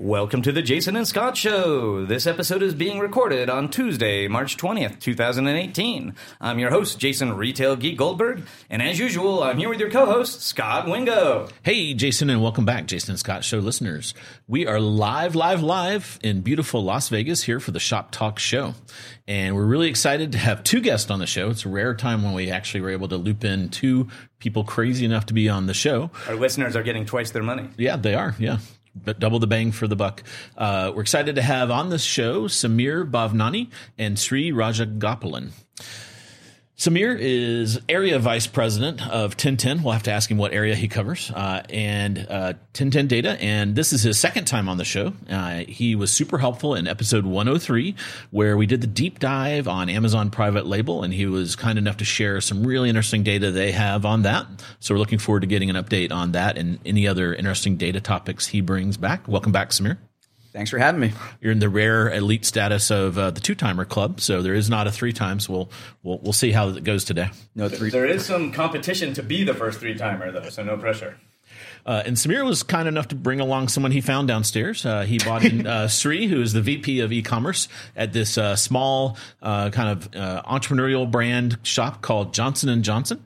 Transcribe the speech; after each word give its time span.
Welcome 0.00 0.42
to 0.42 0.52
the 0.52 0.62
Jason 0.62 0.94
and 0.94 1.08
Scot 1.08 1.36
Show. 1.36 2.06
This 2.06 2.28
episode 2.28 2.62
is 2.62 2.72
being 2.72 3.00
recorded 3.00 3.50
on 3.50 3.68
Tuesday, 3.68 4.28
March 4.28 4.56
20th, 4.56 5.00
2018. 5.00 6.14
I'm 6.40 6.60
your 6.60 6.70
host, 6.70 7.00
Jason 7.00 7.36
Retail 7.36 7.74
Geek 7.74 7.98
Goldberg, 7.98 8.46
and 8.70 8.80
as 8.80 9.00
usual, 9.00 9.42
I'm 9.42 9.58
here 9.58 9.68
with 9.68 9.80
your 9.80 9.90
co 9.90 10.06
host, 10.06 10.40
Scot 10.42 10.86
Wingo. 10.86 11.48
Hey, 11.64 11.94
Jason, 11.94 12.30
and 12.30 12.40
welcome 12.40 12.64
back, 12.64 12.86
Jason 12.86 13.10
and 13.10 13.18
Scot 13.18 13.42
Show 13.42 13.58
listeners. 13.58 14.14
We 14.46 14.68
are 14.68 14.78
live, 14.78 15.34
live, 15.34 15.64
live 15.64 16.20
in 16.22 16.42
beautiful 16.42 16.84
Las 16.84 17.08
Vegas 17.08 17.42
here 17.42 17.58
for 17.58 17.72
the 17.72 17.80
Shop 17.80 18.12
Talk 18.12 18.38
Show. 18.38 18.74
And 19.26 19.56
we're 19.56 19.66
really 19.66 19.88
excited 19.88 20.30
to 20.30 20.38
have 20.38 20.62
two 20.62 20.80
guests 20.80 21.10
on 21.10 21.18
the 21.18 21.26
show. 21.26 21.50
It's 21.50 21.64
a 21.64 21.68
rare 21.68 21.92
time 21.92 22.22
when 22.22 22.34
we 22.34 22.52
actually 22.52 22.82
were 22.82 22.90
able 22.90 23.08
to 23.08 23.16
loop 23.16 23.44
in 23.44 23.68
two 23.68 24.06
people 24.38 24.62
crazy 24.62 25.04
enough 25.04 25.26
to 25.26 25.34
be 25.34 25.48
on 25.48 25.66
the 25.66 25.74
show. 25.74 26.12
Our 26.28 26.36
listeners 26.36 26.76
are 26.76 26.84
getting 26.84 27.04
twice 27.04 27.32
their 27.32 27.42
money. 27.42 27.68
Yeah, 27.76 27.96
they 27.96 28.14
are. 28.14 28.36
Yeah 28.38 28.58
but 29.04 29.18
double 29.18 29.38
the 29.38 29.46
bang 29.46 29.72
for 29.72 29.86
the 29.86 29.96
buck. 29.96 30.22
Uh, 30.56 30.92
we're 30.94 31.02
excited 31.02 31.36
to 31.36 31.42
have 31.42 31.70
on 31.70 31.90
this 31.90 32.02
show 32.02 32.48
Samir 32.48 33.08
Bhavnani 33.08 33.70
and 33.96 34.18
Sri 34.18 34.50
Rajagopalan. 34.50 35.50
Samir 36.78 37.18
is 37.18 37.80
area 37.88 38.20
vice 38.20 38.46
president 38.46 39.02
of 39.02 39.32
1010. 39.32 39.82
We'll 39.82 39.94
have 39.94 40.04
to 40.04 40.12
ask 40.12 40.30
him 40.30 40.38
what 40.38 40.52
area 40.52 40.76
he 40.76 40.86
covers, 40.86 41.28
uh, 41.32 41.64
and 41.68 42.18
uh, 42.30 42.54
1010 42.78 43.08
Data. 43.08 43.30
And 43.42 43.74
this 43.74 43.92
is 43.92 44.04
his 44.04 44.16
second 44.16 44.44
time 44.44 44.68
on 44.68 44.76
the 44.76 44.84
show. 44.84 45.12
Uh, 45.28 45.64
he 45.66 45.96
was 45.96 46.12
super 46.12 46.38
helpful 46.38 46.76
in 46.76 46.86
episode 46.86 47.26
103, 47.26 47.96
where 48.30 48.56
we 48.56 48.66
did 48.66 48.80
the 48.80 48.86
deep 48.86 49.18
dive 49.18 49.66
on 49.66 49.88
Amazon 49.88 50.30
private 50.30 50.66
label, 50.66 51.02
and 51.02 51.12
he 51.12 51.26
was 51.26 51.56
kind 51.56 51.78
enough 51.78 51.96
to 51.96 52.04
share 52.04 52.40
some 52.40 52.64
really 52.64 52.88
interesting 52.88 53.24
data 53.24 53.50
they 53.50 53.72
have 53.72 54.06
on 54.06 54.22
that. 54.22 54.46
So 54.78 54.94
we're 54.94 55.00
looking 55.00 55.18
forward 55.18 55.40
to 55.40 55.48
getting 55.48 55.70
an 55.70 55.76
update 55.76 56.12
on 56.12 56.30
that 56.32 56.56
and 56.56 56.78
any 56.86 57.08
other 57.08 57.34
interesting 57.34 57.76
data 57.76 58.00
topics 58.00 58.46
he 58.46 58.60
brings 58.60 58.96
back. 58.96 59.26
Welcome 59.26 59.50
back, 59.50 59.70
Samir. 59.70 59.98
Thanks 60.52 60.70
for 60.70 60.78
having 60.78 61.00
me. 61.00 61.12
You're 61.40 61.52
in 61.52 61.58
the 61.58 61.68
rare 61.68 62.12
elite 62.12 62.44
status 62.44 62.90
of 62.90 63.18
uh, 63.18 63.30
the 63.30 63.40
two 63.40 63.54
timer 63.54 63.84
club, 63.84 64.20
so 64.20 64.42
there 64.42 64.54
is 64.54 64.70
not 64.70 64.86
a 64.86 64.90
three 64.90 65.12
times. 65.12 65.48
We'll 65.48 65.70
we'll 66.02 66.18
we'll 66.18 66.32
see 66.32 66.52
how 66.52 66.68
it 66.70 66.84
goes 66.84 67.04
today. 67.04 67.30
No 67.54 67.68
three. 67.68 67.90
There 67.90 68.06
is 68.06 68.24
some 68.24 68.52
competition 68.52 69.12
to 69.14 69.22
be 69.22 69.44
the 69.44 69.54
first 69.54 69.78
three 69.78 69.94
timer 69.94 70.32
though, 70.32 70.48
so 70.48 70.62
no 70.62 70.76
pressure. 70.76 71.18
Uh, 71.86 72.02
and 72.04 72.16
Samir 72.16 72.44
was 72.44 72.62
kind 72.62 72.88
enough 72.88 73.08
to 73.08 73.14
bring 73.14 73.40
along 73.40 73.68
someone 73.68 73.92
he 73.92 74.00
found 74.00 74.28
downstairs. 74.28 74.84
Uh, 74.84 75.02
he 75.02 75.18
bought 75.18 75.44
in 75.44 75.66
uh, 75.66 75.88
Sri, 75.88 76.26
who 76.26 76.40
is 76.40 76.52
the 76.52 76.62
VP 76.62 77.00
of 77.00 77.12
e-commerce 77.12 77.68
at 77.96 78.12
this 78.12 78.38
uh, 78.38 78.56
small 78.56 79.16
uh, 79.42 79.70
kind 79.70 79.90
of 79.90 80.16
uh, 80.16 80.42
entrepreneurial 80.42 81.10
brand 81.10 81.58
shop 81.62 82.02
called 82.02 82.34
Johnson 82.34 82.68
and 82.68 82.84
Johnson. 82.84 83.22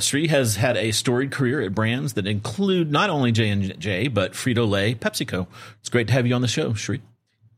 Sri 0.00 0.28
has 0.28 0.56
had 0.56 0.76
a 0.76 0.92
storied 0.92 1.30
career 1.30 1.60
at 1.60 1.74
brands 1.74 2.14
that 2.14 2.26
include 2.26 2.90
not 2.90 3.10
only 3.10 3.32
J 3.32 3.50
and 3.50 3.78
J 3.78 4.08
but 4.08 4.32
Frito 4.32 4.68
Lay, 4.68 4.94
PepsiCo. 4.94 5.46
It's 5.80 5.88
great 5.88 6.06
to 6.08 6.12
have 6.12 6.26
you 6.26 6.34
on 6.34 6.42
the 6.42 6.48
show, 6.48 6.74
Sri. 6.74 7.00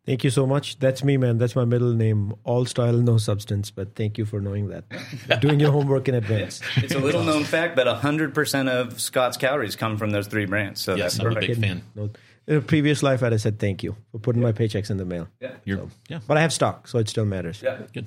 Thank 0.07 0.23
you 0.23 0.31
so 0.31 0.47
much. 0.47 0.79
That's 0.79 1.03
me, 1.03 1.17
man. 1.17 1.37
That's 1.37 1.57
my 1.57 1.65
middle 1.65 1.93
name. 1.93 2.33
All 2.45 2.65
style, 2.65 2.93
no 2.93 3.19
substance. 3.19 3.73
But 3.73 3.97
thank 3.97 4.19
you 4.19 4.25
for 4.25 4.41
knowing 4.41 4.69
that. 4.69 4.85
Doing 5.41 5.59
your 5.59 5.73
homework 5.73 6.09
in 6.09 6.15
advance. 6.15 6.61
It's 6.77 6.95
a 6.95 6.99
little 7.01 7.25
known 7.25 7.43
fact, 7.43 7.75
but 7.75 7.89
100% 7.89 8.69
of 8.69 9.01
Scot's 9.01 9.37
calories 9.37 9.75
come 9.75 9.97
from 9.97 10.11
those 10.11 10.29
three 10.29 10.45
brands. 10.47 10.81
So 10.81 10.95
yes, 10.95 11.15
that's 11.15 11.27
I'm 11.27 11.35
perfect. 11.35 11.45
a 11.45 11.61
big 11.61 11.69
fan. 11.69 11.83
No, 11.97 12.11
in 12.47 12.57
a 12.59 12.61
previous 12.61 13.03
life, 13.03 13.25
I'd 13.25 13.33
have 13.33 13.41
said 13.41 13.59
thank 13.59 13.83
you 13.83 13.97
for 14.13 14.19
putting 14.21 14.41
my 14.41 14.53
paychecks 14.53 14.91
in 14.91 14.97
the 14.97 15.05
mail. 15.05 15.27
Yeah. 15.41 15.55
You're, 15.65 15.79
So- 15.79 15.91
yeah, 16.09 16.21
But 16.29 16.37
I 16.37 16.41
have 16.43 16.53
stock, 16.53 16.87
so 16.87 16.99
it 16.99 17.09
still 17.09 17.25
matters. 17.25 17.61
Yeah. 17.61 17.81
good. 17.93 18.07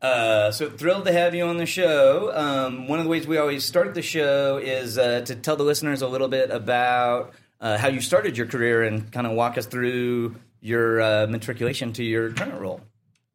Uh, 0.00 0.52
so 0.52 0.68
thrilled 0.70 1.06
to 1.06 1.12
have 1.12 1.34
you 1.34 1.44
on 1.44 1.56
the 1.56 1.66
show. 1.66 2.30
Um, 2.34 2.86
one 2.86 2.98
of 3.00 3.04
the 3.06 3.10
ways 3.10 3.26
we 3.26 3.36
always 3.38 3.64
start 3.64 3.94
the 3.94 4.02
show 4.02 4.58
is 4.58 4.96
uh, 4.96 5.22
to 5.22 5.34
tell 5.34 5.56
the 5.56 5.64
listeners 5.64 6.02
a 6.02 6.08
little 6.08 6.28
bit 6.28 6.50
about 6.50 7.32
uh, 7.60 7.76
how 7.78 7.88
you 7.88 8.00
started 8.00 8.36
your 8.36 8.46
career 8.46 8.82
and 8.84 9.10
kind 9.10 9.26
of 9.26 9.32
walk 9.32 9.58
us 9.58 9.66
through 9.66 10.36
your 10.60 11.00
uh, 11.00 11.26
matriculation 11.28 11.92
to 11.94 12.04
your 12.04 12.30
current 12.32 12.60
role. 12.60 12.80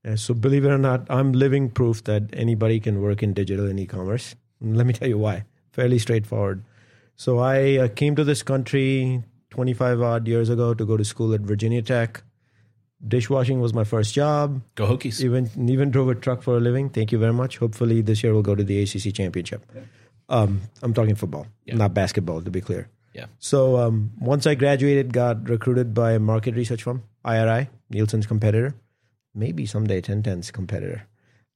Yeah, 0.04 0.16
so 0.16 0.34
believe 0.34 0.66
it 0.66 0.70
or 0.70 0.78
not, 0.78 1.06
I'm 1.10 1.32
living 1.32 1.70
proof 1.70 2.04
that 2.06 2.24
anybody 2.34 2.80
can 2.80 3.02
work 3.02 3.24
in 3.24 3.34
digital 3.34 3.68
and 3.68 3.80
e-commerce. 3.80 4.36
And 4.60 4.76
let 4.76 4.86
me 4.86 4.94
tell 4.94 5.08
you 5.08 5.18
why. 5.18 5.46
Fairly 5.72 5.98
straightforward. 6.00 6.64
So 7.16 7.40
I 7.40 7.78
uh, 7.78 7.88
came 7.88 8.16
to 8.18 8.24
this 8.24 8.44
country 8.44 9.24
25 9.52 10.02
odd 10.02 10.28
years 10.28 10.50
ago 10.50 10.74
to 10.74 10.86
go 10.86 10.98
to 10.98 11.06
school 11.06 11.34
at 11.34 11.42
Virginia 11.42 11.82
Tech. 11.82 12.22
Dishwashing 13.06 13.60
was 13.60 13.74
my 13.74 13.84
first 13.84 14.14
job. 14.14 14.62
Go 14.76 14.88
Hokies. 14.88 15.22
Even 15.24 15.50
even 15.70 15.92
drove 15.92 16.08
a 16.10 16.16
truck 16.16 16.42
for 16.42 16.56
a 16.56 16.60
living. 16.60 16.90
Thank 16.90 17.12
you 17.12 17.18
very 17.18 17.34
much. 17.34 17.58
Hopefully 17.58 18.02
this 18.02 18.24
year 18.24 18.34
we'll 18.34 18.42
go 18.44 18.56
to 18.56 18.64
the 18.64 18.82
ACC 18.82 19.14
championship. 19.14 19.66
Um, 20.30 20.62
I'm 20.82 20.94
talking 20.94 21.16
football, 21.16 21.48
Yeah. 21.66 21.76
not 21.76 21.94
basketball, 21.94 22.42
to 22.42 22.50
be 22.50 22.62
clear. 22.62 22.88
Yeah. 23.14 23.26
So 23.40 23.78
um, 23.78 24.12
once 24.20 24.48
I 24.48 24.56
graduated, 24.56 25.14
got 25.14 25.48
recruited 25.48 25.94
by 25.94 26.14
a 26.14 26.20
market 26.20 26.56
research 26.56 26.84
firm, 26.84 27.04
IRI, 27.24 27.70
Nielsen's 27.90 28.26
competitor, 28.26 28.74
maybe 29.36 29.66
someday 29.66 30.02
1010's 30.02 30.52
competitor. 30.52 31.08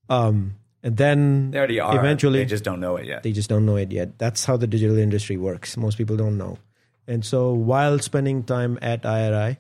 Um, 0.09 0.55
and 0.83 0.95
then 0.97 1.51
They 1.51 1.57
already 1.57 1.79
are. 1.79 1.97
Eventually, 1.97 2.39
they 2.39 2.45
just 2.45 2.63
don't 2.63 2.79
know 2.79 2.95
it 2.97 3.05
yet. 3.05 3.23
they 3.23 3.31
just 3.31 3.49
don't 3.49 3.65
know 3.65 3.75
it 3.75 3.91
yet. 3.91 4.19
That's 4.19 4.45
how 4.45 4.57
the 4.57 4.67
digital 4.67 4.97
industry 4.97 5.37
works. 5.37 5.75
Most 5.75 5.97
people 5.97 6.15
don't 6.15 6.37
know. 6.37 6.59
And 7.07 7.25
so 7.25 7.53
while 7.53 7.99
spending 7.99 8.43
time 8.43 8.77
at 8.81 9.05
IRI, 9.05 9.57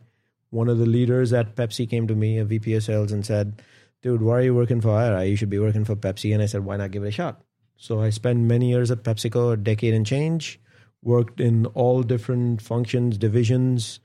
one 0.51 0.69
of 0.69 0.77
the 0.77 0.85
leaders 0.85 1.33
at 1.33 1.55
Pepsi 1.55 1.89
came 1.89 2.07
to 2.07 2.15
me, 2.15 2.37
a 2.37 2.45
VP 2.45 2.73
of 2.75 2.83
sales, 2.83 3.11
and 3.11 3.25
said, 3.25 3.61
Dude, 4.03 4.21
why 4.21 4.35
are 4.37 4.41
you 4.41 4.53
working 4.55 4.79
for 4.79 4.91
IRI? 4.91 5.29
You 5.29 5.35
should 5.35 5.49
be 5.49 5.59
working 5.59 5.83
for 5.83 5.95
Pepsi. 5.95 6.33
And 6.33 6.43
I 6.43 6.45
said, 6.45 6.63
Why 6.63 6.77
not 6.77 6.91
give 6.91 7.03
it 7.03 7.07
a 7.07 7.11
shot? 7.11 7.41
So 7.75 8.01
I 8.01 8.09
spent 8.11 8.39
many 8.39 8.69
years 8.69 8.91
at 8.91 9.03
PepsiCo, 9.03 9.53
a 9.53 9.57
decade 9.57 9.93
and 9.93 10.05
change, 10.05 10.59
worked 11.01 11.39
in 11.39 11.65
all 11.67 12.03
different 12.03 12.61
functions, 12.61 13.17
divisions. 13.17 13.99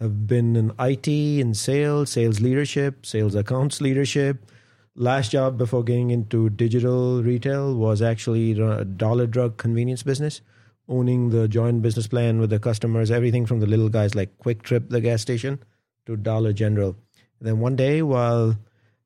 I've 0.00 0.26
been 0.26 0.56
in 0.56 0.72
IT, 0.78 1.08
in 1.08 1.54
sales, 1.54 2.10
sales 2.10 2.40
leadership, 2.40 3.06
sales 3.06 3.34
accounts 3.34 3.80
leadership. 3.80 4.50
Last 4.96 5.32
job 5.32 5.58
before 5.58 5.82
getting 5.82 6.10
into 6.10 6.50
digital 6.50 7.22
retail 7.22 7.74
was 7.74 8.00
actually 8.00 8.52
a 8.60 8.84
dollar 8.84 9.26
drug 9.26 9.56
convenience 9.56 10.02
business, 10.02 10.40
owning 10.88 11.30
the 11.30 11.48
joint 11.48 11.82
business 11.82 12.06
plan 12.06 12.38
with 12.38 12.50
the 12.50 12.60
customers, 12.60 13.10
everything 13.10 13.46
from 13.46 13.60
the 13.60 13.66
little 13.66 13.88
guys 13.88 14.14
like 14.14 14.38
QuikTrip, 14.38 14.90
the 14.90 15.00
gas 15.00 15.22
station, 15.22 15.58
to 16.06 16.16
Dollar 16.16 16.52
General. 16.52 16.96
And 17.40 17.48
then 17.48 17.58
one 17.60 17.76
day, 17.76 18.02
while 18.02 18.56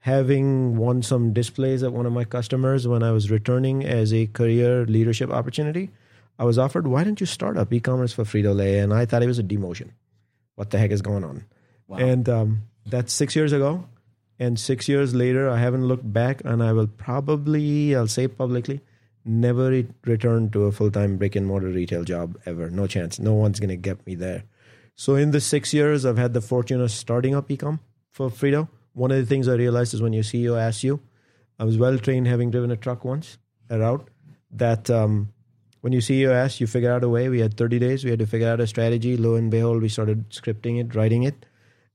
having 0.01 0.77
won 0.77 1.03
some 1.03 1.33
displays 1.33 1.83
at 1.83 1.93
one 1.93 2.07
of 2.07 2.13
my 2.13 2.25
customers 2.25 2.87
when 2.87 3.03
I 3.03 3.11
was 3.13 3.31
returning 3.31 3.85
as 3.85 4.13
a 4.13 4.27
career 4.27 4.85
leadership 4.87 5.31
opportunity, 5.31 5.91
I 6.39 6.45
was 6.45 6.59
offered, 6.59 6.87
why 6.87 7.05
don't 7.05 7.21
you 7.21 7.27
start 7.27 7.57
up 7.57 7.73
e-commerce 7.73 8.13
for 8.13 8.25
Frito 8.25 8.55
Lay? 8.55 8.79
And 8.79 8.95
I 8.95 9.07
thought 9.07 9.23
it 9.23 9.27
was 9.27 9.39
a 9.39 9.43
demotion. 9.43 9.91
What 10.55 10.71
the 10.71 10.79
heck 10.79 10.91
is 10.91 11.03
going 11.03 11.25
on? 11.25 11.45
And 12.01 12.29
um, 12.29 12.63
that's 12.87 13.13
six 13.13 13.35
years 13.35 13.53
ago. 13.53 13.85
And 14.39 14.59
six 14.59 14.89
years 14.89 15.15
later, 15.15 15.51
I 15.51 15.59
haven't 15.59 15.87
looked 15.87 16.11
back, 16.13 16.43
and 16.45 16.63
I 16.63 16.73
will 16.73 16.87
probably, 16.87 17.97
I'll 17.97 18.07
say 18.07 18.29
publicly, 18.29 18.81
never 19.25 19.71
re- 19.71 19.89
return 20.05 20.51
to 20.51 20.65
a 20.65 20.73
full 20.73 20.93
time 20.93 21.17
brick 21.17 21.35
and 21.35 21.45
mortar 21.45 21.69
retail 21.69 22.05
job 22.05 22.39
ever. 22.47 22.71
No 22.71 22.87
chance. 22.87 23.19
No 23.19 23.35
one's 23.35 23.59
going 23.59 23.71
to 23.71 23.77
get 23.77 24.07
me 24.07 24.15
there. 24.15 24.45
So 24.95 25.17
in 25.17 25.33
the 25.33 25.41
six 25.41 25.75
years, 25.75 26.05
I've 26.05 26.19
had 26.19 26.35
the 26.35 26.41
fortune 26.41 26.81
of 26.81 26.91
starting 26.93 27.35
up 27.35 27.49
ecom 27.49 27.81
for 28.11 28.31
Frito. 28.31 28.69
One 28.93 29.11
of 29.11 29.17
the 29.19 29.27
things 29.27 29.49
I 29.49 29.55
realized 29.55 29.95
is 29.95 30.03
when 30.03 30.13
your 30.13 30.25
CEO 30.25 30.61
asks 30.61 30.85
you, 30.85 31.01
I 31.59 31.65
was 31.65 31.77
well 31.77 31.99
trained 31.99 32.29
having 32.29 32.51
driven 32.51 32.71
a 32.71 32.77
truck 32.77 33.05
once, 33.05 33.39
a 33.71 33.79
route, 33.79 34.09
that 34.53 34.89
um, 34.89 35.33
when 35.81 35.93
you 35.93 36.01
CEO 36.01 36.31
asks, 36.33 36.61
you 36.61 36.67
figure 36.67 36.93
out 36.93 37.05
a 37.05 37.09
way. 37.09 37.29
We 37.29 37.41
had 37.41 37.57
30 37.57 37.79
days. 37.79 38.05
We 38.05 38.11
had 38.11 38.19
to 38.19 38.27
figure 38.27 38.49
out 38.49 38.61
a 38.61 38.67
strategy. 38.67 39.17
Lo 39.17 39.35
and 39.35 39.51
behold, 39.51 39.83
we 39.83 39.89
started 39.89 40.29
scripting 40.31 40.81
it, 40.81 40.95
writing 40.95 41.23
it. 41.23 41.47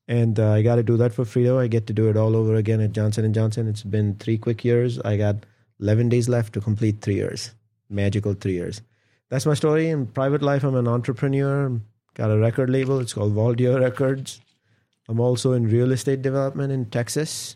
And 0.07 0.39
uh, 0.39 0.51
I 0.51 0.61
got 0.61 0.75
to 0.75 0.83
do 0.83 0.97
that 0.97 1.13
for 1.13 1.23
Frito. 1.23 1.57
I 1.57 1.67
get 1.67 1.87
to 1.87 1.93
do 1.93 2.09
it 2.09 2.17
all 2.17 2.35
over 2.35 2.55
again 2.55 2.81
at 2.81 2.91
Johnson 2.91 3.31
& 3.33 3.35
Johnson. 3.35 3.67
It's 3.67 3.83
been 3.83 4.15
three 4.15 4.37
quick 4.37 4.63
years. 4.65 4.99
I 4.99 5.17
got 5.17 5.45
11 5.79 6.09
days 6.09 6.27
left 6.27 6.53
to 6.53 6.61
complete 6.61 7.01
three 7.01 7.15
years. 7.15 7.51
Magical 7.89 8.33
three 8.33 8.53
years. 8.53 8.81
That's 9.29 9.45
my 9.45 9.53
story. 9.53 9.89
In 9.89 10.07
private 10.07 10.41
life, 10.41 10.63
I'm 10.63 10.75
an 10.75 10.87
entrepreneur. 10.87 11.79
Got 12.15 12.31
a 12.31 12.37
record 12.37 12.69
label. 12.69 12.99
It's 12.99 13.13
called 13.13 13.33
Valdio 13.33 13.79
Records. 13.79 14.41
I'm 15.07 15.19
also 15.19 15.53
in 15.53 15.67
real 15.67 15.91
estate 15.91 16.21
development 16.21 16.71
in 16.71 16.85
Texas 16.85 17.55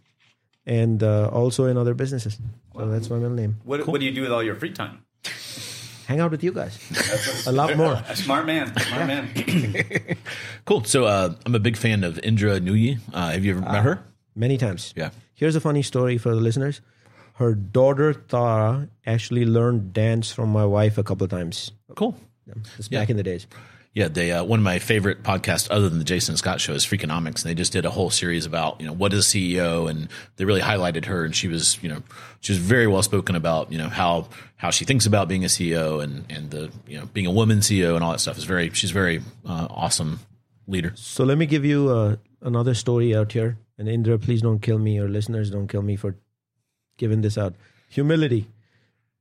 and 0.66 1.02
uh, 1.02 1.30
also 1.30 1.66
in 1.66 1.78
other 1.78 1.94
businesses. 1.94 2.38
So 2.76 2.88
that's 2.90 3.10
my 3.10 3.18
middle 3.18 3.36
name. 3.36 3.58
What, 3.64 3.88
what 3.88 4.00
do 4.00 4.06
you 4.06 4.12
do 4.12 4.22
with 4.22 4.32
all 4.32 4.44
your 4.44 4.56
free 4.56 4.72
time? 4.72 5.06
Hang 6.08 6.20
out 6.22 6.32
with 6.32 6.44
you 6.44 6.52
guys. 6.54 6.80
a 7.46 7.52
lot 7.52 7.76
more. 7.76 8.02
A 8.08 8.16
smart 8.16 8.46
man. 8.46 8.72
Smart 8.80 9.08
man. 9.08 9.28
Cool. 10.66 10.84
So 10.84 11.06
uh, 11.06 11.34
I'm 11.46 11.56
a 11.56 11.60
big 11.60 11.78
fan 11.78 12.04
of 12.04 12.20
Indra 12.24 12.60
Nooyi. 12.60 13.00
Uh, 13.14 13.32
have 13.32 13.46
you 13.46 13.52
ever 13.58 13.62
met 13.62 13.84
her? 13.84 14.00
Many 14.36 14.58
times. 14.58 14.94
Yeah. 14.98 15.12
Here's 15.36 15.56
a 15.56 15.62
funny 15.62 15.82
story 15.82 16.18
for 16.18 16.30
the 16.36 16.42
listeners. 16.42 16.82
her 17.36 17.54
daughter 17.54 18.14
Tara 18.14 18.88
actually 19.06 19.46
learned 19.46 19.94
dance 19.94 20.32
from 20.34 20.50
my 20.50 20.66
wife 20.66 20.98
a 20.98 21.04
couple 21.04 21.24
of 21.24 21.30
times. 21.30 21.72
Cool. 21.96 22.16
This 22.78 22.88
Yeah. 22.90 23.00
back 23.00 23.10
in 23.10 23.18
the 23.18 23.24
days. 23.24 23.48
Yeah, 23.98 24.10
they 24.10 24.32
uh, 24.32 24.44
one 24.44 24.60
of 24.60 24.64
my 24.64 24.78
favorite 24.78 25.24
podcasts, 25.24 25.68
other 25.72 25.90
than 25.90 25.98
the 25.98 26.06
Jason 26.06 26.38
Scot 26.38 26.62
show, 26.62 26.74
is 26.74 26.86
Freakonomics, 26.86 27.42
and 27.42 27.50
they 27.50 27.56
just 27.56 27.72
did 27.72 27.84
a 27.84 27.90
whole 27.90 28.12
series 28.12 28.46
about 28.46 28.80
you 28.80 28.86
know 28.86 28.94
what 28.94 29.12
is 29.12 29.26
a 29.26 29.28
CEO, 29.28 29.90
and 29.90 30.08
they 30.36 30.46
really 30.46 30.62
highlighted 30.62 31.06
her, 31.06 31.26
and 31.26 31.36
she 31.36 31.48
was 31.48 31.82
you 31.82 31.90
know 31.90 32.04
she 32.40 32.54
was 32.54 32.60
very 32.60 32.86
well 32.86 33.02
spoken 33.02 33.36
about 33.36 33.72
you 33.72 33.80
know 33.80 33.90
how 33.90 34.28
how 34.58 34.70
she 34.70 34.86
thinks 34.86 35.08
about 35.08 35.28
being 35.28 35.44
a 35.44 35.48
CEO 35.48 36.04
and 36.04 36.26
and 36.30 36.52
the 36.52 36.70
you 36.86 37.00
know 37.00 37.08
being 37.08 37.26
a 37.26 37.32
woman 37.32 37.58
CEO 37.58 37.96
and 37.96 38.04
all 38.04 38.12
that 38.12 38.20
stuff 38.20 38.38
is 38.38 38.44
very 38.44 38.70
she's 38.70 38.92
very 38.92 39.20
uh, 39.48 39.66
awesome 39.72 40.20
leader. 40.68 40.92
So 40.94 41.24
let 41.24 41.40
me 41.40 41.48
give 41.48 41.66
you 41.66 41.90
uh, 41.90 42.18
another 42.44 42.76
story 42.76 43.16
out 43.16 43.32
here. 43.32 43.58
And 43.80 43.90
Indra, 43.90 44.20
please 44.20 44.44
don't 44.44 44.60
kill 44.60 44.78
me, 44.78 45.00
or 45.00 45.10
listeners 45.10 45.50
don't 45.50 45.68
kill 45.68 45.82
me 45.82 45.96
for 45.96 46.16
giving 46.98 47.22
this 47.22 47.36
out. 47.36 47.56
Humility. 47.90 48.48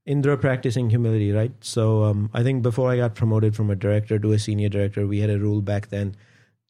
Indra 0.07 0.39
practicing 0.39 0.89
humility, 0.89 1.33
right? 1.33 1.53
So 1.61 2.05
um, 2.05 2.31
I 2.33 2.45
think 2.45 2.63
before 2.63 2.91
I 2.91 2.97
got 2.97 3.17
promoted 3.17 3.57
from 3.57 3.71
a 3.71 3.77
director 3.77 4.19
to 4.21 4.33
a 4.33 4.39
senior 4.39 4.69
director, 4.69 5.05
we 5.05 5.19
had 5.19 5.31
a 5.31 5.39
rule 5.39 5.61
back 5.61 5.89
then. 5.89 6.15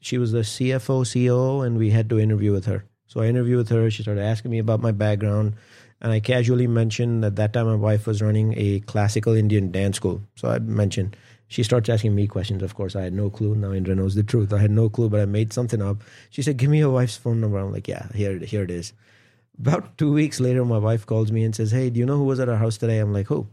She 0.00 0.16
was 0.16 0.32
the 0.32 0.40
CFO, 0.40 1.04
COO, 1.04 1.60
and 1.60 1.76
we 1.76 1.90
had 1.90 2.08
to 2.08 2.18
interview 2.18 2.52
with 2.52 2.64
her. 2.64 2.86
So 3.06 3.20
I 3.20 3.26
interviewed 3.26 3.58
with 3.58 3.68
her. 3.68 3.90
She 3.90 4.02
started 4.02 4.22
asking 4.22 4.50
me 4.50 4.58
about 4.58 4.80
my 4.80 4.90
background. 4.90 5.54
And 6.00 6.12
I 6.12 6.20
casually 6.20 6.66
mentioned 6.66 7.24
at 7.24 7.36
that 7.36 7.52
time 7.52 7.66
my 7.66 7.74
wife 7.74 8.06
was 8.06 8.22
running 8.22 8.54
a 8.56 8.80
classical 8.80 9.34
Indian 9.34 9.70
dance 9.70 9.96
school. 9.96 10.22
So 10.34 10.48
I 10.48 10.58
mentioned, 10.58 11.16
she 11.48 11.62
starts 11.62 11.88
asking 11.88 12.14
me 12.14 12.26
questions. 12.26 12.62
Of 12.62 12.74
course, 12.74 12.96
I 12.96 13.02
had 13.02 13.12
no 13.12 13.30
clue. 13.30 13.54
Now 13.54 13.72
Indra 13.72 13.94
knows 13.94 14.14
the 14.14 14.22
truth. 14.22 14.52
I 14.52 14.58
had 14.58 14.70
no 14.70 14.88
clue, 14.88 15.08
but 15.08 15.20
I 15.20 15.26
made 15.26 15.52
something 15.52 15.80
up. 15.80 15.98
She 16.30 16.42
said, 16.42 16.56
Give 16.56 16.70
me 16.70 16.78
your 16.78 16.90
wife's 16.90 17.16
phone 17.16 17.40
number. 17.40 17.58
I'm 17.58 17.72
like, 17.72 17.88
Yeah, 17.88 18.08
here, 18.14 18.38
here 18.38 18.62
it 18.62 18.70
is. 18.70 18.92
About 19.58 19.96
two 19.96 20.12
weeks 20.12 20.40
later, 20.40 20.64
my 20.64 20.78
wife 20.78 21.06
calls 21.06 21.32
me 21.32 21.44
and 21.44 21.54
says, 21.54 21.70
Hey, 21.70 21.90
do 21.90 21.98
you 21.98 22.06
know 22.06 22.18
who 22.18 22.24
was 22.24 22.40
at 22.40 22.48
our 22.48 22.56
house 22.56 22.76
today? 22.76 22.98
I'm 22.98 23.12
like, 23.12 23.26
Who? 23.28 23.48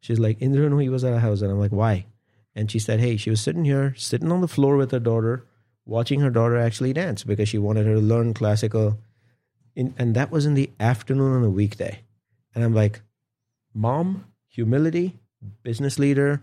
She's 0.00 0.18
like, 0.18 0.36
Indra 0.40 0.80
he 0.80 0.88
was 0.88 1.04
at 1.04 1.12
our 1.12 1.20
house. 1.20 1.40
And 1.40 1.50
I'm 1.50 1.58
like, 1.58 1.72
Why? 1.72 2.06
And 2.54 2.70
she 2.70 2.78
said, 2.78 3.00
Hey, 3.00 3.16
she 3.16 3.30
was 3.30 3.40
sitting 3.40 3.64
here, 3.64 3.94
sitting 3.96 4.30
on 4.30 4.40
the 4.40 4.48
floor 4.48 4.76
with 4.76 4.90
her 4.90 4.98
daughter, 4.98 5.46
watching 5.84 6.20
her 6.20 6.30
daughter 6.30 6.56
actually 6.56 6.92
dance 6.92 7.24
because 7.24 7.48
she 7.48 7.58
wanted 7.58 7.86
her 7.86 7.94
to 7.94 8.00
learn 8.00 8.34
classical. 8.34 8.98
In, 9.74 9.94
and 9.98 10.14
that 10.14 10.30
was 10.30 10.46
in 10.46 10.54
the 10.54 10.70
afternoon 10.80 11.32
on 11.36 11.44
a 11.44 11.50
weekday. 11.50 12.00
And 12.54 12.64
I'm 12.64 12.74
like, 12.74 13.02
Mom, 13.74 14.26
humility, 14.48 15.18
business 15.62 15.98
leader, 15.98 16.42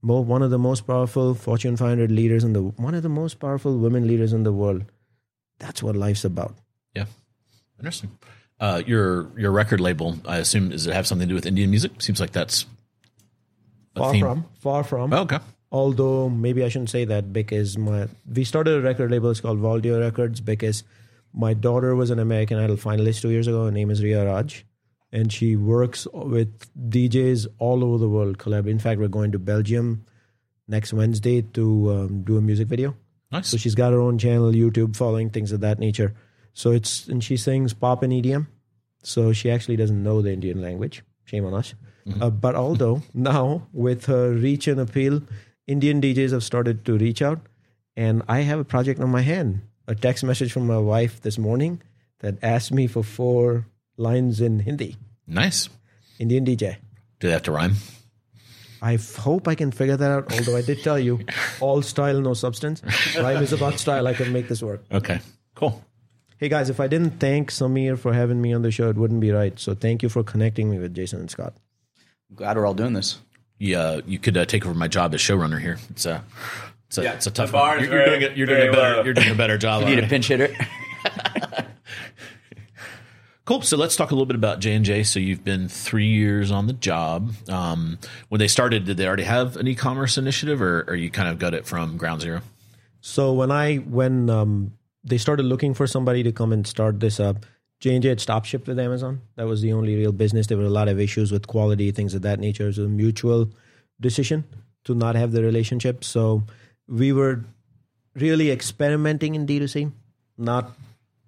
mo- 0.00 0.20
one 0.20 0.42
of 0.42 0.50
the 0.50 0.58
most 0.58 0.86
powerful 0.86 1.34
Fortune 1.34 1.76
500 1.76 2.10
leaders 2.10 2.44
in 2.44 2.52
the 2.52 2.62
one 2.62 2.94
of 2.94 3.02
the 3.02 3.08
most 3.08 3.40
powerful 3.40 3.76
women 3.78 4.06
leaders 4.06 4.32
in 4.32 4.44
the 4.44 4.52
world. 4.52 4.84
That's 5.58 5.82
what 5.82 5.96
life's 5.96 6.24
about. 6.24 6.54
Yeah, 6.94 7.06
interesting. 7.78 8.10
Uh, 8.60 8.82
your 8.86 9.30
your 9.38 9.50
record 9.50 9.80
label, 9.80 10.18
I 10.26 10.38
assume, 10.38 10.70
does 10.70 10.86
it 10.86 10.94
have 10.94 11.06
something 11.06 11.28
to 11.28 11.32
do 11.32 11.34
with 11.34 11.46
Indian 11.46 11.70
music? 11.70 12.00
Seems 12.00 12.20
like 12.20 12.32
that's 12.32 12.66
Far 13.96 14.12
theme. 14.12 14.20
from, 14.20 14.44
far 14.60 14.84
from. 14.84 15.12
Oh, 15.12 15.22
okay. 15.22 15.38
although 15.70 16.28
maybe 16.28 16.64
I 16.64 16.68
shouldn't 16.68 16.90
say 16.90 17.04
that 17.04 17.32
because 17.32 17.76
my 17.78 18.08
we 18.32 18.44
started 18.44 18.76
a 18.78 18.80
record 18.80 19.10
label. 19.10 19.30
It's 19.30 19.40
called 19.40 19.58
Valdio 19.60 20.00
Records 20.00 20.40
because 20.40 20.82
my 21.32 21.52
daughter 21.54 21.94
was 21.94 22.10
an 22.10 22.18
American 22.18 22.58
Idol 22.58 22.76
finalist 22.76 23.22
two 23.22 23.30
years 23.30 23.46
ago. 23.48 23.64
Her 23.66 23.70
name 23.72 23.90
is 23.90 24.02
Ria 24.02 24.24
Raj, 24.24 24.64
and 25.12 25.32
she 25.32 25.56
works 25.56 26.06
with 26.12 26.72
DJs 26.90 27.46
all 27.58 27.84
over 27.84 27.98
the 27.98 28.08
world. 28.08 28.38
Collab. 28.38 28.68
In 28.68 28.78
fact, 28.78 29.00
we're 29.00 29.08
going 29.08 29.32
to 29.32 29.38
Belgium 29.38 30.04
next 30.68 30.92
Wednesday 30.92 31.42
to 31.42 31.92
um, 31.92 32.22
do 32.22 32.36
a 32.36 32.40
music 32.40 32.68
video. 32.68 32.96
Nice. 33.30 33.48
So 33.48 33.56
she's 33.56 33.74
got 33.74 33.92
her 33.92 34.00
own 34.00 34.16
channel, 34.18 34.52
YouTube, 34.52 34.94
following 34.96 35.28
things 35.30 35.50
of 35.52 35.60
that 35.60 35.78
nature. 35.80 36.14
So 36.54 36.70
it's 36.70 37.06
and 37.08 37.22
she 37.22 37.36
sings 37.36 37.74
pop 37.74 38.02
and 38.02 38.12
EDM. 38.12 38.46
So 39.02 39.32
she 39.32 39.50
actually 39.50 39.76
doesn't 39.76 40.02
know 40.02 40.22
the 40.22 40.32
Indian 40.32 40.62
language. 40.62 41.02
Shame 41.24 41.44
on 41.44 41.54
us. 41.54 41.74
Uh, 42.20 42.28
but 42.30 42.54
although 42.54 43.02
now 43.14 43.66
with 43.72 44.06
her 44.06 44.30
reach 44.32 44.68
and 44.68 44.78
appeal, 44.78 45.22
Indian 45.66 46.00
DJs 46.00 46.32
have 46.32 46.44
started 46.44 46.84
to 46.84 46.98
reach 46.98 47.22
out, 47.22 47.40
and 47.96 48.22
I 48.28 48.40
have 48.40 48.58
a 48.60 48.64
project 48.64 49.00
on 49.00 49.08
my 49.10 49.22
hand. 49.22 49.62
A 49.88 49.94
text 49.94 50.22
message 50.22 50.52
from 50.52 50.66
my 50.66 50.76
wife 50.78 51.20
this 51.22 51.38
morning 51.38 51.80
that 52.20 52.36
asked 52.42 52.72
me 52.72 52.86
for 52.86 53.02
four 53.02 53.66
lines 53.96 54.40
in 54.40 54.60
Hindi. 54.60 54.96
nice. 55.26 55.68
Indian 56.18 56.44
DJ. 56.44 56.76
Do 57.20 57.26
they 57.28 57.32
have 57.32 57.42
to 57.44 57.52
rhyme? 57.52 57.74
I 58.80 58.96
hope 58.96 59.48
I 59.48 59.54
can 59.54 59.72
figure 59.72 59.96
that 59.96 60.10
out. 60.10 60.32
Although 60.32 60.56
I 60.56 60.62
did 60.62 60.82
tell 60.82 60.98
you, 60.98 61.20
all 61.60 61.80
style, 61.82 62.20
no 62.20 62.34
substance. 62.34 62.82
Rhyme 63.16 63.42
is 63.42 63.52
about 63.52 63.78
style. 63.80 64.06
I 64.06 64.12
can 64.14 64.30
make 64.32 64.46
this 64.46 64.62
work. 64.62 64.84
Okay. 64.92 65.20
Cool. 65.54 65.82
Hey 66.44 66.50
guys, 66.50 66.68
if 66.68 66.78
I 66.78 66.88
didn't 66.88 67.20
thank 67.20 67.50
Samir 67.50 67.98
for 67.98 68.12
having 68.12 68.38
me 68.42 68.52
on 68.52 68.60
the 68.60 68.70
show, 68.70 68.90
it 68.90 68.96
wouldn't 68.96 69.22
be 69.22 69.30
right. 69.30 69.58
So 69.58 69.74
thank 69.74 70.02
you 70.02 70.10
for 70.10 70.22
connecting 70.22 70.68
me 70.68 70.78
with 70.78 70.94
Jason 70.94 71.20
and 71.20 71.30
Scot. 71.30 71.54
Glad 72.34 72.58
we're 72.58 72.66
all 72.66 72.74
doing 72.74 72.92
this. 72.92 73.18
Yeah, 73.58 74.00
you 74.04 74.18
could 74.18 74.36
uh, 74.36 74.44
take 74.44 74.66
over 74.66 74.74
my 74.74 74.86
job 74.86 75.14
as 75.14 75.22
showrunner 75.22 75.58
here. 75.58 75.78
It's 75.88 76.04
a, 76.04 76.22
it's 76.88 76.98
a, 76.98 77.02
Yeah, 77.02 77.14
it's 77.14 77.26
a 77.26 77.30
tough 77.30 77.50
bar 77.50 77.76
one. 77.76 77.84
You're, 77.84 77.94
you're 77.94 78.04
doing, 78.04 78.22
a, 78.24 78.36
you're 78.36 78.46
doing 78.46 78.68
a 78.68 78.72
better, 78.72 78.96
low. 78.96 79.04
you're 79.04 79.14
doing 79.14 79.30
a 79.30 79.34
better 79.34 79.56
job. 79.56 79.84
You 79.88 79.96
need 79.96 80.04
a 80.04 80.06
pinch 80.06 80.28
hitter. 80.28 80.54
Cool. 83.46 83.62
So 83.62 83.78
let's 83.78 83.96
talk 83.96 84.10
a 84.10 84.14
little 84.14 84.26
bit 84.26 84.36
about 84.36 84.60
J 84.60 84.74
and 84.74 84.84
J. 84.84 85.02
So 85.02 85.20
you've 85.20 85.44
been 85.44 85.68
three 85.68 86.08
years 86.08 86.50
on 86.50 86.66
the 86.66 86.72
job. 86.74 87.32
Um, 87.48 87.98
when 88.28 88.38
they 88.38 88.48
started, 88.48 88.84
did 88.84 88.98
they 88.98 89.06
already 89.06 89.24
have 89.24 89.56
an 89.56 89.66
e-commerce 89.68 90.18
initiative, 90.18 90.60
or, 90.60 90.84
or 90.88 90.94
you 90.94 91.10
kind 91.10 91.28
of 91.28 91.38
got 91.38 91.52
it 91.54 91.66
from 91.66 91.96
ground 91.98 92.20
zero? 92.22 92.40
So 93.02 93.34
when 93.34 93.50
I 93.50 93.76
when 93.76 94.30
um, 94.30 94.72
they 95.04 95.18
started 95.18 95.44
looking 95.44 95.74
for 95.74 95.86
somebody 95.86 96.22
to 96.22 96.32
come 96.32 96.52
and 96.52 96.66
start 96.66 97.00
this 97.00 97.20
up, 97.20 97.44
J 97.80 97.94
and 97.94 98.02
J 98.02 98.08
had 98.10 98.20
stopped 98.20 98.46
shipped 98.46 98.66
with 98.66 98.78
Amazon. 98.78 99.20
That 99.36 99.46
was 99.46 99.60
the 99.60 99.72
only 99.72 99.96
real 99.96 100.12
business. 100.12 100.46
There 100.46 100.56
were 100.56 100.64
a 100.64 100.70
lot 100.70 100.88
of 100.88 100.98
issues 100.98 101.30
with 101.30 101.46
quality, 101.46 101.90
things 101.90 102.14
of 102.14 102.22
that 102.22 102.40
nature. 102.40 102.64
It 102.64 102.68
was 102.68 102.78
a 102.78 102.88
mutual 102.88 103.50
decision 104.00 104.44
to 104.84 104.94
not 104.94 105.16
have 105.16 105.32
the 105.32 105.42
relationship. 105.42 106.04
So 106.04 106.44
we 106.88 107.12
were 107.12 107.44
really 108.14 108.50
experimenting 108.50 109.34
in 109.34 109.46
D2C, 109.46 109.92
not 110.38 110.70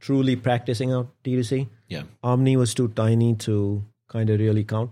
truly 0.00 0.36
practicing 0.36 0.92
out 0.92 1.08
D2C. 1.24 1.68
Yeah. 1.88 2.02
Omni 2.22 2.56
was 2.56 2.74
too 2.74 2.88
tiny 2.88 3.34
to 3.36 3.84
kind 4.08 4.30
of 4.30 4.40
really 4.40 4.64
count. 4.64 4.90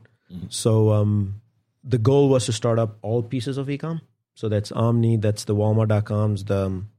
So 0.49 0.93
um, 0.93 1.41
the 1.85 1.99
goal 1.99 2.29
was 2.29 2.47
to 2.47 2.53
start 2.53 2.79
up 2.79 2.99
all 3.03 3.23
pieces 3.23 3.57
of 3.57 3.69
ecom. 3.69 4.01
So 4.35 4.49
that's 4.49 4.73
Omni, 4.73 5.19
that's 5.19 5.45
the 5.45 5.55
Walmart.coms, 5.55 6.45
the 6.45 6.67
um, 6.67 6.91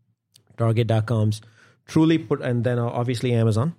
Target.coms, 0.57 1.41
truly 1.87 2.17
put, 2.17 2.41
and 2.41 2.63
then 2.63 2.79
uh, 2.79 2.85
obviously 2.85 3.33
Amazon, 3.33 3.75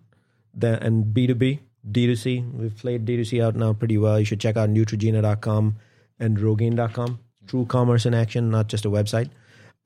then 0.55 0.75
and 0.75 1.15
B2B, 1.15 1.61
D2C. 1.91 2.53
We've 2.53 2.77
played 2.77 3.05
D2C 3.05 3.43
out 3.43 3.57
now 3.57 3.73
pretty 3.73 3.99
well. 3.99 4.19
You 4.19 4.25
should 4.25 4.41
check 4.41 4.57
out 4.57 4.71
Neutrogena.com 4.71 5.77
and 6.19 6.39
Rogaine.com. 6.39 7.19
True 7.47 7.67
commerce 7.67 8.07
in 8.07 8.15
action, 8.15 8.51
not 8.51 8.69
just 8.69 8.85
a 8.85 8.91
website. 8.91 9.31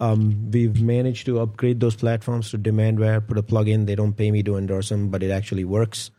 Um, 0.00 0.50
we've 0.50 0.80
managed 0.80 1.26
to 1.26 1.40
upgrade 1.40 1.78
those 1.80 1.94
platforms 1.94 2.50
to 2.50 2.58
Demandware, 2.58 3.26
put 3.26 3.36
a 3.36 3.42
plugin. 3.42 3.84
They 3.86 3.94
don't 3.94 4.14
pay 4.14 4.30
me 4.30 4.42
to 4.44 4.56
endorse 4.56 4.88
them, 4.88 5.10
but 5.10 5.22
it 5.22 5.30
actually 5.30 5.64
works. 5.64 6.10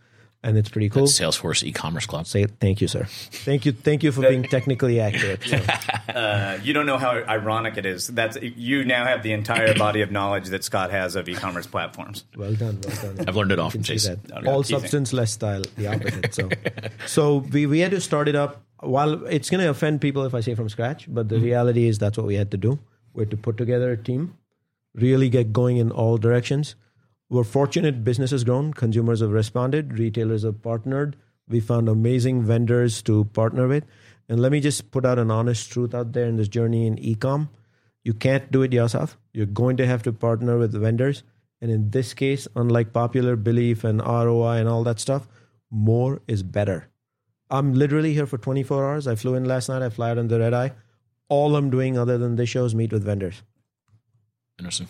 And 0.43 0.57
it's 0.57 0.69
pretty 0.69 0.89
cool. 0.89 1.03
Salesforce 1.03 1.61
e-commerce 1.63 2.07
cloud. 2.07 2.25
Say 2.25 2.45
thank 2.45 2.81
you, 2.81 2.87
sir. 2.87 3.05
Thank 3.05 3.65
you, 3.67 3.71
thank 3.71 4.01
you 4.01 4.11
for 4.11 4.21
being 4.21 4.41
technically 4.43 4.99
accurate. 4.99 5.43
So. 5.43 5.59
Uh, 6.11 6.59
you 6.61 6.73
don't 6.73 6.85
know 6.85 6.97
how 6.97 7.11
ironic 7.11 7.77
it 7.77 7.85
is. 7.85 8.07
That's 8.07 8.35
you 8.41 8.83
now 8.83 9.05
have 9.05 9.23
the 9.23 9.31
entire 9.31 9.73
body 9.75 10.01
of 10.01 10.11
knowledge 10.11 10.49
that 10.49 10.61
Scot 10.61 10.91
has 10.91 11.15
of 11.15 11.29
e-commerce 11.29 11.67
platforms. 11.67 12.25
Well 12.35 12.53
done, 12.53 12.81
well 12.85 13.13
done. 13.13 13.29
I've 13.29 13.35
learned 13.37 13.53
it 13.53 13.59
all 13.59 13.69
from 13.69 13.85
See 13.85 13.93
Jason. 13.93 14.19
that. 14.25 14.35
No, 14.35 14.41
no, 14.41 14.51
All 14.51 14.63
substance, 14.63 15.13
less 15.13 15.31
style, 15.31 15.61
the 15.77 15.87
opposite. 15.87 16.33
So, 16.33 16.49
so 17.05 17.37
we, 17.37 17.65
we 17.65 17.79
had 17.79 17.91
to 17.91 18.01
start 18.01 18.27
it 18.27 18.35
up. 18.35 18.61
While 18.81 19.25
it's 19.25 19.49
going 19.49 19.61
to 19.63 19.69
offend 19.69 20.01
people 20.01 20.25
if 20.25 20.33
I 20.33 20.41
say 20.41 20.53
from 20.53 20.67
scratch, 20.67 21.05
but 21.07 21.29
the 21.29 21.39
reality 21.39 21.87
is 21.87 21.97
that's 21.97 22.17
what 22.17 22.27
we 22.27 22.35
had 22.35 22.51
to 22.51 22.57
do. 22.57 22.77
We 23.13 23.21
had 23.21 23.31
to 23.31 23.37
put 23.37 23.55
together 23.55 23.91
a 23.91 23.97
team, 23.97 24.37
really 24.93 25.29
get 25.29 25.53
going 25.53 25.77
in 25.77 25.91
all 25.91 26.17
directions. 26.17 26.75
We're 27.31 27.45
fortunate 27.45 28.03
business 28.03 28.31
has 28.31 28.43
grown, 28.43 28.73
consumers 28.73 29.21
have 29.21 29.31
responded, 29.31 29.97
retailers 29.97 30.43
have 30.43 30.61
partnered. 30.61 31.15
We 31.47 31.61
found 31.61 31.87
amazing 31.87 32.43
vendors 32.43 33.01
to 33.03 33.23
partner 33.23 33.69
with. 33.69 33.85
And 34.27 34.41
let 34.41 34.51
me 34.51 34.59
just 34.59 34.91
put 34.91 35.05
out 35.05 35.17
an 35.17 35.31
honest 35.31 35.71
truth 35.71 35.95
out 35.95 36.11
there 36.11 36.25
in 36.25 36.35
this 36.35 36.49
journey 36.49 36.85
in 36.85 36.97
ecom. 36.97 37.47
You 38.03 38.13
can't 38.13 38.51
do 38.51 38.63
it 38.63 38.73
yourself. 38.73 39.17
You're 39.31 39.45
going 39.45 39.77
to 39.77 39.87
have 39.87 40.03
to 40.03 40.11
partner 40.11 40.57
with 40.57 40.73
vendors. 40.73 41.23
And 41.61 41.71
in 41.71 41.91
this 41.91 42.13
case, 42.13 42.49
unlike 42.53 42.91
popular 42.91 43.37
belief 43.37 43.85
and 43.85 44.01
ROI 44.01 44.57
and 44.57 44.67
all 44.67 44.83
that 44.83 44.99
stuff, 44.99 45.29
more 45.69 46.21
is 46.27 46.43
better. 46.43 46.89
I'm 47.49 47.73
literally 47.73 48.13
here 48.13 48.25
for 48.25 48.39
24 48.39 48.85
hours. 48.85 49.07
I 49.07 49.15
flew 49.15 49.35
in 49.35 49.45
last 49.45 49.69
night. 49.69 49.81
I 49.81 49.89
fly 49.89 50.11
out 50.11 50.17
on 50.17 50.27
the 50.27 50.39
red 50.39 50.53
eye. 50.53 50.73
All 51.29 51.55
I'm 51.55 51.69
doing 51.69 51.97
other 51.97 52.17
than 52.17 52.35
this 52.35 52.49
show 52.49 52.65
is 52.65 52.75
meet 52.75 52.91
with 52.91 53.05
vendors. 53.05 53.41
Interesting. 54.59 54.89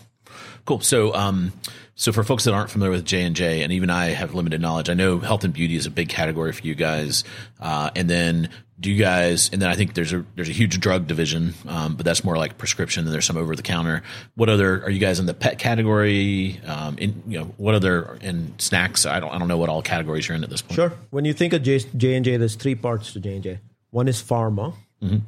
Cool. 0.65 0.81
So, 0.81 1.13
um, 1.13 1.53
so 1.95 2.11
for 2.11 2.23
folks 2.23 2.45
that 2.45 2.53
aren't 2.53 2.69
familiar 2.69 2.91
with 2.91 3.05
J 3.05 3.23
and 3.23 3.35
J, 3.35 3.63
and 3.63 3.73
even 3.73 3.89
I 3.89 4.07
have 4.07 4.33
limited 4.33 4.61
knowledge, 4.61 4.89
I 4.89 4.93
know 4.93 5.19
health 5.19 5.43
and 5.43 5.53
beauty 5.53 5.75
is 5.75 5.85
a 5.85 5.91
big 5.91 6.09
category 6.09 6.51
for 6.51 6.65
you 6.65 6.75
guys. 6.75 7.23
Uh, 7.59 7.91
and 7.95 8.09
then 8.09 8.49
do 8.79 8.91
you 8.91 8.97
guys? 8.97 9.49
And 9.53 9.61
then 9.61 9.69
I 9.69 9.75
think 9.75 9.93
there's 9.93 10.11
a 10.11 10.25
there's 10.35 10.49
a 10.49 10.53
huge 10.53 10.79
drug 10.79 11.05
division, 11.05 11.53
um, 11.67 11.95
but 11.95 12.05
that's 12.05 12.23
more 12.23 12.37
like 12.37 12.57
prescription. 12.57 13.05
And 13.05 13.13
there's 13.13 13.25
some 13.25 13.37
over 13.37 13.55
the 13.55 13.61
counter. 13.61 14.01
What 14.35 14.49
other 14.49 14.83
are 14.83 14.89
you 14.89 14.99
guys 14.99 15.19
in 15.19 15.27
the 15.27 15.35
pet 15.35 15.59
category? 15.59 16.59
Um, 16.65 16.97
in 16.97 17.21
you 17.27 17.39
know 17.39 17.45
what 17.57 17.75
other 17.75 18.17
in 18.21 18.57
snacks? 18.57 19.05
I 19.05 19.19
don't 19.19 19.31
I 19.31 19.37
don't 19.37 19.47
know 19.47 19.57
what 19.57 19.69
all 19.69 19.83
categories 19.83 20.27
you're 20.27 20.35
in 20.35 20.43
at 20.43 20.49
this 20.49 20.63
point. 20.63 20.75
Sure. 20.75 20.93
When 21.11 21.25
you 21.25 21.33
think 21.33 21.53
of 21.53 21.61
J 21.61 21.83
and 22.15 22.25
J, 22.25 22.37
there's 22.37 22.55
three 22.55 22.75
parts 22.75 23.13
to 23.13 23.19
J 23.19 23.35
and 23.35 23.43
J. 23.43 23.59
One 23.91 24.07
is 24.07 24.21
pharma, 24.21 24.73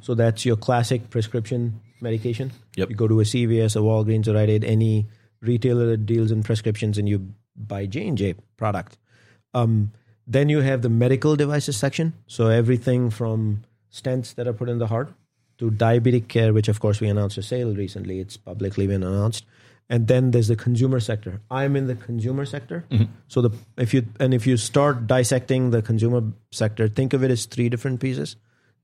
so 0.00 0.14
that's 0.14 0.44
your 0.44 0.56
classic 0.56 1.10
prescription 1.10 1.80
medication. 2.00 2.52
Yep. 2.76 2.90
You 2.90 2.96
go 2.96 3.06
to 3.06 3.20
a 3.20 3.24
CVS, 3.24 3.76
a 3.76 3.80
Walgreens, 3.80 4.26
or 4.26 4.34
Rite 4.34 4.48
Aid, 4.48 4.64
any 4.64 5.06
retailer 5.44 5.86
that 5.86 6.06
deals 6.06 6.30
in 6.30 6.42
prescriptions, 6.42 6.98
and 6.98 7.08
you 7.08 7.34
buy 7.56 7.86
J 7.86 8.08
and 8.08 8.18
J 8.18 8.34
product. 8.56 8.98
Um, 9.52 9.92
then 10.26 10.48
you 10.48 10.60
have 10.60 10.82
the 10.82 10.88
medical 10.88 11.36
devices 11.36 11.76
section. 11.76 12.14
So 12.26 12.48
everything 12.48 13.10
from 13.10 13.64
stents 13.92 14.34
that 14.34 14.48
are 14.48 14.52
put 14.52 14.68
in 14.68 14.78
the 14.78 14.86
heart 14.86 15.12
to 15.58 15.70
diabetic 15.70 16.28
care, 16.28 16.52
which 16.52 16.68
of 16.68 16.80
course 16.80 17.00
we 17.00 17.08
announced 17.08 17.38
a 17.38 17.42
sale 17.42 17.74
recently. 17.74 18.20
It's 18.20 18.36
publicly 18.36 18.86
been 18.86 19.02
announced. 19.02 19.44
And 19.90 20.08
then 20.08 20.30
there's 20.30 20.48
the 20.48 20.56
consumer 20.56 20.98
sector. 20.98 21.42
I'm 21.50 21.76
in 21.76 21.86
the 21.86 21.94
consumer 21.94 22.46
sector. 22.46 22.86
So 23.28 23.42
the 23.42 23.50
if 23.76 23.92
you 23.92 24.06
and 24.18 24.32
if 24.32 24.46
you 24.46 24.56
start 24.56 25.06
dissecting 25.06 25.70
the 25.70 25.82
consumer 25.82 26.22
sector, 26.52 26.88
think 26.88 27.12
of 27.12 27.22
it 27.22 27.30
as 27.30 27.44
three 27.44 27.68
different 27.68 28.00
pieces. 28.00 28.36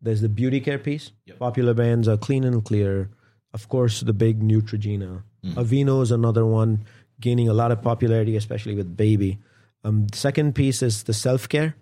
There's 0.03 0.21
the 0.21 0.29
beauty 0.29 0.61
care 0.61 0.79
piece. 0.79 1.13
Popular 1.39 1.73
brands 1.75 2.07
are 2.07 2.19
Clean 2.19 2.45
and 2.45 2.63
Clear. 2.63 3.11
Of 3.55 3.69
course, 3.69 4.01
the 4.01 4.13
big 4.13 4.41
Neutrogena. 4.41 5.23
Aveeno 5.45 6.03
is 6.03 6.11
another 6.11 6.45
one 6.47 6.85
gaining 7.21 7.49
a 7.49 7.53
lot 7.55 7.71
of 7.73 7.83
popularity, 7.83 8.37
especially 8.37 8.75
with 8.75 8.97
baby. 8.97 9.39
Um, 9.85 10.07
the 10.09 10.17
second 10.17 10.55
piece 10.55 10.83
is 10.83 11.03
the 11.05 11.13
self 11.15 11.49
care 11.49 11.75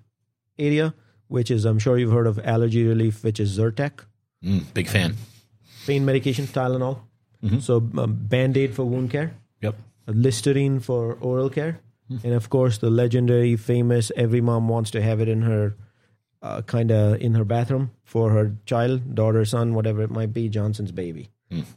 area, 0.59 0.95
which 1.29 1.51
is 1.51 1.65
I'm 1.65 1.79
sure 1.79 1.99
you've 1.99 2.13
heard 2.13 2.27
of 2.27 2.39
allergy 2.45 2.85
relief, 2.87 3.23
which 3.25 3.41
is 3.41 3.59
Zyrtec, 3.59 4.05
Mm, 4.45 4.73
big 4.73 4.87
fan. 4.89 5.17
pain 5.87 6.05
medication, 6.05 6.47
Tylenol. 6.47 7.01
So 7.61 7.77
um, 7.97 8.15
Band 8.29 8.57
Aid 8.57 8.75
for 8.75 8.85
wound 8.85 9.11
care, 9.11 9.35
Yep. 9.63 9.77
Listerine 10.07 10.81
for 10.81 11.15
oral 11.21 11.51
care, 11.51 11.81
and 12.25 12.33
of 12.35 12.49
course 12.51 12.79
the 12.79 12.91
legendary, 12.91 13.57
famous. 13.57 14.11
Every 14.17 14.41
mom 14.41 14.69
wants 14.69 14.91
to 14.93 15.03
have 15.03 15.21
it 15.21 15.29
in 15.29 15.43
her, 15.43 15.77
uh, 16.43 16.63
kind 16.63 16.91
of 16.91 17.21
in 17.21 17.35
her 17.35 17.45
bathroom 17.45 17.91
for 18.05 18.31
her 18.31 18.57
child, 18.67 19.15
daughter, 19.15 19.45
son, 19.45 19.75
whatever 19.75 20.03
it 20.03 20.11
might 20.11 20.33
be. 20.33 20.49
Johnson's 20.49 20.91
baby. 20.93 21.31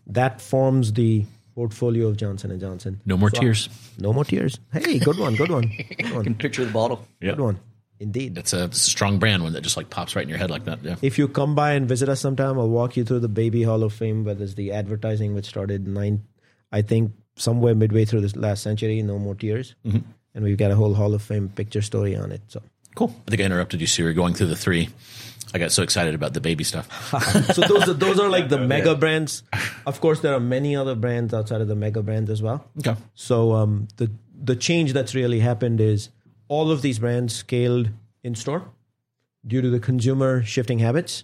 That 0.08 0.42
forms 0.42 0.94
the 0.94 1.26
portfolio 1.56 2.08
of 2.08 2.18
Johnson 2.18 2.52
and 2.52 2.60
Johnson. 2.60 3.02
No 3.06 3.18
more 3.18 3.30
tears. 3.30 3.70
No 3.98 4.14
more 4.14 4.26
tears. 4.26 4.60
Hey, 4.72 5.00
good 5.00 5.18
one, 5.18 5.36
good 5.36 5.52
one, 5.52 5.72
good 5.98 6.12
one, 6.14 6.24
can 6.24 6.36
picture 6.36 6.66
the 6.66 6.72
bottle. 6.72 7.06
Yep. 7.22 7.36
good 7.36 7.44
one. 7.44 7.60
Indeed. 8.00 8.38
It's 8.38 8.52
a, 8.52 8.64
it's 8.64 8.88
a 8.88 8.90
strong 8.90 9.20
brand 9.20 9.44
one 9.44 9.54
that 9.54 9.62
just 9.62 9.78
like 9.78 9.92
pops 9.92 10.16
right 10.16 10.24
in 10.24 10.30
your 10.30 10.40
head 10.40 10.50
like 10.50 10.66
that. 10.66 10.84
Yeah. 10.84 10.96
If 11.04 11.20
you 11.20 11.28
come 11.28 11.54
by 11.54 11.74
and 11.74 11.88
visit 11.88 12.10
us 12.10 12.20
sometime, 12.20 12.58
I'll 12.58 12.68
walk 12.70 12.98
you 12.98 13.06
through 13.06 13.20
the 13.20 13.30
Baby 13.30 13.62
Hall 13.62 13.84
of 13.84 13.94
Fame, 13.94 14.24
where 14.26 14.34
there's 14.34 14.56
the 14.56 14.72
advertising 14.72 15.36
which 15.36 15.46
started 15.46 15.88
nine, 15.88 16.24
I 16.72 16.82
think 16.82 17.12
somewhere 17.36 17.76
midway 17.76 18.06
through 18.06 18.22
this 18.22 18.36
last 18.36 18.64
century. 18.64 19.00
No 19.04 19.20
more 19.20 19.36
tears, 19.36 19.76
mm-hmm. 19.86 20.00
and 20.34 20.44
we've 20.44 20.58
got 20.58 20.72
a 20.72 20.76
whole 20.76 20.96
Hall 20.96 21.14
of 21.14 21.22
Fame 21.22 21.50
picture 21.50 21.84
story 21.84 22.16
on 22.16 22.32
it. 22.32 22.42
So, 22.48 22.64
Cool. 22.96 23.16
I 23.28 23.30
think 23.30 23.42
I 23.42 23.46
interrupted 23.46 23.80
you, 23.82 23.88
Sri, 23.88 24.14
going 24.14 24.34
through 24.34 24.48
the 24.48 24.56
three. 24.56 24.90
I 25.54 25.60
got 25.60 25.72
so 25.72 25.84
excited 25.84 26.16
about 26.16 26.34
the 26.34 26.42
baby 26.42 26.64
stuff. 26.64 26.88
so 27.54 27.62
those 27.62 27.90
are, 27.90 27.94
those 27.94 28.20
are 28.20 28.30
like 28.30 28.50
the 28.50 28.58
mega 28.58 28.96
brands. 28.96 29.44
Of 29.86 30.00
course, 30.00 30.22
there 30.22 30.34
are 30.34 30.40
many 30.40 30.76
other 30.76 30.96
brands 30.96 31.34
outside 31.34 31.62
of 31.62 31.68
the 31.68 31.76
mega 31.76 32.02
brands 32.02 32.30
as 32.30 32.42
well. 32.42 32.66
Okay. 32.80 32.96
So 33.16 33.54
um, 33.54 33.88
the 33.98 34.10
the 34.44 34.56
change 34.56 34.94
that's 34.94 35.14
really 35.14 35.40
happened 35.40 35.82
is 35.82 36.10
all 36.48 36.72
of 36.72 36.82
these 36.82 37.00
brands 37.00 37.36
scaled 37.36 37.90
in 38.24 38.36
store 38.36 38.72
due 39.46 39.62
to 39.62 39.70
the 39.70 39.80
consumer 39.80 40.44
shifting 40.44 40.80
habits. 40.80 41.24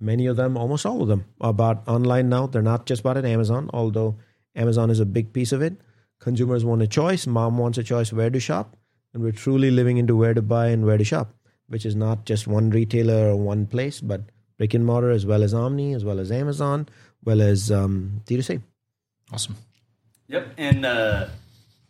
Many 0.00 0.26
of 0.26 0.36
them, 0.36 0.56
almost 0.56 0.84
all 0.84 1.00
of 1.00 1.08
them, 1.08 1.24
are 1.40 1.52
bought 1.52 1.86
online 1.86 2.28
now. 2.28 2.46
They're 2.46 2.62
not 2.62 2.86
just 2.86 3.02
bought 3.02 3.16
at 3.16 3.24
Amazon, 3.24 3.70
although 3.72 4.16
Amazon 4.54 4.90
is 4.90 4.98
a 5.00 5.06
big 5.06 5.32
piece 5.32 5.52
of 5.52 5.62
it. 5.62 5.74
Consumers 6.18 6.64
want 6.64 6.82
a 6.82 6.86
choice. 6.86 7.26
Mom 7.26 7.58
wants 7.58 7.78
a 7.78 7.82
choice 7.82 8.12
where 8.12 8.30
to 8.30 8.40
shop, 8.40 8.76
and 9.14 9.22
we're 9.22 9.32
truly 9.32 9.70
living 9.70 9.96
into 9.96 10.16
where 10.16 10.34
to 10.34 10.42
buy 10.42 10.68
and 10.68 10.84
where 10.84 10.98
to 10.98 11.04
shop, 11.04 11.34
which 11.72 11.86
is 11.86 11.96
not 11.96 12.26
just 12.26 12.46
one 12.46 12.68
retailer 12.68 13.30
or 13.30 13.36
one 13.36 13.66
place, 13.66 13.98
but 13.98 14.20
brick 14.58 14.74
and 14.74 14.84
mortar 14.84 15.10
as 15.10 15.24
well 15.24 15.42
as 15.42 15.54
Omni, 15.54 15.94
as 15.94 16.04
well 16.04 16.20
as 16.20 16.30
Amazon, 16.30 16.86
well 17.24 17.40
as 17.40 17.72
um, 17.72 18.20
D2C. 18.26 18.60
Awesome. 19.32 19.56
Yep, 20.28 20.52
and 20.58 20.84
uh, 20.84 21.28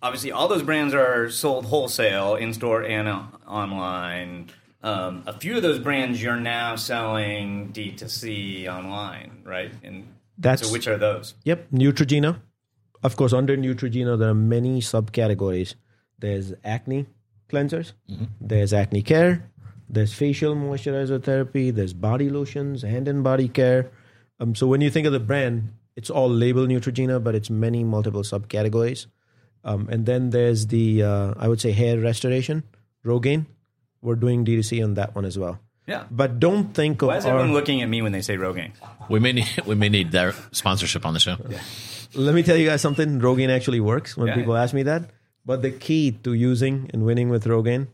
obviously 0.00 0.30
all 0.30 0.46
those 0.46 0.62
brands 0.62 0.94
are 0.94 1.28
sold 1.30 1.66
wholesale 1.66 2.36
in 2.36 2.54
store 2.54 2.84
and 2.84 3.08
uh, 3.08 3.24
online. 3.44 4.50
Um, 4.84 5.24
a 5.26 5.32
few 5.32 5.56
of 5.56 5.62
those 5.62 5.80
brands 5.80 6.22
you're 6.22 6.38
now 6.38 6.76
selling 6.76 7.72
D2C 7.72 8.68
online, 8.68 9.42
right? 9.42 9.72
And 9.82 10.06
That's 10.38 10.68
so 10.68 10.72
which 10.72 10.86
are 10.86 10.96
those? 10.96 11.34
Yep, 11.42 11.72
Neutrogena. 11.72 12.40
Of 13.02 13.16
course, 13.16 13.32
under 13.32 13.56
Neutrogena, 13.56 14.16
there 14.16 14.28
are 14.28 14.34
many 14.34 14.80
subcategories. 14.80 15.74
There's 16.20 16.54
acne 16.62 17.06
cleansers, 17.52 17.92
there's 18.40 18.72
acne 18.72 19.02
care, 19.02 19.50
there's 19.88 20.12
facial 20.14 20.54
moisturizer 20.54 21.22
therapy, 21.22 21.70
there's 21.70 21.92
body 21.92 22.30
lotions, 22.30 22.82
hand 22.82 23.08
and 23.08 23.22
body 23.22 23.48
care. 23.48 23.90
Um, 24.40 24.54
so 24.54 24.66
when 24.66 24.80
you 24.80 24.90
think 24.90 25.06
of 25.06 25.12
the 25.12 25.20
brand, 25.20 25.72
it's 25.96 26.10
all 26.10 26.28
labeled 26.30 26.68
Neutrogena, 26.70 27.22
but 27.22 27.34
it's 27.34 27.50
many 27.50 27.84
multiple 27.84 28.22
subcategories. 28.22 29.06
Um, 29.64 29.88
and 29.90 30.06
then 30.06 30.30
there's 30.30 30.66
the, 30.68 31.02
uh, 31.02 31.34
I 31.38 31.46
would 31.48 31.60
say, 31.60 31.72
hair 31.72 31.98
restoration, 32.00 32.64
Rogaine. 33.04 33.46
We're 34.00 34.16
doing 34.16 34.44
D2C 34.44 34.82
on 34.82 34.94
that 34.94 35.14
one 35.14 35.24
as 35.24 35.38
well. 35.38 35.60
Yeah. 35.86 36.04
But 36.10 36.40
don't 36.40 36.72
think 36.74 37.02
of 37.02 37.08
Why 37.08 37.18
is 37.18 37.24
our- 37.26 37.32
everyone 37.34 37.52
looking 37.52 37.82
at 37.82 37.88
me 37.88 38.02
when 38.02 38.12
they 38.12 38.22
say 38.22 38.36
Rogaine? 38.36 38.72
We 39.08 39.18
may 39.20 39.32
need 39.32 39.48
we 39.66 39.74
may 39.74 39.88
need 39.88 40.10
their 40.12 40.32
sponsorship 40.52 41.04
on 41.04 41.12
the 41.14 41.20
show. 41.20 41.36
Let 42.14 42.34
me 42.34 42.42
tell 42.42 42.56
you 42.56 42.66
guys 42.68 42.80
something. 42.80 43.20
Rogaine 43.20 43.48
actually 43.50 43.80
works 43.80 44.16
when 44.16 44.28
Yeah. 44.28 44.34
people 44.36 44.56
ask 44.56 44.74
me 44.74 44.82
that. 44.84 45.10
But 45.44 45.62
the 45.62 45.70
key 45.72 46.12
to 46.22 46.32
using 46.34 46.88
and 46.92 47.04
winning 47.04 47.28
with 47.30 47.44
Rogaine 47.46 47.88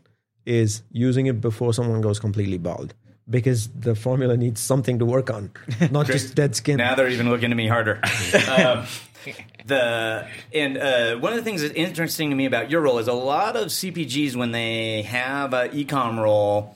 is 0.49 0.81
using 0.91 1.27
it 1.27 1.39
before 1.39 1.73
someone 1.73 2.01
goes 2.01 2.19
completely 2.19 2.57
bald. 2.57 2.95
Because 3.29 3.67
the 3.69 3.93
formula 3.93 4.35
needs 4.35 4.59
something 4.59 4.97
to 4.97 5.05
work 5.05 5.29
on, 5.29 5.51
not 5.91 6.07
just 6.07 6.33
dead 6.33 6.55
skin. 6.55 6.77
Now 6.77 6.95
they're 6.95 7.09
even 7.09 7.29
looking 7.29 7.51
at 7.51 7.57
me 7.57 7.67
harder. 7.67 8.01
um, 8.57 8.87
the 9.65 10.27
and 10.51 10.77
uh, 10.77 11.15
one 11.17 11.33
of 11.33 11.37
the 11.37 11.43
things 11.43 11.61
that's 11.61 11.75
interesting 11.75 12.31
to 12.31 12.35
me 12.35 12.45
about 12.45 12.71
your 12.71 12.81
role 12.81 12.97
is 12.97 13.07
a 13.07 13.13
lot 13.13 13.55
of 13.55 13.67
CPGs 13.67 14.35
when 14.35 14.51
they 14.51 15.03
have 15.03 15.53
an 15.53 15.69
ecom 15.69 16.17
role. 16.17 16.75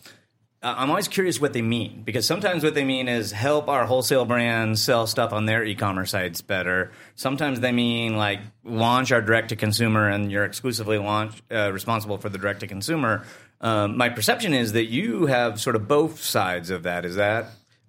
Uh, 0.62 0.76
I'm 0.78 0.90
always 0.90 1.10
curious 1.10 1.42
what 1.42 1.52
they 1.54 1.62
mean 1.62 2.04
because 2.06 2.26
sometimes 2.26 2.64
what 2.64 2.74
they 2.74 2.86
mean 2.86 3.10
is 3.10 3.32
help 3.34 3.68
our 3.68 3.86
wholesale 3.86 4.24
brands 4.24 4.82
sell 4.82 5.08
stuff 5.08 5.34
on 5.34 5.46
their 5.46 5.66
e-commerce 5.66 6.12
sites 6.12 6.42
better. 6.42 6.92
Sometimes 7.16 7.60
they 7.60 7.74
mean 7.74 8.16
like 8.16 8.40
launch 8.64 9.12
our 9.12 9.22
direct 9.22 9.50
to 9.50 9.58
consumer 9.58 10.08
and 10.08 10.32
you're 10.32 10.46
exclusively 10.46 10.98
launch 10.98 11.42
uh, 11.52 11.72
responsible 11.74 12.18
for 12.18 12.30
the 12.30 12.38
direct 12.38 12.62
to 12.62 12.68
consumer. 12.68 13.26
Um, 13.64 13.98
my 13.98 14.10
perception 14.10 14.54
is 14.54 14.74
that 14.74 14.86
you 14.86 15.26
have 15.28 15.60
sort 15.60 15.76
of 15.76 15.88
both 15.88 16.22
sides 16.22 16.70
of 16.70 16.84
that. 16.84 17.06
Is 17.06 17.16
that 17.16 17.48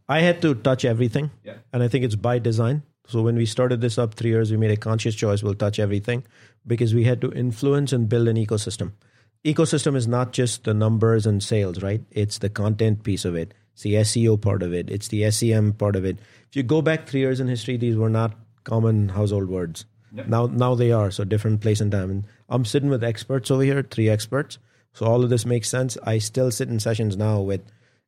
I 0.09 0.21
had 0.21 0.40
to 0.43 0.54
touch 0.54 0.85
everything. 0.85 1.31
Yeah. 1.43 1.57
And 1.73 1.83
I 1.83 1.88
think 1.88 2.04
it's 2.04 2.14
by 2.14 2.38
design. 2.38 2.83
So 3.07 3.23
when 3.23 3.37
we 3.37 3.45
started 3.45 3.81
this 3.81 3.99
up 3.99 4.14
three 4.14 4.31
years, 4.31 4.50
we 4.50 4.57
made 4.57 4.71
a 4.71 4.76
conscious 4.76 5.14
choice 5.14 5.43
we'll 5.43 5.54
touch 5.54 5.78
everything 5.78 6.25
because 6.66 6.95
we 6.95 7.04
had 7.04 7.21
to 7.21 7.33
influence 7.33 7.93
and 7.93 8.09
build 8.09 8.28
an 8.28 8.37
ecosystem. 8.37 8.93
Ecosystem 9.45 9.95
is 9.95 10.09
not 10.09 10.33
just 10.33 10.64
the 10.64 10.73
numbers 10.73 11.26
and 11.26 11.43
sales, 11.43 11.83
right? 11.83 12.00
It's 12.11 12.38
the 12.38 12.49
content 12.49 13.02
piece 13.02 13.26
of 13.26 13.35
it. 13.35 13.52
It's 13.75 13.83
the 13.83 13.95
SEO 13.95 14.40
part 14.40 14.62
of 14.62 14.73
it. 14.73 14.88
It's 14.88 15.09
the 15.09 15.31
SEM 15.31 15.75
part 15.75 15.97
of 15.97 16.04
it. 16.07 16.19
If 16.49 16.57
you 16.57 16.62
go 16.62 16.81
back 16.81 17.07
three 17.07 17.21
years 17.21 17.40
in 17.40 17.49
history, 17.49 17.76
these 17.76 17.97
were 17.97 18.09
not 18.09 18.33
common 18.62 19.11
household 19.11 19.49
words. 19.49 19.85
Now, 20.12 20.47
now 20.47 20.76
they 20.76 20.93
are. 20.93 21.11
So 21.11 21.25
different 21.25 21.61
place 21.61 21.81
and 21.81 21.90
time. 21.90 22.11
And 22.11 22.25
I'm 22.49 22.64
sitting 22.64 22.88
with 22.88 23.02
experts 23.02 23.50
over 23.50 23.62
here, 23.62 23.83
three 23.83 24.09
experts. 24.09 24.59
So 24.95 25.07
all 25.07 25.23
of 25.23 25.31
this 25.31 25.45
makes 25.45 25.69
sense. 25.69 25.99
I 26.05 26.19
still 26.19 26.51
sit 26.51 26.69
in 26.69 26.81
sessions 26.81 27.17
now 27.17 27.41
with 27.41 27.61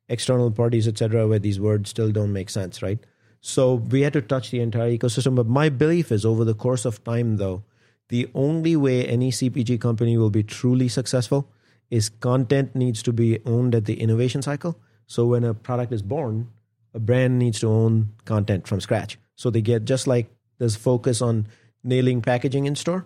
external 0.09 0.49
parties, 0.49 0.87
etc., 0.87 1.27
where 1.27 1.37
these 1.37 1.59
words 1.59 1.89
still 1.89 2.11
don't 2.11 2.33
make 2.33 2.49
sense, 2.49 2.81
right? 2.81 2.97
So 3.41 3.75
we 3.75 4.01
had 4.01 4.13
to 4.13 4.21
touch 4.21 4.51
the 4.51 4.61
entire 4.61 4.89
ecosystem. 4.89 5.35
But 5.35 5.47
my 5.47 5.69
belief 5.69 6.11
is 6.11 6.25
over 6.25 6.43
the 6.43 6.55
course 6.55 6.85
of 6.85 7.03
time, 7.03 7.37
though, 7.37 7.63
the 8.09 8.29
only 8.33 8.75
way 8.75 9.05
any 9.05 9.31
CPG 9.31 9.79
company 9.81 10.17
will 10.17 10.29
be 10.29 10.43
truly 10.43 10.87
successful 10.87 11.49
is 11.89 12.09
content 12.09 12.75
needs 12.75 13.03
to 13.03 13.13
be 13.13 13.39
owned 13.45 13.75
at 13.75 13.85
the 13.85 13.99
innovation 13.99 14.41
cycle. 14.41 14.79
So 15.07 15.25
when 15.25 15.43
a 15.43 15.53
product 15.53 15.91
is 15.91 16.01
born, 16.01 16.49
a 16.93 16.99
brand 16.99 17.37
needs 17.37 17.59
to 17.59 17.67
own 17.67 18.13
content 18.25 18.67
from 18.67 18.81
scratch. 18.81 19.17
So 19.35 19.49
they 19.49 19.61
get 19.61 19.85
just 19.85 20.07
like 20.07 20.29
there's 20.57 20.75
focus 20.75 21.21
on 21.21 21.47
nailing 21.83 22.21
packaging 22.21 22.65
in 22.65 22.75
store, 22.75 23.05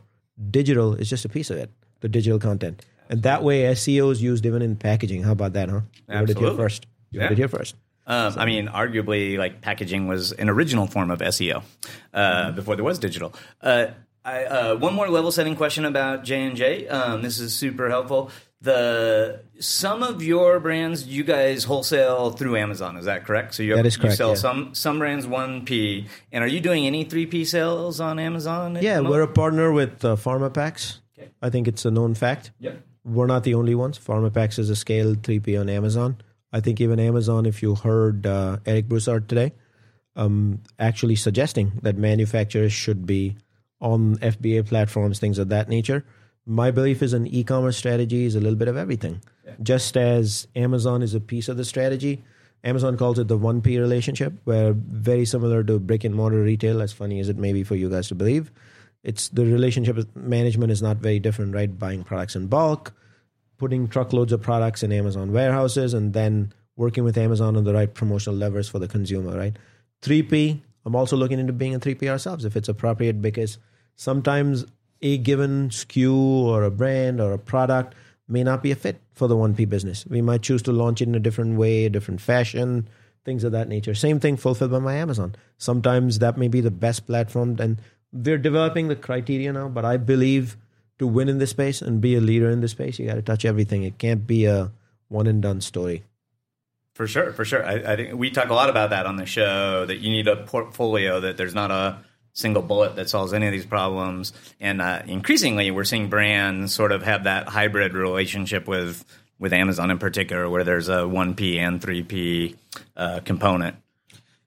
digital 0.50 0.94
is 0.96 1.10
just 1.10 1.26
a 1.26 1.30
piece 1.30 1.50
of 1.50 1.58
it, 1.58 1.70
the 2.00 2.10
digital 2.10 2.40
content. 2.40 2.86
And 3.12 3.22
that 3.24 3.44
way 3.44 3.64
SEO 3.64 4.12
is 4.12 4.22
used 4.22 4.46
even 4.46 4.62
in 4.62 4.76
packaging. 4.78 5.22
How 5.24 5.34
about 5.34 5.54
that, 5.54 5.70
huh? 5.70 5.82
You 6.10 6.16
heard 6.18 6.30
it 6.30 6.38
here 6.38 6.48
Absolutely. 6.48 6.58
first. 6.64 6.88
You 7.12 7.20
heard 7.20 7.26
Yeah. 7.28 7.32
it 7.34 7.38
here 7.38 7.48
first. 7.50 7.76
Um, 8.08 8.34
I 8.38 8.46
mean, 8.46 8.68
arguably, 8.68 9.38
like 9.38 9.62
packaging 9.62 10.08
was 10.08 10.32
an 10.32 10.50
original 10.50 10.88
form 10.88 11.12
of 11.12 11.20
SEO 11.22 11.62
uh, 12.14 12.52
before 12.52 12.76
there 12.76 12.84
was 12.86 12.98
digital. 13.00 13.34
Uh, 13.62 13.88
I, 14.26 14.44
uh, 14.46 14.76
one 14.78 14.94
more 14.96 15.10
level 15.10 15.32
setting 15.32 15.56
question 15.56 15.84
about 15.86 16.24
J 16.24 16.42
and 16.44 16.56
J. 16.56 16.88
Um, 16.88 17.22
this 17.22 17.40
is 17.40 17.54
super 17.54 17.90
helpful. 17.90 18.32
The 18.62 19.42
some 19.60 20.04
of 20.04 20.22
your 20.24 20.60
brands 20.60 21.08
you 21.08 21.24
guys 21.24 21.64
wholesale 21.64 22.30
through 22.32 22.56
Amazon. 22.58 22.96
Is 22.98 23.06
that 23.06 23.26
correct? 23.26 23.56
So 23.56 23.64
you 23.64 23.76
That 23.76 23.86
is 23.86 23.98
you 23.98 24.12
sell 24.12 24.30
yeah. 24.30 24.36
some 24.36 24.74
some 24.76 25.00
brands 25.00 25.26
one 25.28 25.66
P. 25.66 26.08
And 26.32 26.44
are 26.44 26.48
you 26.48 26.60
doing 26.60 26.86
any 26.86 27.04
three 27.04 27.26
P 27.26 27.44
sales 27.46 28.00
on 28.00 28.20
Amazon? 28.20 28.78
Yeah, 28.82 29.00
we're 29.02 29.24
a 29.24 29.28
partner 29.28 29.72
with 29.72 30.06
uh, 30.06 30.16
PharmaPacks. 30.16 31.00
Okay. 31.18 31.30
I 31.42 31.50
think 31.50 31.68
it's 31.68 31.86
a 31.86 31.92
known 31.92 32.14
fact. 32.14 32.52
Yep. 32.60 32.82
We're 33.04 33.28
not 33.28 33.44
the 33.44 33.56
only 33.56 33.76
ones. 33.76 33.98
PharmaPacks 33.98 34.60
is 34.60 34.70
a 34.70 34.76
scaled 34.76 35.24
3P 35.24 35.60
on 35.60 35.70
Amazon. 35.70 36.18
I 36.54 36.60
think 36.60 36.82
even 36.82 37.00
Amazon, 37.00 37.46
if 37.46 37.64
you 37.64 37.76
heard 37.76 38.28
uh, 38.28 38.58
Eric 38.66 38.88
Broussard 38.88 39.28
today, 39.30 39.54
um, 40.16 40.62
actually 40.78 41.16
suggesting 41.16 41.72
that 41.82 41.98
manufacturers 41.98 42.74
should 42.74 43.06
be 43.06 43.38
on 43.80 44.18
FBA 44.18 44.68
platforms, 44.68 45.20
things 45.20 45.40
of 45.40 45.50
that 45.50 45.70
nature. 45.70 46.06
My 46.46 46.70
belief 46.72 47.02
is 47.02 47.14
an 47.14 47.28
e-commerce 47.28 47.78
strategy 47.78 48.26
is 48.26 48.36
a 48.36 48.40
little 48.40 48.58
bit 48.58 48.68
of 48.68 48.78
everything. 48.78 49.22
Just 49.64 49.98
as 49.98 50.48
Amazon 50.56 51.02
is 51.02 51.14
a 51.14 51.20
piece 51.20 51.50
of 51.50 51.58
the 51.58 51.66
strategy, 51.66 52.24
Amazon 52.64 52.98
calls 52.98 53.18
it 53.18 53.28
the 53.28 53.38
1P 53.38 53.80
relationship, 53.80 54.34
where 54.44 54.74
very 54.74 55.26
similar 55.26 55.64
to 55.64 55.80
brick 55.80 56.04
and 56.04 56.14
mortar 56.14 56.42
retail, 56.44 56.82
as 56.82 56.94
funny 56.94 57.20
as 57.20 57.30
it 57.30 57.38
may 57.38 57.54
be 57.54 57.64
for 57.64 57.76
you 57.76 57.90
guys 57.90 58.08
to 58.10 58.16
believe, 58.16 58.52
it's 59.04 59.30
the 59.30 59.46
relationship 59.46 59.96
with 59.96 60.16
management 60.16 60.72
is 60.72 60.82
not 60.82 60.98
very 60.98 61.20
different, 61.20 61.54
right? 61.54 61.78
Buying 61.78 62.04
products 62.04 62.36
in 62.36 62.48
bulk, 62.48 62.94
putting 63.58 63.88
truckloads 63.88 64.32
of 64.32 64.42
products 64.42 64.84
in 64.84 64.92
Amazon 64.92 65.32
warehouses, 65.32 65.94
and 65.94 66.14
then 66.14 66.54
working 66.76 67.04
with 67.04 67.18
Amazon 67.18 67.58
on 67.58 67.64
the 67.64 67.74
right 67.74 67.94
promotional 67.94 68.38
levers 68.38 68.70
for 68.70 68.80
the 68.80 68.88
consumer, 68.88 69.38
right? 69.38 69.58
3P, 70.02 70.62
I'm 70.86 70.96
also 70.96 71.16
looking 71.16 71.40
into 71.40 71.54
being 71.54 71.76
a 71.76 71.80
3P 71.80 72.10
ourselves 72.10 72.46
if 72.46 72.56
it's 72.56 72.70
appropriate 72.70 73.22
because 73.22 73.58
sometimes 73.96 74.66
a 75.02 75.18
given 75.18 75.70
SKU 75.70 76.14
or 76.14 76.64
a 76.64 76.72
brand 76.72 77.20
or 77.20 77.34
a 77.34 77.38
product 77.38 77.96
may 78.28 78.44
not 78.44 78.64
be 78.64 78.72
a 78.72 78.76
fit 78.76 79.02
for 79.14 79.28
the 79.28 79.36
1P 79.36 79.68
business. 79.68 80.06
We 80.08 80.22
might 80.22 80.42
choose 80.42 80.62
to 80.64 80.72
launch 80.72 81.02
it 81.02 81.08
in 81.08 81.16
a 81.16 81.20
different 81.20 81.58
way, 81.58 81.86
a 81.86 81.90
different 81.90 82.22
fashion, 82.22 82.88
things 83.26 83.44
of 83.44 83.52
that 83.52 83.68
nature. 83.68 83.94
Same 83.94 84.20
thing 84.20 84.38
fulfilled 84.38 84.72
by 84.72 84.80
my 84.80 84.96
Amazon. 84.96 85.36
Sometimes 85.58 86.20
that 86.20 86.38
may 86.38 86.48
be 86.48 86.62
the 86.62 86.72
best 86.72 87.06
platform, 87.06 87.58
and 87.60 87.80
we're 88.14 88.38
developing 88.38 88.88
the 88.88 88.96
criteria 88.96 89.52
now, 89.54 89.70
but 89.70 89.86
I 89.86 89.98
believe 89.98 90.58
to 91.00 91.08
win 91.08 91.30
in 91.30 91.40
this 91.40 91.50
space 91.50 91.82
and 91.82 92.00
be 92.02 92.16
a 92.16 92.22
leader 92.22 92.50
in 92.50 92.62
this 92.62 92.72
space, 92.72 93.00
you 93.00 93.08
got 93.08 93.16
to 93.16 93.22
touch 93.22 93.46
everything. 93.46 93.84
It 93.84 93.98
can't 93.98 94.28
be 94.28 94.46
a 94.46 94.72
one 95.08 95.28
and 95.28 95.42
done 95.42 95.62
story. 95.62 96.04
For 96.94 97.08
sure, 97.08 97.32
for 97.34 97.46
sure. 97.46 97.66
I, 97.66 97.94
I 97.94 97.96
think 97.96 98.16
we 98.16 98.30
talk 98.30 98.50
a 98.50 98.54
lot 98.54 98.70
about 98.70 98.90
that 98.90 99.06
on 99.06 99.16
the 99.16 99.26
show. 99.26 99.86
That 99.86 100.00
you 100.00 100.12
need 100.12 100.28
a 100.28 100.36
portfolio. 100.36 101.22
That 101.22 101.38
there's 101.38 101.56
not 101.56 101.72
a 101.72 102.00
single 102.34 102.62
bullet 102.62 102.96
that 102.98 103.10
solves 103.10 103.34
any 103.34 103.48
of 103.48 103.52
these 103.52 103.66
problems. 103.66 104.34
And 104.60 104.82
uh, 104.82 105.02
increasingly, 105.08 105.72
we're 105.72 105.86
seeing 105.86 106.10
brands 106.10 106.74
sort 106.74 106.92
of 106.92 107.04
have 107.04 107.24
that 107.24 107.48
hybrid 107.48 107.94
relationship 107.94 108.68
with 108.68 109.06
with 109.40 109.54
Amazon 109.54 109.90
in 109.90 110.00
particular, 110.00 110.50
where 110.50 110.64
there's 110.64 110.90
a 110.90 111.08
one 111.08 111.34
P 111.34 111.58
and 111.58 111.82
three 111.82 112.04
P 112.04 112.56
uh, 112.96 113.22
component. 113.24 113.78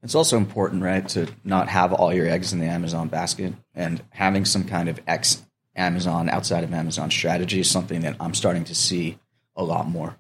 It's 0.04 0.14
also 0.14 0.36
important, 0.36 0.82
right, 0.82 1.08
to 1.10 1.26
not 1.44 1.68
have 1.70 1.94
all 1.94 2.12
your 2.12 2.28
eggs 2.28 2.52
in 2.52 2.60
the 2.60 2.66
Amazon 2.66 3.08
basket 3.08 3.54
and 3.74 4.02
having 4.10 4.44
some 4.44 4.64
kind 4.64 4.90
of 4.90 5.00
ex 5.06 5.42
Amazon 5.74 6.28
outside 6.28 6.62
of 6.62 6.72
Amazon 6.72 7.10
strategy 7.10 7.58
is 7.58 7.70
something 7.70 8.02
that 8.02 8.16
I'm 8.20 8.34
starting 8.34 8.64
to 8.64 8.74
see 8.74 9.18
a 9.56 9.64
lot 9.64 9.88
more. 9.88 10.14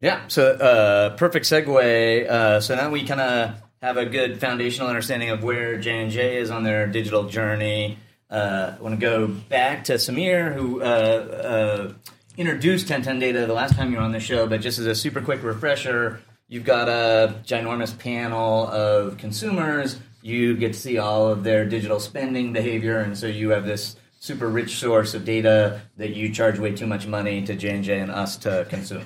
Yeah. 0.00 0.22
So, 0.28 0.52
uh, 0.52 1.16
perfect 1.16 1.46
segue. 1.46 2.28
Uh, 2.30 2.60
so 2.60 2.76
now 2.76 2.90
we 2.90 3.04
kind 3.04 3.20
of 3.20 3.62
have 3.82 3.96
a 3.96 4.06
good 4.06 4.40
foundational 4.40 4.88
understanding 4.88 5.30
of 5.30 5.42
where 5.42 5.78
J 5.78 6.02
and 6.02 6.10
J 6.12 6.36
is 6.36 6.50
on 6.50 6.62
their 6.62 6.86
digital 6.86 7.24
journey. 7.24 7.98
Uh, 8.30 8.74
I 8.78 8.82
want 8.82 8.98
to 8.98 9.00
go 9.00 9.26
back 9.26 9.84
to 9.84 9.94
Samir, 9.94 10.54
who 10.54 10.80
uh, 10.80 10.84
uh, 10.84 11.92
introduced 12.36 12.84
1010 12.84 13.18
data 13.18 13.46
the 13.46 13.52
last 13.52 13.74
time 13.74 13.90
you 13.90 13.96
were 13.96 14.04
on 14.04 14.12
the 14.12 14.20
show. 14.20 14.46
But 14.46 14.60
just 14.60 14.78
as 14.78 14.86
a 14.86 14.94
super 14.94 15.20
quick 15.20 15.42
refresher, 15.42 16.20
you've 16.48 16.64
got 16.64 16.88
a 16.88 17.36
ginormous 17.44 17.96
panel 17.96 18.66
of 18.66 19.16
consumers. 19.18 19.98
You 20.22 20.56
get 20.56 20.72
to 20.72 20.78
see 20.78 20.98
all 20.98 21.28
of 21.28 21.44
their 21.44 21.64
digital 21.64 22.00
spending 22.00 22.52
behavior, 22.52 22.98
and 22.98 23.16
so 23.16 23.26
you 23.26 23.50
have 23.50 23.64
this 23.64 23.96
super 24.18 24.48
rich 24.48 24.76
source 24.76 25.14
of 25.14 25.24
data 25.24 25.80
that 25.96 26.14
you 26.16 26.32
charge 26.32 26.58
way 26.58 26.74
too 26.74 26.86
much 26.86 27.06
money 27.06 27.44
to 27.46 27.54
J 27.54 27.70
and 27.70 27.84
J 27.84 28.00
and 28.00 28.10
us 28.10 28.36
to 28.38 28.66
consume. 28.68 29.04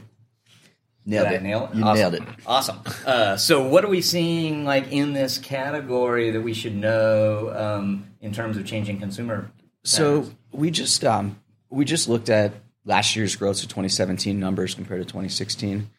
Nailed 1.04 1.28
Did 1.28 1.34
it. 1.34 1.42
nail 1.42 1.68
it? 1.70 1.76
You 1.76 1.82
awesome. 1.82 1.96
nailed 1.96 2.14
it. 2.14 2.22
Awesome. 2.46 2.80
Uh, 3.04 3.36
so, 3.36 3.66
what 3.66 3.84
are 3.84 3.88
we 3.88 4.00
seeing 4.00 4.64
like 4.64 4.92
in 4.92 5.12
this 5.12 5.36
category 5.36 6.30
that 6.30 6.40
we 6.40 6.54
should 6.54 6.76
know 6.76 7.52
um, 7.54 8.06
in 8.20 8.32
terms 8.32 8.56
of 8.56 8.64
changing 8.64 9.00
consumer? 9.00 9.50
So 9.84 10.30
we 10.52 10.70
just 10.70 11.04
um, 11.04 11.40
we 11.70 11.84
just 11.84 12.08
looked 12.08 12.30
at 12.30 12.52
last 12.84 13.16
year's 13.16 13.34
growth, 13.34 13.56
so 13.56 13.64
2017 13.64 14.38
numbers 14.38 14.74
compared 14.74 15.00
to 15.00 15.04
2016. 15.04 15.90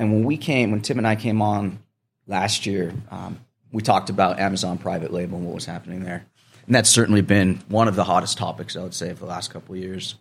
And 0.00 0.10
when 0.10 0.24
we 0.24 0.38
came, 0.38 0.70
when 0.70 0.80
Tim 0.80 0.96
and 0.96 1.06
I 1.06 1.14
came 1.14 1.42
on 1.42 1.78
last 2.26 2.64
year, 2.64 2.94
um, 3.10 3.38
we 3.70 3.82
talked 3.82 4.08
about 4.08 4.40
Amazon 4.40 4.78
private 4.78 5.12
label 5.12 5.36
and 5.36 5.44
what 5.46 5.54
was 5.54 5.66
happening 5.66 6.04
there. 6.04 6.24
And 6.64 6.74
that's 6.74 6.88
certainly 6.88 7.20
been 7.20 7.62
one 7.68 7.86
of 7.86 7.96
the 7.96 8.04
hottest 8.04 8.38
topics, 8.38 8.76
I 8.76 8.82
would 8.82 8.94
say, 8.94 9.10
for 9.10 9.20
the 9.20 9.26
last 9.26 9.50
couple 9.50 9.74
of 9.74 9.80
years. 9.82 10.14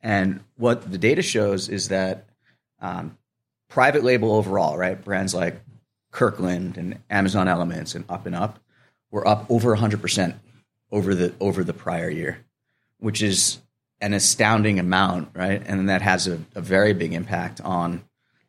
And 0.00 0.40
what 0.56 0.90
the 0.90 0.98
data 0.98 1.22
shows 1.22 1.68
is 1.68 1.90
that 1.90 2.24
um, 2.80 3.16
private 3.68 4.02
label 4.02 4.32
overall, 4.32 4.76
right? 4.76 5.00
Brands 5.00 5.34
like 5.34 5.62
Kirkland 6.10 6.76
and 6.76 6.98
Amazon 7.08 7.46
Elements 7.46 7.94
and 7.94 8.04
Up 8.08 8.26
and 8.26 8.34
Up 8.34 8.58
were 9.12 9.26
up 9.26 9.46
over 9.48 9.76
100% 9.76 10.34
over 10.90 11.14
the 11.14 11.32
over 11.38 11.62
the 11.62 11.72
prior 11.72 12.10
year, 12.10 12.44
which 12.98 13.22
is 13.22 13.58
an 14.00 14.14
astounding 14.14 14.80
amount, 14.80 15.28
right? 15.32 15.62
And 15.64 15.88
that 15.88 16.02
has 16.02 16.26
a, 16.26 16.40
a 16.56 16.60
very 16.60 16.92
big 16.92 17.12
impact 17.12 17.60
on 17.60 18.02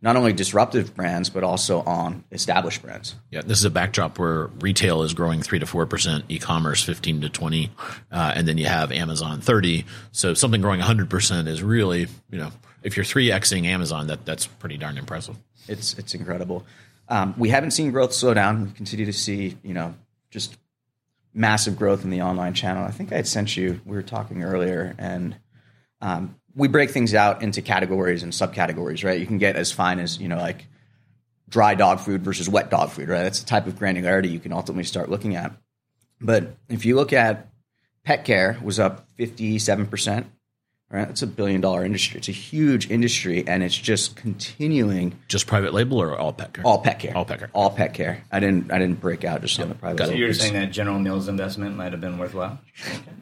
not 0.04 0.18
only 0.18 0.34
disruptive 0.34 0.94
brands 0.94 1.32
but 1.32 1.44
also 1.44 1.80
on 1.82 2.24
established 2.32 2.84
brands. 2.84 3.16
Yeah, 3.32 3.42
this 3.42 3.58
is 3.58 3.66
a 3.66 3.72
backdrop 3.72 4.20
where 4.20 4.48
retail 4.60 5.02
is 5.02 5.16
growing 5.16 5.42
three 5.42 5.58
to 5.60 5.66
four 5.66 5.88
percent, 5.88 6.26
e-commerce 6.30 6.84
fifteen 6.84 7.22
to 7.22 7.30
twenty, 7.30 7.72
uh, 8.12 8.34
and 8.36 8.48
then 8.48 8.60
you 8.60 8.66
have 8.66 8.92
Amazon 8.92 9.42
thirty. 9.42 9.86
So 10.12 10.36
something 10.36 10.62
growing 10.62 10.82
hundred 10.82 11.10
percent 11.10 11.48
is 11.48 11.64
really, 11.64 12.08
you 12.30 12.38
know, 12.38 12.52
if 12.84 12.98
you're 12.98 13.06
three 13.06 13.30
xing 13.30 13.66
Amazon, 13.66 14.08
that 14.08 14.26
that's 14.26 14.46
pretty 14.46 14.78
darn 14.78 14.98
impressive. 14.98 15.38
It's 15.68 15.98
it's 15.98 16.14
incredible. 16.14 16.66
Um, 17.08 17.34
we 17.38 17.50
haven't 17.50 17.72
seen 17.72 17.92
growth 17.92 18.14
slow 18.14 18.34
down. 18.34 18.66
We 18.66 18.72
continue 18.72 19.06
to 19.06 19.14
see, 19.14 19.58
you 19.64 19.74
know, 19.74 19.96
just 20.30 20.58
massive 21.34 21.78
growth 21.78 22.04
in 22.04 22.10
the 22.10 22.22
online 22.22 22.54
channel. 22.54 22.84
I 22.84 22.92
think 22.92 23.12
I 23.12 23.16
had 23.16 23.28
sent 23.28 23.58
you. 23.58 23.82
We 23.86 23.96
were 23.96 24.04
talking 24.04 24.44
earlier, 24.44 24.94
and 24.98 25.36
um, 26.02 26.36
we 26.56 26.68
break 26.68 26.92
things 26.92 27.14
out 27.14 27.42
into 27.42 27.62
categories 27.62 28.24
and 28.24 28.32
subcategories. 28.32 29.04
Right? 29.04 29.20
You 29.20 29.26
can 29.26 29.38
get 29.38 29.56
as 29.56 29.72
fine 29.72 30.00
as 30.00 30.20
you 30.20 30.28
know, 30.28 30.38
like 30.38 30.68
dry 31.50 31.76
dog 31.76 32.00
food 32.00 32.24
versus 32.24 32.50
wet 32.50 32.70
dog 32.70 32.90
food. 32.90 33.10
Right? 33.10 33.24
That's 33.24 33.40
the 33.40 33.46
type 33.46 33.68
of 33.68 33.76
granularity 33.76 34.32
you 34.32 34.40
can 34.40 34.54
ultimately 34.54 34.84
start 34.84 35.10
looking 35.10 35.36
at. 35.36 35.52
But 36.22 36.56
if 36.70 36.86
you 36.86 36.96
look 36.96 37.14
at 37.14 37.50
pet 38.04 38.26
care, 38.26 38.58
was 38.64 38.80
up 38.80 39.08
fifty 39.18 39.60
seven 39.60 39.88
percent. 39.88 40.28
Right? 40.94 41.10
It's 41.10 41.24
a 41.24 41.28
billion 41.28 41.60
dollar 41.60 41.84
industry. 41.84 42.20
It's 42.20 42.30
a 42.30 42.32
huge 42.32 42.92
industry, 42.92 43.44
and 43.48 43.64
it's 43.64 43.76
just 43.76 44.16
continuing 44.16 45.18
Just 45.28 45.48
private 45.48 45.74
label 45.74 46.00
or 46.00 46.16
all 46.16 46.32
pet 46.34 46.54
care? 46.54 46.64
all 46.64 46.82
pet 46.84 47.00
care. 47.00 47.18
All 47.18 47.26
pet 47.26 47.40
care. 47.40 47.50
All 47.56 47.72
pet 47.72 47.96
care. 47.96 48.24
I 48.32 48.40
didn't. 48.40 48.72
I 48.72 48.78
didn't 48.78 49.02
break 49.02 49.24
out 49.24 49.42
just 49.42 49.60
on 49.60 49.70
the 49.70 49.74
private. 49.76 49.98
got 49.98 50.04
it. 50.04 50.08
So 50.08 50.12
label 50.12 50.20
you're 50.26 50.34
saying 50.36 50.54
that 50.54 50.68
General 50.72 51.00
Mills 51.00 51.28
investment 51.28 51.76
might 51.76 51.94
have 51.94 52.00
been 52.02 52.20
worthwhile? 52.20 52.60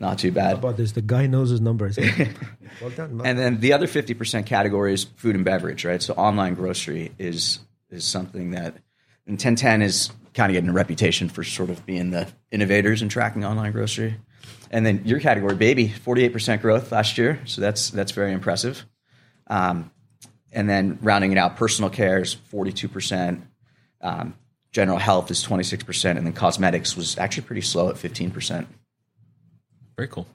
Not 0.02 0.20
too 0.20 0.32
How 0.32 0.36
bad. 0.36 0.54
about 0.56 0.76
this? 0.76 0.92
The 0.92 1.02
guy 1.02 1.28
knows 1.28 1.50
his 1.50 1.62
numbers. 1.62 1.98
well 2.82 2.90
done. 2.90 3.22
And 3.24 3.40
then 3.40 3.62
the 3.62 3.72
other 3.72 3.88
fifty 3.88 4.16
percent 4.16 4.48
category 4.48 4.94
is 4.94 5.06
food 5.06 5.36
and 5.36 5.46
beverage, 5.46 5.86
right? 5.86 6.02
So 6.02 6.14
online 6.16 6.56
grocery 6.56 7.14
is 7.18 7.60
is 7.90 8.04
something 8.04 8.52
that, 8.52 8.76
and 9.26 9.40
ten 9.40 9.56
ten 9.56 9.82
is 9.82 10.12
kind 10.34 10.50
of 10.50 10.56
getting 10.56 10.70
a 10.70 10.74
reputation 10.74 11.30
for 11.30 11.46
sort 11.46 11.70
of 11.70 11.86
being 11.86 12.12
the 12.12 12.28
innovators 12.52 13.02
in 13.02 13.08
tracking 13.08 13.46
online 13.46 13.72
grocery. 13.72 14.18
And 14.74 14.86
then 14.86 15.02
your 15.04 15.20
category, 15.20 15.56
baby, 15.56 15.90
forty 15.90 16.24
eight 16.24 16.32
percent 16.32 16.62
growth 16.62 16.94
last 16.94 17.18
year, 17.18 17.42
so 17.46 17.60
that's 17.60 17.90
that's 17.90 18.14
very 18.14 18.32
impressive. 18.32 18.86
Um, 19.48 19.92
and 20.54 20.70
then 20.70 20.98
rounding 21.02 21.34
it 21.34 21.38
out, 21.38 21.58
personal 21.58 21.90
care 21.90 22.22
is 22.22 22.34
forty 22.34 22.72
two 22.72 22.88
percent. 22.88 23.46
Um, 24.00 24.34
general 24.72 24.98
health 24.98 25.30
is 25.30 25.42
twenty 25.44 25.66
six 25.66 25.84
percent, 25.84 26.18
and 26.18 26.26
then 26.26 26.34
cosmetics 26.34 26.96
was 26.96 27.18
actually 27.18 27.44
pretty 27.44 27.62
slow 27.62 27.90
at 27.90 27.98
fifteen 27.98 28.32
percent. 28.32 28.70
Very 29.98 30.08
cool. 30.08 30.26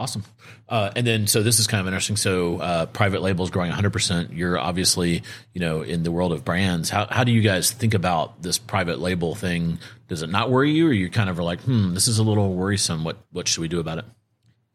Awesome. 0.00 0.24
Uh, 0.66 0.90
and 0.96 1.06
then, 1.06 1.26
so 1.26 1.42
this 1.42 1.60
is 1.60 1.66
kind 1.66 1.82
of 1.82 1.86
interesting. 1.86 2.16
So, 2.16 2.56
uh, 2.58 2.86
private 2.86 3.20
label 3.20 3.44
is 3.44 3.50
growing 3.50 3.70
100%. 3.70 4.34
You're 4.34 4.58
obviously, 4.58 5.22
you 5.52 5.60
know, 5.60 5.82
in 5.82 6.04
the 6.04 6.10
world 6.10 6.32
of 6.32 6.42
brands. 6.42 6.88
How, 6.88 7.06
how 7.10 7.22
do 7.22 7.32
you 7.32 7.42
guys 7.42 7.70
think 7.70 7.92
about 7.92 8.40
this 8.40 8.56
private 8.56 8.98
label 8.98 9.34
thing? 9.34 9.78
Does 10.08 10.22
it 10.22 10.30
not 10.30 10.50
worry 10.50 10.70
you, 10.70 10.88
or 10.88 10.92
you 10.94 11.10
kind 11.10 11.28
of 11.28 11.38
are 11.38 11.42
like, 11.42 11.60
hmm, 11.60 11.92
this 11.92 12.08
is 12.08 12.18
a 12.18 12.22
little 12.22 12.54
worrisome. 12.54 13.04
What, 13.04 13.18
what 13.30 13.46
should 13.46 13.60
we 13.60 13.68
do 13.68 13.78
about 13.78 13.98
it? 13.98 14.06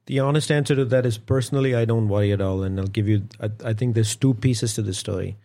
The 0.06 0.20
honest 0.20 0.52
answer 0.52 0.76
to 0.76 0.86
that 0.86 1.08
is 1.08 1.18
personally, 1.18 1.74
I 1.74 1.86
don't 1.86 2.08
worry 2.08 2.32
at 2.32 2.40
all. 2.40 2.62
And 2.62 2.80
I'll 2.80 2.86
give 2.86 3.08
you, 3.08 3.24
I, 3.42 3.50
I 3.66 3.74
think 3.74 3.96
there's 3.96 4.16
two 4.16 4.36
pieces 4.36 4.76
to 4.76 4.84
this 4.84 5.00
story. 5.00 5.38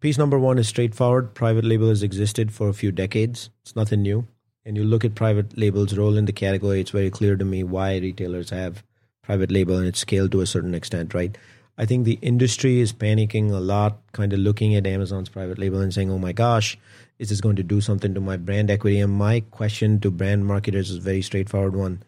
Piece 0.00 0.16
number 0.16 0.38
one 0.38 0.58
is 0.58 0.68
straightforward. 0.68 1.34
Private 1.34 1.66
label 1.66 1.90
has 1.90 2.02
existed 2.02 2.50
for 2.50 2.70
a 2.70 2.74
few 2.74 2.92
decades, 2.92 3.50
it's 3.60 3.76
nothing 3.76 4.00
new. 4.00 4.26
And 4.64 4.74
you 4.74 4.84
look 4.84 5.04
at 5.04 5.14
private 5.14 5.58
label's 5.58 5.96
role 5.98 6.16
in 6.16 6.24
the 6.24 6.32
category, 6.32 6.80
it's 6.80 6.92
very 6.92 7.10
clear 7.10 7.36
to 7.36 7.44
me 7.44 7.62
why 7.62 7.98
retailers 7.98 8.48
have 8.48 8.82
private 9.28 9.52
label 9.52 9.76
and 9.76 9.86
it's 9.86 9.98
scaled 9.98 10.32
to 10.32 10.40
a 10.40 10.46
certain 10.46 10.74
extent, 10.74 11.12
right? 11.12 11.36
I 11.76 11.84
think 11.84 12.06
the 12.06 12.18
industry 12.22 12.80
is 12.80 12.94
panicking 12.94 13.50
a 13.52 13.60
lot, 13.60 13.98
kind 14.12 14.32
of 14.32 14.38
looking 14.38 14.74
at 14.74 14.86
Amazon's 14.86 15.28
private 15.28 15.58
label 15.58 15.80
and 15.80 15.92
saying, 15.92 16.10
oh 16.10 16.18
my 16.18 16.32
gosh, 16.32 16.78
is 17.18 17.28
this 17.28 17.42
going 17.42 17.56
to 17.56 17.62
do 17.62 17.82
something 17.82 18.14
to 18.14 18.20
my 18.20 18.38
brand 18.38 18.70
equity? 18.70 18.98
And 19.00 19.12
my 19.12 19.40
question 19.50 20.00
to 20.00 20.10
brand 20.10 20.46
marketers 20.46 20.88
is 20.88 20.96
a 20.96 21.02
very 21.02 21.20
straightforward 21.20 21.76
one. 21.76 22.02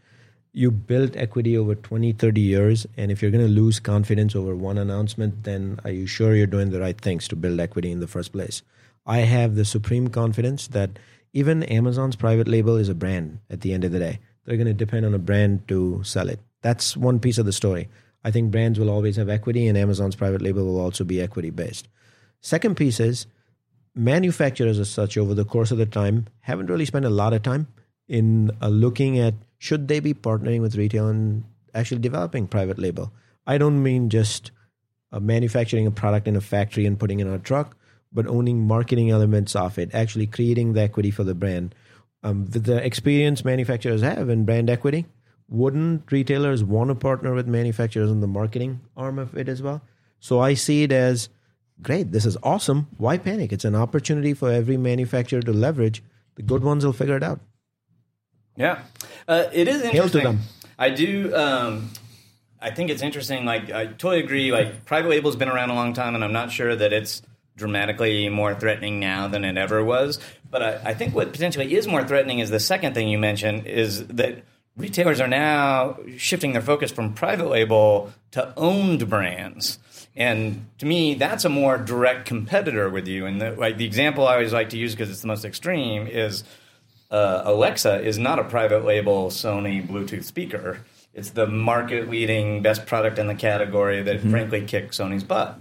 You 0.53 0.71
built 0.71 1.15
equity 1.15 1.59
over 1.59 1.75
20, 1.75 2.13
30 2.13 2.41
years, 2.41 2.87
and 2.97 3.13
if 3.13 3.21
you're 3.21 3.31
going 3.31 3.47
to 3.47 3.53
lose 3.53 3.81
confidence 3.81 4.35
over 4.35 4.57
one 4.57 4.79
announcement, 4.79 5.45
then 5.45 5.79
are 5.85 5.93
you 5.93 6.07
sure 6.07 6.35
you're 6.35 6.47
doing 6.47 6.71
the 6.71 6.81
right 6.81 6.99
things 6.99 7.29
to 7.29 7.37
build 7.37 7.61
equity 7.61 7.93
in 7.93 8.01
the 8.01 8.09
first 8.09 8.33
place? 8.33 8.63
I 9.07 9.19
have 9.19 9.57
the 9.57 9.67
supreme 9.67 10.09
confidence 10.09 10.69
that 10.69 10.99
even 11.35 11.65
Amazon's 11.65 12.17
private 12.17 12.49
label 12.49 12.77
is 12.77 12.89
a 12.89 12.95
brand 12.95 13.41
at 13.51 13.61
the 13.61 13.75
end 13.75 13.85
of 13.85 13.93
the 13.93 13.99
day. 13.99 14.21
They're 14.45 14.57
going 14.57 14.67
to 14.67 14.85
depend 14.87 15.05
on 15.05 15.15
a 15.15 15.19
brand 15.19 15.69
to 15.69 16.01
sell 16.03 16.31
it. 16.31 16.41
That's 16.63 16.97
one 16.97 17.21
piece 17.21 17.39
of 17.39 17.47
the 17.47 17.53
story. 17.53 17.89
I 18.25 18.31
think 18.31 18.51
brands 18.51 18.79
will 18.79 18.91
always 18.91 19.17
have 19.17 19.29
equity, 19.29 19.67
and 19.67 19.79
Amazon's 19.79 20.17
private 20.17 20.43
label 20.43 20.65
will 20.65 20.81
also 20.81 21.05
be 21.05 21.21
equity 21.21 21.51
based. 21.51 21.89
Second 22.41 22.77
piece 22.77 23.01
is 23.01 23.27
manufacturers, 23.95 24.79
as 24.79 24.91
such, 24.91 25.17
over 25.17 25.35
the 25.35 25.45
course 25.45 25.71
of 25.71 25.79
the 25.79 25.87
time, 25.87 26.27
haven't 26.41 26.67
really 26.67 26.85
spent 26.85 27.05
a 27.05 27.11
lot 27.11 27.33
of 27.33 27.43
time 27.43 27.67
in 28.09 28.51
uh, 28.61 28.69
looking 28.69 29.19
at 29.19 29.35
should 29.59 29.89
they 29.89 30.01
be 30.01 30.15
partnering 30.15 30.61
with 30.61 30.77
retail 30.77 31.09
and 31.09 31.45
actually 31.75 32.01
developing 32.01 32.47
private 32.47 32.79
label. 32.79 33.13
I 33.47 33.59
don't 33.59 33.83
mean 33.83 34.11
just 34.11 34.51
uh, 35.13 35.21
manufacturing 35.21 35.87
a 35.87 35.91
product 35.91 36.27
in 36.29 36.37
a 36.37 36.41
factory 36.41 36.87
and 36.87 36.99
putting 36.99 37.21
it 37.21 37.27
on 37.27 37.35
a 37.35 37.39
truck, 37.39 37.77
but 38.13 38.27
owning 38.27 38.67
marketing 38.67 39.11
elements 39.11 39.55
of 39.55 39.79
it, 39.79 39.95
actually 39.95 40.27
creating 40.27 40.73
the 40.73 40.83
equity 40.83 41.11
for 41.11 41.25
the 41.25 41.35
brand. 41.35 41.75
Um, 42.23 42.47
the, 42.47 42.59
the 42.59 42.85
experience 42.85 43.45
manufacturers 43.45 44.03
have 44.03 44.29
in 44.29 44.45
brand 44.45 44.69
equity 44.69 45.07
wouldn't 45.51 46.11
retailers 46.11 46.63
want 46.63 46.89
to 46.89 46.95
partner 46.95 47.35
with 47.35 47.47
manufacturers 47.47 48.11
in 48.11 48.21
the 48.21 48.29
marketing 48.29 48.81
arm 48.97 49.19
of 49.19 49.37
it 49.37 49.49
as 49.49 49.61
well? 49.61 49.83
So 50.21 50.41
I 50.41 50.55
see 50.55 50.85
it 50.85 50.93
as 50.93 51.29
great. 51.83 52.13
This 52.13 52.25
is 52.25 52.37
awesome. 52.43 52.89
Why 52.97 53.19
panic? 53.19 53.53
It's 53.53 53.65
an 53.65 53.75
opportunity 53.75 54.33
for 54.33 54.51
every 54.51 54.77
manufacturer 54.77 55.43
to 55.43 55.53
leverage. 55.53 56.03
The 56.37 56.43
good 56.43 56.63
ones 56.63 56.87
will 56.87 56.93
figure 56.93 57.17
it 57.17 57.23
out. 57.23 57.41
Yeah, 58.57 58.83
uh, 59.27 59.45
it 59.53 59.69
is 59.69 59.83
interesting. 59.83 60.39
I 60.79 60.91
do. 60.91 61.35
Um, 61.35 61.91
I 62.61 62.71
think 62.71 62.91
it's 62.91 63.03
interesting. 63.03 63.45
Like 63.45 63.71
I 63.71 63.87
totally 63.87 64.21
agree. 64.21 64.53
Like 64.53 64.85
private 64.85 65.09
label's 65.09 65.37
been 65.37 65.49
around 65.49 65.71
a 65.71 65.75
long 65.75 65.95
time, 65.95 66.15
and 66.15 66.23
I'm 66.23 66.33
not 66.33 66.53
sure 66.53 66.77
that 66.77 66.93
it's 66.93 67.23
dramatically 67.57 68.29
more 68.29 68.55
threatening 68.55 69.01
now 69.01 69.29
than 69.29 69.45
it 69.45 69.57
ever 69.57 69.85
was. 69.85 70.19
But 70.51 70.63
I, 70.63 70.91
I 70.91 70.95
think 70.95 71.15
what 71.15 71.33
potentially 71.33 71.75
is 71.75 71.87
more 71.87 72.07
threatening 72.07 72.39
is 72.39 72.51
the 72.51 72.61
second 72.61 72.95
thing 72.95 73.09
you 73.09 73.19
mentioned 73.19 73.67
is 73.67 74.07
that 74.09 74.45
retailers 74.81 75.21
are 75.21 75.29
now 75.29 75.99
shifting 76.17 76.53
their 76.53 76.63
focus 76.63 76.91
from 76.91 77.15
private 77.15 77.49
label 77.49 78.13
to 78.33 78.53
owned 78.57 79.09
brands. 79.09 79.79
And 80.17 80.67
to 80.79 80.87
me, 80.87 81.15
that's 81.15 81.45
a 81.45 81.49
more 81.49 81.79
direct 81.79 82.27
competitor 82.27 82.91
with 82.91 83.07
you. 83.07 83.27
And 83.27 83.41
the, 83.41 83.53
like 83.53 83.77
the 83.77 83.85
example 83.85 84.27
I 84.27 84.35
always 84.35 84.53
like 84.53 84.71
to 84.71 84.79
use 84.79 84.95
because 84.95 85.11
it's 85.11 85.21
the 85.21 85.29
most 85.29 85.45
extreme 85.45 86.07
is 86.07 86.45
uh, 87.11 87.43
Alexa 87.45 88.03
is 88.03 88.19
not 88.19 88.39
a 88.39 88.45
private 88.45 88.85
label 88.85 89.29
Sony 89.29 89.87
Bluetooth 89.87 90.25
speaker. 90.25 90.81
It's 91.15 91.31
the 91.31 91.47
market 91.47 92.09
leading 92.09 92.63
best 92.63 92.87
product 92.87 93.19
in 93.19 93.27
the 93.27 93.35
category 93.35 94.03
that 94.03 94.21
frankly 94.21 94.65
kicked 94.65 94.95
Sony's 94.95 95.25
butt. 95.25 95.59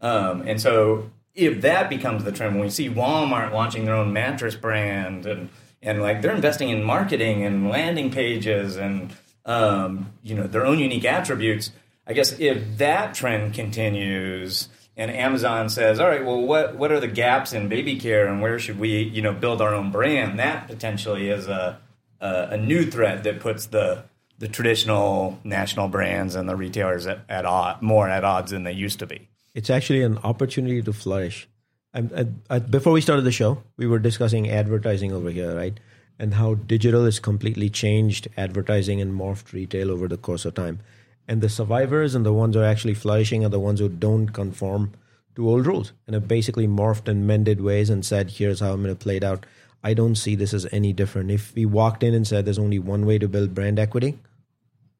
Um, 0.00 0.42
and 0.42 0.60
so 0.60 1.10
if 1.34 1.60
that 1.62 1.88
becomes 1.88 2.24
the 2.24 2.32
trend, 2.32 2.54
when 2.54 2.64
we 2.64 2.70
see 2.70 2.88
Walmart 2.88 3.52
launching 3.52 3.84
their 3.84 3.94
own 3.94 4.12
mattress 4.12 4.56
brand 4.56 5.26
and 5.26 5.48
and 5.82 6.02
like 6.02 6.22
they're 6.22 6.34
investing 6.34 6.68
in 6.68 6.82
marketing 6.82 7.44
and 7.44 7.68
landing 7.68 8.10
pages 8.10 8.76
and 8.76 9.14
um, 9.46 10.12
you 10.22 10.34
know 10.34 10.44
their 10.46 10.66
own 10.66 10.78
unique 10.78 11.04
attributes. 11.04 11.72
I 12.06 12.12
guess 12.12 12.38
if 12.38 12.78
that 12.78 13.14
trend 13.14 13.54
continues 13.54 14.68
and 14.96 15.10
Amazon 15.10 15.68
says, 15.70 15.98
"All 15.98 16.08
right, 16.08 16.24
well, 16.24 16.40
what 16.40 16.76
what 16.76 16.92
are 16.92 17.00
the 17.00 17.08
gaps 17.08 17.52
in 17.52 17.68
baby 17.68 17.98
care 17.98 18.26
and 18.26 18.42
where 18.42 18.58
should 18.58 18.78
we 18.78 19.02
you 19.02 19.22
know 19.22 19.32
build 19.32 19.62
our 19.62 19.74
own 19.74 19.90
brand?" 19.90 20.38
That 20.38 20.66
potentially 20.66 21.30
is 21.30 21.48
a 21.48 21.80
a, 22.20 22.48
a 22.50 22.56
new 22.56 22.84
threat 22.84 23.24
that 23.24 23.40
puts 23.40 23.66
the 23.66 24.04
the 24.38 24.48
traditional 24.48 25.38
national 25.44 25.88
brands 25.88 26.34
and 26.34 26.48
the 26.48 26.56
retailers 26.56 27.06
at, 27.06 27.20
at 27.28 27.44
odd, 27.44 27.82
more 27.82 28.08
at 28.08 28.24
odds 28.24 28.50
than 28.52 28.64
they 28.64 28.72
used 28.72 28.98
to 28.98 29.06
be. 29.06 29.28
It's 29.54 29.68
actually 29.68 30.02
an 30.02 30.18
opportunity 30.18 30.80
to 30.82 30.92
flourish. 30.92 31.46
I, 31.92 32.26
I, 32.48 32.58
before 32.60 32.92
we 32.92 33.00
started 33.00 33.22
the 33.22 33.32
show, 33.32 33.62
we 33.76 33.86
were 33.86 33.98
discussing 33.98 34.48
advertising 34.48 35.12
over 35.12 35.30
here, 35.30 35.54
right? 35.56 35.78
And 36.18 36.34
how 36.34 36.54
digital 36.54 37.04
has 37.04 37.18
completely 37.18 37.68
changed 37.68 38.28
advertising 38.36 39.00
and 39.00 39.18
morphed 39.18 39.52
retail 39.52 39.90
over 39.90 40.06
the 40.06 40.16
course 40.16 40.44
of 40.44 40.54
time. 40.54 40.80
And 41.26 41.40
the 41.40 41.48
survivors 41.48 42.14
and 42.14 42.24
the 42.24 42.32
ones 42.32 42.54
who 42.54 42.60
are 42.60 42.66
actually 42.66 42.94
flourishing 42.94 43.44
are 43.44 43.48
the 43.48 43.60
ones 43.60 43.80
who 43.80 43.88
don't 43.88 44.28
conform 44.28 44.92
to 45.36 45.48
old 45.48 45.66
rules 45.66 45.92
and 46.06 46.14
have 46.14 46.28
basically 46.28 46.68
morphed 46.68 47.08
and 47.08 47.26
mended 47.26 47.60
ways 47.60 47.90
and 47.90 48.04
said, 48.04 48.30
here's 48.30 48.60
how 48.60 48.72
I'm 48.72 48.82
going 48.82 48.94
to 48.94 49.02
play 49.02 49.16
it 49.16 49.24
out. 49.24 49.46
I 49.82 49.94
don't 49.94 50.16
see 50.16 50.34
this 50.34 50.52
as 50.52 50.66
any 50.72 50.92
different. 50.92 51.30
If 51.30 51.54
we 51.54 51.64
walked 51.66 52.02
in 52.02 52.14
and 52.14 52.26
said 52.26 52.44
there's 52.44 52.58
only 52.58 52.78
one 52.78 53.06
way 53.06 53.18
to 53.18 53.28
build 53.28 53.54
brand 53.54 53.78
equity, 53.78 54.18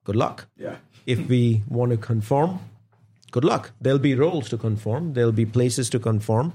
good 0.05 0.17
luck. 0.17 0.47
Yeah. 0.57 0.77
If 1.07 1.29
we 1.29 1.63
want 1.69 1.91
to 1.91 1.99
conform, 1.99 2.61
good 3.31 3.45
luck. 3.45 3.73
There'll 3.81 3.99
be 3.99 4.15
roles 4.15 4.49
to 4.49 4.57
conform, 4.57 5.13
there'll 5.13 5.33
be 5.33 5.47
places 5.47 5.91
to 5.91 5.99
conform, 5.99 6.55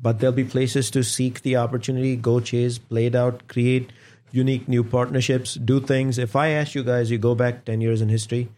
but 0.00 0.18
there'll 0.18 0.34
be 0.34 0.44
places 0.44 0.90
to 0.90 1.02
seek 1.02 1.42
the 1.42 1.56
opportunity, 1.56 2.16
go 2.16 2.40
chase, 2.40 2.78
play 2.78 3.06
it 3.06 3.14
out, 3.14 3.46
create 3.48 3.92
unique 4.32 4.68
new 4.68 4.82
partnerships, 4.82 5.54
do 5.54 5.80
things. 5.80 6.18
If 6.18 6.36
I 6.36 6.48
asked 6.48 6.74
you 6.74 6.84
guys, 6.84 7.10
you 7.10 7.18
go 7.18 7.34
back 7.34 7.64
10 7.64 7.80
years 7.80 8.00
in 8.00 8.08
history, 8.08 8.48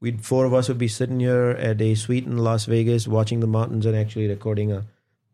we'd 0.00 0.24
four 0.24 0.44
of 0.44 0.54
us 0.54 0.68
would 0.68 0.78
be 0.78 0.88
sitting 0.88 1.20
here 1.20 1.50
at 1.50 1.80
a 1.80 1.94
suite 1.94 2.26
in 2.26 2.38
Las 2.38 2.66
Vegas 2.66 3.08
watching 3.08 3.40
the 3.40 3.46
mountains 3.46 3.86
and 3.86 3.96
actually 3.96 4.28
recording 4.28 4.72
a 4.72 4.84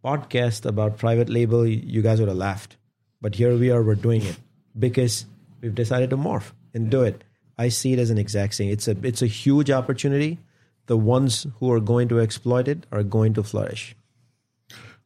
podcast 0.04 0.66
about 0.66 0.98
private 0.98 1.28
label. 1.28 1.66
You 1.66 2.02
guys 2.02 2.20
would 2.20 2.28
have 2.28 2.38
laughed. 2.38 2.76
But 3.20 3.34
here 3.34 3.56
we 3.56 3.70
are, 3.70 3.82
we're 3.82 3.94
doing 3.94 4.22
it 4.22 4.36
because 4.78 5.26
we've 5.60 5.74
decided 5.74 6.10
to 6.10 6.16
morph 6.16 6.52
and 6.74 6.90
do 6.90 7.02
it. 7.02 7.24
I 7.58 7.70
see 7.70 7.94
it 7.94 7.98
as 7.98 8.10
an 8.10 8.18
exact 8.18 8.54
same. 8.54 8.70
It's 8.70 8.86
a 8.86 8.96
it's 9.02 9.22
a 9.22 9.26
huge 9.26 9.70
opportunity. 9.70 10.38
The 10.86 10.96
ones 10.96 11.46
who 11.58 11.72
are 11.72 11.80
going 11.80 12.08
to 12.08 12.20
exploit 12.20 12.68
it 12.68 12.86
are 12.92 13.02
going 13.02 13.32
to 13.34 13.42
flourish. 13.42 13.96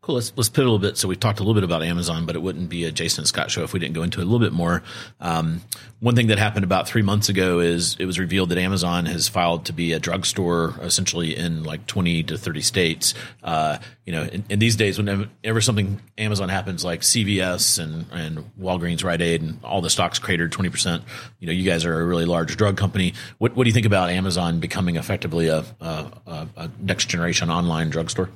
Cool. 0.03 0.15
Let's 0.15 0.33
let's 0.35 0.49
pivot 0.49 0.67
a 0.67 0.71
little 0.71 0.79
bit. 0.79 0.97
So 0.97 1.09
we've 1.09 1.21
talked 1.21 1.41
a 1.41 1.43
little 1.43 1.53
bit 1.53 1.63
about 1.63 1.83
Amazon, 1.83 2.25
but 2.25 2.35
it 2.35 2.39
wouldn't 2.39 2.71
be 2.71 2.87
a 2.87 2.91
Jason 2.91 3.27
Scot 3.27 3.51
show 3.51 3.65
if 3.65 3.75
we 3.75 3.79
didn't 3.79 3.93
go 3.93 4.03
into 4.03 4.21
it 4.21 4.23
a 4.23 4.25
little 4.25 4.39
bit 4.39 4.55
more. 4.55 4.83
Um, 5.21 5.61
one 5.99 6.17
thing 6.17 6.29
that 6.29 6.39
happened 6.39 6.65
about 6.65 6.89
three 6.89 7.03
months 7.03 7.29
ago 7.29 7.61
is 7.61 7.97
it 7.99 8.07
was 8.07 8.19
revealed 8.19 8.49
that 8.49 8.57
Amazon 8.57 9.05
has 9.05 9.29
filed 9.29 9.67
to 9.67 9.75
be 9.75 9.93
a 9.93 9.99
drugstore, 9.99 10.75
essentially 10.81 11.37
in 11.37 11.65
like 11.65 11.87
twenty 11.87 12.23
to 12.23 12.39
thirty 12.39 12.63
states. 12.63 13.13
Uh, 13.43 13.77
you 14.07 14.15
know, 14.15 14.23
in, 14.23 14.43
in, 14.49 14.59
these 14.59 14.75
days, 14.75 14.97
whenever 14.97 15.61
something 15.61 16.01
Amazon 16.17 16.49
happens, 16.49 16.83
like 16.83 17.03
CVS 17.03 17.79
and 17.79 18.07
and 18.11 18.51
Walgreens, 18.59 19.05
Rite 19.05 19.21
Aid, 19.21 19.43
and 19.43 19.63
all 19.63 19.83
the 19.83 19.91
stocks 19.91 20.19
cratered 20.19 20.51
twenty 20.51 20.71
percent. 20.71 21.05
You 21.41 21.47
know, 21.47 21.53
you 21.53 21.65
guys 21.65 21.85
are 21.85 22.01
a 22.01 22.07
really 22.07 22.25
large 22.25 22.57
drug 22.57 22.79
company. 22.79 23.13
What 23.37 23.55
what 23.55 23.65
do 23.65 23.69
you 23.69 23.75
think 23.75 23.85
about 23.85 24.09
Amazon 24.09 24.61
becoming 24.61 24.97
effectively 24.97 25.49
a, 25.49 25.63
a, 25.79 26.49
a 26.57 26.71
next 26.81 27.11
generation 27.11 27.51
online 27.51 27.91
drugstore? 27.91 28.31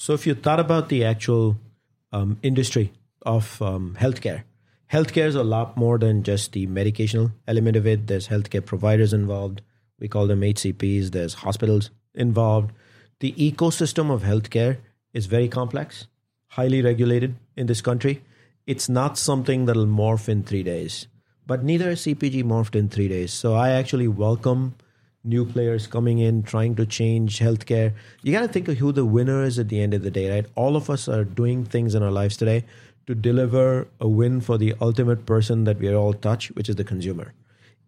So, 0.00 0.14
if 0.14 0.28
you 0.28 0.34
thought 0.34 0.60
about 0.60 0.90
the 0.90 1.04
actual 1.04 1.56
um, 2.12 2.38
industry 2.40 2.92
of 3.22 3.60
um, 3.60 3.96
healthcare, 3.98 4.44
healthcare 4.92 5.26
is 5.26 5.34
a 5.34 5.42
lot 5.42 5.76
more 5.76 5.98
than 5.98 6.22
just 6.22 6.52
the 6.52 6.68
medicational 6.68 7.32
element 7.48 7.74
of 7.74 7.84
it. 7.84 8.06
There's 8.06 8.28
healthcare 8.28 8.64
providers 8.64 9.12
involved. 9.12 9.60
We 9.98 10.06
call 10.06 10.28
them 10.28 10.42
HCPs. 10.42 11.10
There's 11.10 11.34
hospitals 11.34 11.90
involved. 12.14 12.70
The 13.18 13.32
ecosystem 13.32 14.08
of 14.08 14.22
healthcare 14.22 14.78
is 15.12 15.26
very 15.26 15.48
complex, 15.48 16.06
highly 16.46 16.80
regulated 16.80 17.34
in 17.56 17.66
this 17.66 17.80
country. 17.80 18.22
It's 18.68 18.88
not 18.88 19.18
something 19.18 19.64
that'll 19.64 19.86
morph 19.86 20.28
in 20.28 20.44
three 20.44 20.62
days, 20.62 21.08
but 21.44 21.64
neither 21.64 21.90
is 21.90 22.02
CPG 22.02 22.44
morphed 22.44 22.76
in 22.76 22.88
three 22.88 23.08
days. 23.08 23.32
So, 23.32 23.56
I 23.56 23.70
actually 23.70 24.06
welcome 24.06 24.76
new 25.28 25.44
players 25.44 25.86
coming 25.86 26.18
in 26.18 26.42
trying 26.42 26.74
to 26.76 26.86
change 26.86 27.38
healthcare. 27.38 27.94
You 28.22 28.32
got 28.32 28.40
to 28.40 28.48
think 28.48 28.68
of 28.68 28.78
who 28.78 28.92
the 28.92 29.04
winner 29.04 29.42
is 29.42 29.58
at 29.58 29.68
the 29.68 29.80
end 29.80 29.94
of 29.94 30.02
the 30.02 30.10
day, 30.10 30.30
right? 30.30 30.46
All 30.54 30.76
of 30.76 30.88
us 30.88 31.08
are 31.08 31.24
doing 31.24 31.64
things 31.64 31.94
in 31.94 32.02
our 32.02 32.10
lives 32.10 32.36
today 32.36 32.64
to 33.06 33.14
deliver 33.14 33.88
a 34.00 34.08
win 34.08 34.40
for 34.40 34.58
the 34.58 34.74
ultimate 34.80 35.26
person 35.26 35.64
that 35.64 35.78
we 35.78 35.94
all 35.94 36.12
touch, 36.12 36.50
which 36.52 36.68
is 36.68 36.76
the 36.76 36.84
consumer. 36.84 37.34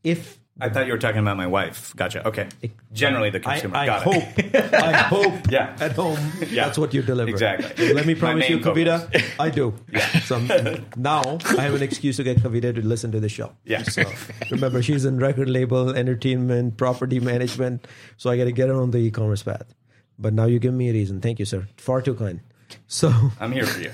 If 0.02 0.39
I 0.60 0.68
thought 0.68 0.86
you 0.86 0.92
were 0.92 0.98
talking 0.98 1.20
about 1.20 1.36
my 1.36 1.46
wife. 1.46 1.94
Gotcha. 1.96 2.26
Okay. 2.28 2.48
Generally, 2.92 3.30
the 3.30 3.40
consumer. 3.40 3.76
I, 3.76 3.82
I 3.82 3.86
Got 3.86 4.02
hope, 4.02 4.38
it. 4.38 4.74
I 4.74 4.92
hope 5.02 5.50
Yeah. 5.50 5.76
at 5.80 5.92
home 5.92 6.18
Yeah. 6.50 6.64
that's 6.66 6.78
what 6.78 6.92
you 6.94 7.02
deliver. 7.02 7.30
Exactly. 7.30 7.92
Let 7.94 8.06
me 8.06 8.14
promise 8.14 8.48
you, 8.48 8.58
Kavita, 8.58 9.02
focus. 9.04 9.22
I 9.38 9.50
do. 9.50 9.74
Yeah. 9.92 10.20
So 10.20 10.36
I'm- 10.36 10.86
now 10.96 11.38
I 11.58 11.62
have 11.62 11.74
an 11.74 11.82
excuse 11.82 12.16
to 12.18 12.22
get 12.24 12.38
Kavita 12.38 12.74
to 12.74 12.82
listen 12.86 13.10
to 13.12 13.20
the 13.20 13.28
show. 13.28 13.52
Yeah. 13.64 13.82
So 13.82 14.04
remember, 14.50 14.82
she's 14.82 15.04
in 15.04 15.18
record 15.18 15.48
label, 15.48 15.90
entertainment, 15.90 16.76
property 16.76 17.20
management. 17.20 17.86
So 18.16 18.30
I 18.30 18.36
got 18.36 18.44
to 18.44 18.52
get 18.52 18.68
her 18.68 18.74
on 18.80 18.90
the 18.90 18.98
e-commerce 18.98 19.42
path. 19.42 19.74
But 20.18 20.34
now 20.34 20.44
you 20.46 20.58
give 20.58 20.74
me 20.74 20.90
a 20.90 20.92
reason. 20.92 21.20
Thank 21.20 21.38
you, 21.38 21.44
sir. 21.46 21.66
Far 21.76 22.02
too 22.02 22.14
kind. 22.14 22.40
So 22.86 23.12
I'm 23.40 23.52
here 23.52 23.66
for 23.66 23.80
you. 23.80 23.90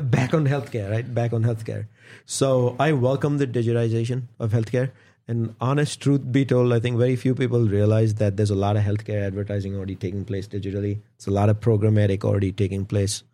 back 0.00 0.32
on 0.32 0.46
healthcare, 0.46 0.90
right? 0.90 1.12
Back 1.12 1.32
on 1.32 1.42
healthcare. 1.42 1.86
So 2.24 2.76
I 2.78 2.92
welcome 2.92 3.38
the 3.38 3.46
digitization 3.46 4.28
of 4.38 4.52
healthcare. 4.52 4.90
And 5.28 5.56
honest 5.60 6.00
truth 6.00 6.30
be 6.30 6.44
told, 6.44 6.72
I 6.72 6.78
think 6.78 6.98
very 6.98 7.16
few 7.16 7.34
people 7.34 7.66
realize 7.66 8.14
that 8.14 8.36
there's 8.36 8.50
a 8.50 8.54
lot 8.54 8.76
of 8.76 8.84
healthcare 8.84 9.26
advertising 9.26 9.74
already 9.74 9.96
taking 9.96 10.24
place 10.24 10.46
digitally. 10.46 11.00
It's 11.16 11.26
a 11.26 11.32
lot 11.32 11.48
of 11.48 11.58
programmatic 11.60 12.22
already 12.22 12.52
taking 12.52 12.84
place 12.84 13.24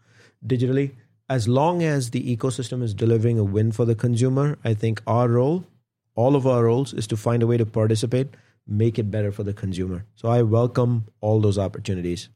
digitally. 0.47 0.93
As 1.29 1.49
long 1.49 1.83
as 1.83 2.11
the 2.11 2.37
ecosystem 2.37 2.83
is 2.83 2.95
delivering 2.95 3.39
a 3.39 3.45
win 3.45 3.73
for 3.73 3.85
the 3.85 3.95
consumer, 3.95 4.59
I 4.65 4.73
think 4.73 5.03
our 5.07 5.29
role, 5.29 5.67
all 6.15 6.35
of 6.35 6.47
our 6.47 6.65
roles, 6.65 6.95
is 6.95 7.07
to 7.09 7.17
find 7.17 7.43
a 7.43 7.47
way 7.47 7.59
to 7.59 7.67
participate, 7.67 8.29
make 8.67 8.99
it 8.99 9.11
better 9.11 9.31
for 9.31 9.43
the 9.43 9.53
consumer. 9.53 10.07
So 10.15 10.29
I 10.29 10.43
welcome 10.43 11.07
all 11.21 11.41
those 11.41 11.59
opportunities. 11.59 12.31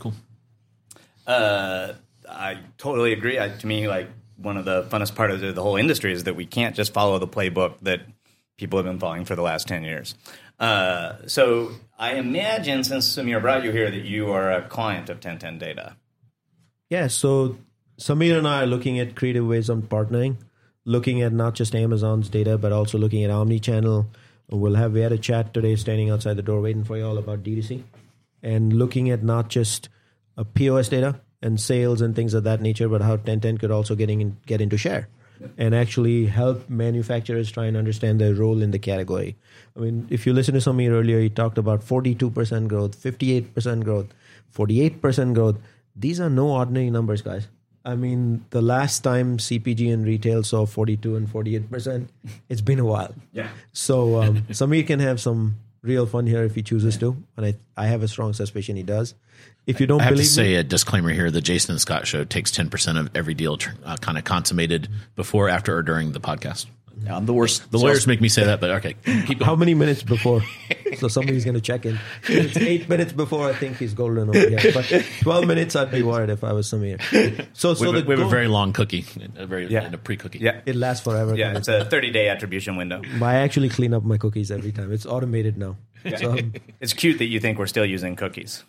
Cool. 0.00 0.14
Uh, 1.26 1.92
I 2.28 2.58
totally 2.76 3.12
agree. 3.12 3.38
I, 3.38 3.50
to 3.50 3.66
me, 3.66 3.86
like 3.86 4.08
one 4.36 4.56
of 4.56 4.64
the 4.64 4.82
funnest 4.84 5.14
part 5.14 5.30
of 5.30 5.40
the 5.40 5.62
whole 5.62 5.76
industry 5.76 6.12
is 6.12 6.24
that 6.24 6.34
we 6.34 6.44
can't 6.44 6.74
just 6.74 6.92
follow 6.92 7.18
the 7.18 7.28
playbook 7.28 7.74
that 7.82 8.00
people 8.56 8.78
have 8.78 8.86
been 8.86 8.98
following 8.98 9.24
for 9.24 9.36
the 9.36 9.42
last 9.42 9.68
10 9.68 9.84
years. 9.84 10.14
Uh, 10.58 11.16
so 11.26 11.72
I 11.98 12.14
imagine, 12.14 12.84
since 12.84 13.08
Samir 13.08 13.40
brought 13.40 13.64
you 13.64 13.72
here, 13.72 13.90
that 13.90 14.04
you 14.04 14.30
are 14.30 14.52
a 14.52 14.62
client 14.62 15.08
of 15.10 15.16
1010 15.16 15.58
Data. 15.58 15.96
Yeah, 16.88 17.08
so 17.08 17.58
Samir 17.98 18.38
and 18.38 18.46
I 18.46 18.62
are 18.62 18.66
looking 18.66 18.98
at 18.98 19.16
creative 19.16 19.46
ways 19.46 19.68
on 19.68 19.82
partnering, 19.82 20.36
looking 20.84 21.22
at 21.22 21.32
not 21.32 21.54
just 21.54 21.74
Amazon's 21.74 22.28
data, 22.28 22.56
but 22.56 22.72
also 22.72 22.98
looking 22.98 23.24
at 23.24 23.30
omni-channel. 23.30 24.06
We'll 24.50 24.74
have 24.74 24.92
we 24.92 25.00
had 25.00 25.12
a 25.12 25.18
chat 25.18 25.54
today, 25.54 25.74
standing 25.76 26.10
outside 26.10 26.36
the 26.36 26.42
door, 26.42 26.60
waiting 26.60 26.84
for 26.84 26.96
you 26.96 27.06
all 27.06 27.18
about 27.18 27.42
D2C, 27.42 27.82
and 28.42 28.72
looking 28.72 29.10
at 29.10 29.22
not 29.22 29.48
just 29.48 29.88
a 30.36 30.44
POS 30.44 30.88
data 30.88 31.20
and 31.42 31.60
sales 31.60 32.00
and 32.00 32.14
things 32.14 32.34
of 32.34 32.44
that 32.44 32.60
nature, 32.60 32.88
but 32.88 33.00
how 33.00 33.12
1010 33.12 33.58
could 33.58 33.70
also 33.70 33.94
getting 33.94 34.20
in, 34.20 34.36
get 34.46 34.60
into 34.60 34.76
share 34.76 35.08
and 35.58 35.74
actually 35.74 36.26
help 36.26 36.68
manufacturers 36.68 37.50
try 37.50 37.66
and 37.66 37.76
understand 37.76 38.20
their 38.20 38.34
role 38.34 38.62
in 38.62 38.70
the 38.70 38.78
category. 38.78 39.36
I 39.76 39.80
mean, 39.80 40.06
if 40.10 40.26
you 40.26 40.32
listen 40.32 40.54
to 40.54 40.60
Samir 40.60 40.90
earlier, 40.90 41.20
he 41.20 41.28
talked 41.28 41.58
about 41.58 41.80
42% 41.80 42.68
growth, 42.68 42.96
58% 42.96 43.84
growth, 43.84 44.06
48% 44.54 45.34
growth. 45.34 45.56
These 45.96 46.20
are 46.20 46.30
no 46.30 46.48
ordinary 46.48 46.90
numbers, 46.90 47.22
guys. 47.22 47.48
I 47.84 47.96
mean, 47.96 48.46
the 48.50 48.62
last 48.62 49.00
time 49.00 49.36
CPG 49.36 49.92
and 49.92 50.06
retail 50.06 50.42
saw 50.42 50.64
42 50.64 51.16
and 51.16 51.28
48%, 51.28 52.08
it's 52.48 52.62
been 52.62 52.78
a 52.78 52.84
while. 52.84 53.14
Yeah. 53.32 53.48
So 53.72 54.22
um, 54.22 54.42
Samir 54.50 54.86
can 54.86 55.00
have 55.00 55.20
some 55.20 55.56
real 55.82 56.06
fun 56.06 56.26
here 56.26 56.42
if 56.44 56.54
he 56.54 56.62
chooses 56.62 56.96
to, 56.98 57.16
and 57.36 57.44
I, 57.44 57.54
I 57.76 57.86
have 57.86 58.02
a 58.02 58.08
strong 58.08 58.32
suspicion 58.32 58.76
he 58.76 58.82
does. 58.82 59.14
If 59.66 59.80
you 59.80 59.86
don't 59.86 60.00
I 60.00 60.04
have 60.04 60.10
to 60.12 60.16
believe 60.16 60.28
say 60.28 60.48
me, 60.48 60.54
a 60.56 60.64
disclaimer 60.64 61.10
here: 61.10 61.30
the 61.30 61.40
Jason 61.40 61.72
and 61.72 61.80
Scot 61.80 62.06
show 62.06 62.24
takes 62.24 62.50
ten 62.50 62.68
percent 62.70 62.98
of 62.98 63.10
every 63.14 63.34
deal 63.34 63.58
uh, 63.84 63.96
kind 63.96 64.18
of 64.18 64.24
consummated 64.24 64.88
before, 65.16 65.48
after, 65.48 65.76
or 65.76 65.82
during 65.82 66.12
the 66.12 66.20
podcast. 66.20 66.66
Yeah, 67.02 67.16
I'm 67.16 67.26
the 67.26 67.34
worst. 67.34 67.70
The 67.70 67.78
lawyers 67.78 68.06
make 68.06 68.20
me 68.20 68.28
say 68.28 68.44
that, 68.44 68.60
but 68.60 68.70
okay, 68.70 68.94
keep 69.04 69.38
going. 69.38 69.42
how 69.42 69.56
many 69.56 69.74
minutes 69.74 70.02
before? 70.02 70.42
so 70.98 71.08
somebody's 71.08 71.44
going 71.44 71.54
to 71.54 71.60
check 71.60 71.84
in. 71.84 71.98
It's 72.28 72.56
eight 72.56 72.88
minutes 72.88 73.12
before 73.12 73.48
I 73.48 73.52
think 73.52 73.78
he's 73.78 73.94
golden 73.94 74.28
over 74.28 74.38
here. 74.48 74.72
But 74.72 75.04
12 75.22 75.46
minutes, 75.46 75.76
I'd 75.76 75.90
be 75.90 76.02
worried 76.02 76.30
if 76.30 76.44
I 76.44 76.52
was 76.52 76.70
Samir. 76.70 77.00
So, 77.52 77.74
so 77.74 77.86
we, 77.86 77.90
the 77.92 77.98
have, 77.98 78.06
we 78.06 78.16
have 78.16 78.26
a 78.26 78.30
very 78.30 78.48
long 78.48 78.72
cookie, 78.72 79.04
a 79.36 79.44
very 79.44 79.66
Yeah. 79.66 79.82
and 79.84 79.94
a 79.94 79.98
pre-cookie. 79.98 80.38
Yeah. 80.38 80.60
it 80.66 80.76
lasts 80.76 81.04
forever. 81.04 81.34
Yeah, 81.34 81.56
it's 81.56 81.68
a 81.68 81.84
30 81.84 82.10
day 82.10 82.28
attribution 82.28 82.76
window. 82.76 83.02
I 83.20 83.36
actually 83.36 83.68
clean 83.70 83.92
up 83.92 84.04
my 84.04 84.16
cookies 84.16 84.50
every 84.50 84.72
time. 84.72 84.92
It's 84.92 85.04
automated 85.06 85.58
now. 85.58 85.76
So 86.16 86.32
um, 86.32 86.52
It's 86.80 86.92
cute 86.92 87.18
that 87.18 87.26
you 87.26 87.40
think 87.40 87.58
we're 87.58 87.66
still 87.66 87.86
using 87.86 88.14
cookies. 88.16 88.62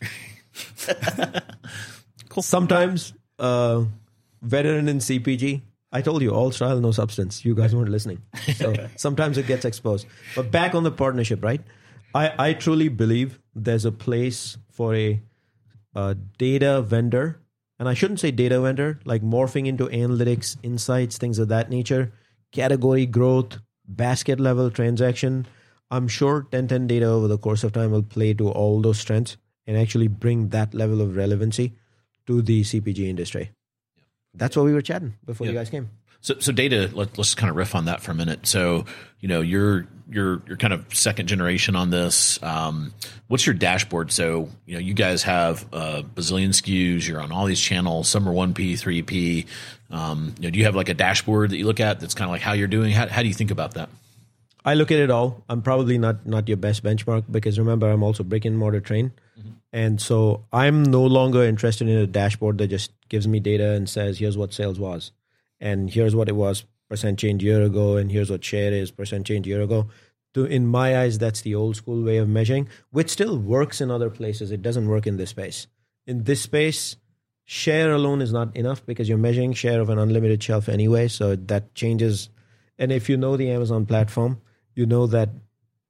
sometimes, 2.42 3.14
uh, 3.40 3.86
veteran 4.42 4.88
in 4.88 5.00
CPG, 5.00 5.62
I 5.92 6.02
told 6.02 6.22
you 6.22 6.32
all 6.32 6.52
style, 6.52 6.80
no 6.80 6.92
substance. 6.92 7.46
You 7.46 7.56
guys 7.56 7.76
weren't 7.76 7.90
listening. 7.90 8.22
So 8.56 8.74
sometimes 8.98 9.38
it 9.38 9.48
gets 9.48 9.66
exposed. 9.66 10.08
But 10.36 10.52
back 10.52 10.76
on 10.76 10.84
the 10.84 10.92
partnership, 10.92 11.44
right? 11.44 11.62
I, 12.14 12.50
I 12.50 12.54
truly 12.54 12.90
believe 12.90 13.40
there's 13.54 13.86
a 13.86 13.92
place 13.92 14.58
for 14.72 14.96
a, 14.96 15.22
a 15.94 16.16
data 16.38 16.82
vendor, 16.82 17.40
and 17.80 17.88
I 17.88 17.94
shouldn't 17.94 18.20
say 18.20 18.32
data 18.32 18.60
vendor, 18.60 19.00
like 19.06 19.22
morphing 19.22 19.68
into 19.68 19.88
analytics, 19.88 20.58
insights, 20.64 21.18
things 21.18 21.40
of 21.40 21.48
that 21.50 21.70
nature, 21.70 22.12
category 22.52 23.06
growth, 23.06 23.60
basket 23.88 24.40
level 24.40 24.70
transaction. 24.70 25.46
I'm 25.92 26.08
sure 26.08 26.48
1010 26.52 26.88
data 26.88 27.06
over 27.06 27.28
the 27.28 27.38
course 27.38 27.64
of 27.64 27.72
time 27.72 27.92
will 27.92 28.04
play 28.04 28.34
to 28.34 28.50
all 28.50 28.82
those 28.82 29.00
strengths 29.00 29.38
and 29.68 29.78
actually 29.78 30.08
bring 30.08 30.50
that 30.50 30.74
level 30.74 31.02
of 31.02 31.16
relevancy 31.16 31.74
to 32.28 32.42
the 32.42 32.62
CPG 32.62 33.08
industry. 33.08 33.52
That's 34.34 34.56
what 34.56 34.66
we 34.66 34.74
were 34.74 34.82
chatting 34.82 35.16
before 35.26 35.48
you 35.48 35.54
guys 35.54 35.70
came. 35.70 35.90
So, 36.22 36.40
so 36.40 36.52
data. 36.52 36.90
Let, 36.92 37.18
let's 37.18 37.36
kind 37.36 37.52
of 37.52 37.56
riff 37.56 37.76
on 37.76 37.86
that 37.86 38.02
for 38.02 38.12
a 38.12 38.16
minute. 38.16 38.48
So, 38.48 38.86
you 39.20 39.28
know, 39.28 39.42
you're 39.42 39.86
you're 40.10 40.42
you're 40.48 40.58
kind 40.58 40.74
of 40.74 40.94
second 40.94 41.28
generation 41.28 41.76
on 41.76 41.92
this. 41.92 42.42
Um, 42.42 42.94
what's 43.28 43.46
your 43.46 43.54
dashboard? 43.54 44.12
So, 44.12 44.50
you 44.66 44.74
know, 44.74 44.80
you 44.80 44.96
guys 44.96 45.22
have 45.24 45.66
a 45.72 46.04
bazillion 46.04 46.50
SKUs. 46.50 47.08
You're 47.08 47.22
on 47.22 47.32
all 47.32 47.46
these 47.46 47.60
channels. 47.60 48.10
Some 48.10 48.28
are 48.28 48.34
one 48.34 48.56
P, 48.56 48.76
three 48.76 49.04
P. 49.04 49.46
Um, 49.92 50.34
you 50.40 50.48
know, 50.48 50.50
do 50.50 50.58
you 50.58 50.66
have 50.66 50.76
like 50.76 50.90
a 50.90 50.96
dashboard 50.96 51.52
that 51.52 51.58
you 51.58 51.66
look 51.68 51.80
at 51.80 52.00
that's 52.00 52.16
kind 52.16 52.28
of 52.28 52.32
like 52.32 52.42
how 52.42 52.54
you're 52.54 52.68
doing? 52.68 52.92
How, 52.92 53.08
how 53.08 53.22
do 53.22 53.28
you 53.28 53.34
think 53.34 53.52
about 53.52 53.76
that? 53.76 53.90
I 54.66 54.74
look 54.74 54.92
at 54.92 54.98
it 54.98 55.12
all. 55.12 55.44
I'm 55.48 55.62
probably 55.62 55.98
not 56.00 56.26
not 56.26 56.48
your 56.48 56.58
best 56.58 56.84
benchmark 56.84 57.26
because 57.32 57.60
remember 57.60 57.90
I'm 57.90 58.04
also 58.04 58.24
brick 58.24 58.46
and 58.46 58.58
mortar 58.58 58.82
trained, 58.82 59.12
mm-hmm. 59.40 59.52
and 59.72 60.02
so 60.02 60.46
I'm 60.52 60.84
no 60.84 61.04
longer 61.04 61.44
interested 61.44 61.88
in 61.88 61.98
a 61.98 62.08
dashboard 62.08 62.58
that 62.58 62.68
just 62.68 62.92
gives 63.08 63.28
me 63.28 63.40
data 63.40 63.72
and 63.72 63.88
says 63.88 64.18
here's 64.18 64.38
what 64.38 64.54
sales 64.54 64.80
was, 64.80 65.12
and 65.60 65.90
here's 65.90 66.16
what 66.16 66.28
it 66.28 66.36
was 66.36 66.66
percent 66.90 67.20
change 67.20 67.44
year 67.44 67.62
ago, 67.62 67.98
and 67.98 68.12
here's 68.12 68.30
what 68.30 68.44
share 68.44 68.74
is 68.74 68.92
percent 68.92 69.28
change 69.28 69.48
year 69.48 69.62
ago. 69.62 69.88
To, 70.34 70.46
in 70.46 70.68
my 70.68 71.00
eyes, 71.00 71.18
that's 71.18 71.42
the 71.42 71.56
old 71.56 71.78
school 71.78 72.04
way 72.04 72.18
of 72.18 72.28
measuring, 72.28 72.68
which 72.92 73.10
still 73.10 73.38
works 73.38 73.80
in 73.80 73.90
other 73.90 74.10
places. 74.10 74.52
It 74.52 74.62
doesn't 74.62 74.88
work 74.88 75.08
in 75.08 75.16
this 75.18 75.30
space. 75.30 75.68
In 76.06 76.26
this 76.26 76.42
space, 76.42 76.98
share 77.46 77.94
alone 77.94 78.22
is 78.22 78.34
not 78.34 78.56
enough 78.56 78.86
because 78.86 79.08
you're 79.08 79.18
measuring 79.18 79.54
share 79.54 79.80
of 79.80 79.90
an 79.90 79.98
unlimited 79.98 80.44
shelf 80.44 80.68
anyway. 80.68 81.08
So 81.08 81.36
that 81.36 81.74
changes. 81.74 82.30
And 82.78 82.92
if 82.92 83.08
you 83.08 83.16
know 83.16 83.38
the 83.38 83.50
Amazon 83.50 83.86
platform, 83.86 84.42
you 84.76 84.86
know 84.86 85.08
that 85.08 85.30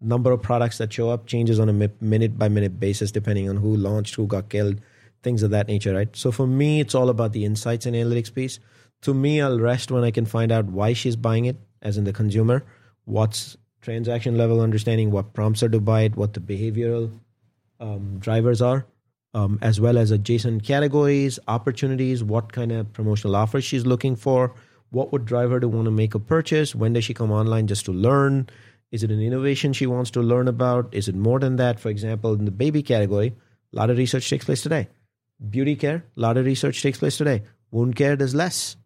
number 0.02 0.32
of 0.32 0.42
products 0.42 0.78
that 0.78 0.94
show 0.94 1.10
up 1.10 1.26
changes 1.26 1.60
on 1.60 1.70
a 1.70 1.74
minute 1.74 2.38
by 2.38 2.48
minute 2.48 2.80
basis 2.80 3.12
depending 3.12 3.50
on 3.50 3.58
who 3.58 3.76
launched, 3.76 4.16
who 4.16 4.28
got 4.28 4.50
killed, 4.50 4.80
things 5.24 5.44
of 5.44 5.52
that 5.52 5.68
nature, 5.68 5.94
right? 5.94 6.16
So 6.16 6.32
for 6.32 6.48
me, 6.48 6.80
it's 6.80 6.96
all 6.96 7.10
about 7.10 7.34
the 7.34 7.46
insights 7.46 7.86
and 7.86 7.96
analytics 7.96 8.34
piece. 8.34 8.60
To 9.02 9.14
me, 9.14 9.42
I'll 9.42 9.60
rest 9.60 9.92
when 9.92 10.04
I 10.04 10.12
can 10.12 10.26
find 10.26 10.52
out 10.52 10.66
why 10.66 10.94
she's 10.94 11.16
buying 11.16 11.46
it, 11.46 11.58
as 11.82 11.98
in 11.98 12.04
the 12.04 12.14
consumer, 12.14 12.64
what's 13.06 13.58
transaction 13.82 14.38
level 14.38 14.62
understanding, 14.62 15.12
what 15.12 15.34
prompts 15.34 15.62
her 15.62 15.70
to 15.70 15.80
buy 15.80 16.02
it, 16.02 16.16
what 16.16 16.34
the 16.34 16.40
behavioral 16.40 17.12
um, 17.80 18.18
drivers 18.20 18.62
are, 18.62 18.86
um, 19.34 19.60
as 19.62 19.80
well 19.80 19.98
as 19.98 20.12
adjacent 20.12 20.64
categories, 20.64 21.40
opportunities, 21.48 22.24
what 22.24 22.52
kind 22.52 22.72
of 22.72 22.92
promotional 22.94 23.36
offers 23.36 23.64
she's 23.64 23.86
looking 23.86 24.16
for, 24.16 24.54
what 24.90 25.12
would 25.12 25.26
drive 25.26 25.52
her 25.52 25.60
to 25.60 25.68
want 25.68 25.86
to 25.86 25.92
make 25.92 26.16
a 26.16 26.20
purchase, 26.20 26.74
when 26.74 26.94
does 26.94 27.04
she 27.04 27.14
come 27.14 27.32
online 27.32 27.68
just 27.68 27.86
to 27.86 27.92
learn, 27.92 28.48
is 28.96 29.04
it 29.04 29.12
an 29.12 29.22
innovation 29.22 29.74
she 29.74 29.86
wants 29.86 30.10
to 30.12 30.22
learn 30.22 30.48
about, 30.48 30.88
is 30.94 31.10
it 31.10 31.16
more 31.16 31.38
than 31.38 31.58
that? 31.58 31.82
For 31.82 31.90
example, 31.90 32.34
in 32.34 32.46
the 32.46 32.52
baby 32.52 32.82
category, 32.82 33.36
a 33.74 33.76
lot 33.76 33.90
of 33.90 33.98
research 33.98 34.30
takes 34.30 34.46
place 34.46 34.62
today. 34.62 34.88
Beauty 35.50 35.76
care, 35.76 36.06
a 36.16 36.20
lot 36.20 36.38
of 36.38 36.46
research 36.46 36.82
takes 36.82 37.00
place 37.00 37.18
today. 37.18 37.44
Wound 37.72 37.98
care, 37.98 38.16
there's 38.16 38.34
less 38.34 38.78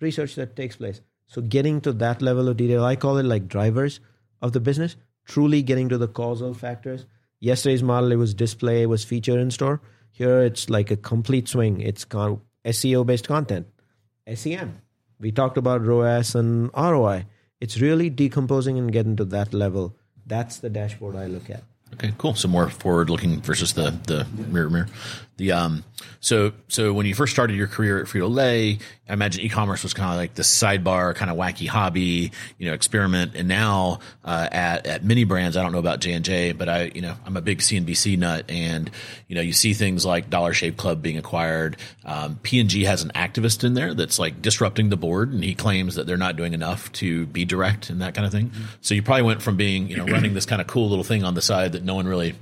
research 0.00 0.36
that 0.36 0.54
takes 0.54 0.76
place. 0.76 1.00
So 1.26 1.42
getting 1.42 1.80
to 1.80 1.92
that 1.94 2.22
level 2.22 2.48
of 2.48 2.56
detail, 2.56 2.84
I 2.84 2.94
call 2.94 3.18
it 3.18 3.24
like 3.24 3.48
drivers 3.48 3.98
of 4.40 4.52
the 4.52 4.60
business, 4.60 4.94
truly 5.24 5.62
getting 5.62 5.88
to 5.88 5.98
the 5.98 6.06
causal 6.06 6.54
factors. 6.54 7.04
Yesterday's 7.40 7.82
model, 7.82 8.12
it 8.12 8.16
was 8.16 8.34
display, 8.34 8.82
it 8.82 8.86
was 8.86 9.04
feature 9.04 9.36
in 9.36 9.50
store. 9.50 9.80
Here 10.12 10.42
it's 10.42 10.70
like 10.70 10.92
a 10.92 10.96
complete 10.96 11.48
swing. 11.48 11.80
It's 11.80 12.04
con- 12.04 12.40
SEO 12.64 13.04
based 13.04 13.26
content, 13.26 13.66
SEM. 14.32 14.80
We 15.18 15.32
talked 15.32 15.58
about 15.58 15.84
ROAS 15.84 16.36
and 16.36 16.70
ROI. 16.76 17.26
It's 17.58 17.80
really 17.80 18.10
decomposing 18.10 18.78
and 18.78 18.92
getting 18.92 19.16
to 19.16 19.24
that 19.26 19.54
level. 19.54 19.96
That's 20.26 20.58
the 20.58 20.68
dashboard 20.68 21.16
I 21.16 21.26
look 21.26 21.48
at. 21.48 21.62
Okay, 21.96 22.12
cool. 22.18 22.34
So 22.34 22.48
more 22.48 22.68
forward 22.68 23.10
looking 23.10 23.40
versus 23.40 23.72
the 23.72 23.90
the 24.06 24.26
mirror 24.36 24.70
mirror. 24.70 24.88
The 25.38 25.52
um 25.52 25.84
so 26.20 26.52
so 26.68 26.92
when 26.92 27.06
you 27.06 27.14
first 27.14 27.32
started 27.32 27.56
your 27.56 27.66
career 27.66 28.00
at 28.00 28.06
Frito 28.06 28.32
Lay, 28.32 28.78
I 29.08 29.12
imagine 29.12 29.42
e-commerce 29.42 29.82
was 29.82 29.94
kind 29.94 30.10
of 30.10 30.16
like 30.16 30.34
this 30.34 30.52
sidebar, 30.52 31.14
kind 31.14 31.30
of 31.30 31.36
wacky 31.36 31.68
hobby, 31.68 32.32
you 32.58 32.66
know, 32.66 32.72
experiment. 32.72 33.32
And 33.36 33.46
now 33.46 34.00
uh, 34.24 34.48
at 34.50 34.86
at 34.86 35.04
many 35.04 35.24
brands, 35.24 35.56
I 35.56 35.62
don't 35.62 35.72
know 35.72 35.78
about 35.78 36.00
J 36.00 36.12
and 36.12 36.24
J, 36.24 36.52
but 36.52 36.68
I 36.68 36.90
you 36.94 37.02
know 37.02 37.14
I'm 37.24 37.36
a 37.36 37.40
big 37.40 37.58
CNBC 37.58 38.18
nut, 38.18 38.46
and 38.48 38.90
you 39.28 39.36
know 39.36 39.42
you 39.42 39.52
see 39.52 39.74
things 39.74 40.04
like 40.04 40.30
Dollar 40.30 40.52
Shave 40.52 40.76
Club 40.76 41.02
being 41.02 41.18
acquired. 41.18 41.76
Um, 42.04 42.38
P 42.42 42.60
and 42.60 42.68
G 42.68 42.84
has 42.84 43.02
an 43.02 43.10
activist 43.14 43.62
in 43.62 43.74
there 43.74 43.94
that's 43.94 44.18
like 44.18 44.42
disrupting 44.42 44.88
the 44.88 44.96
board, 44.96 45.32
and 45.32 45.44
he 45.44 45.54
claims 45.54 45.94
that 45.96 46.06
they're 46.06 46.16
not 46.16 46.36
doing 46.36 46.54
enough 46.54 46.90
to 46.92 47.26
be 47.26 47.44
direct 47.44 47.90
and 47.90 48.00
that 48.00 48.14
kind 48.14 48.26
of 48.26 48.32
thing. 48.32 48.50
So 48.80 48.94
you 48.94 49.02
probably 49.02 49.22
went 49.22 49.42
from 49.42 49.56
being 49.56 49.88
you 49.88 49.98
know 49.98 50.06
running 50.06 50.34
this 50.34 50.46
kind 50.46 50.60
of 50.60 50.66
cool 50.66 50.88
little 50.88 51.04
thing 51.04 51.24
on 51.24 51.34
the 51.34 51.42
side 51.42 51.72
that 51.72 51.84
no 51.86 51.94
one 51.94 52.06
really 52.06 52.34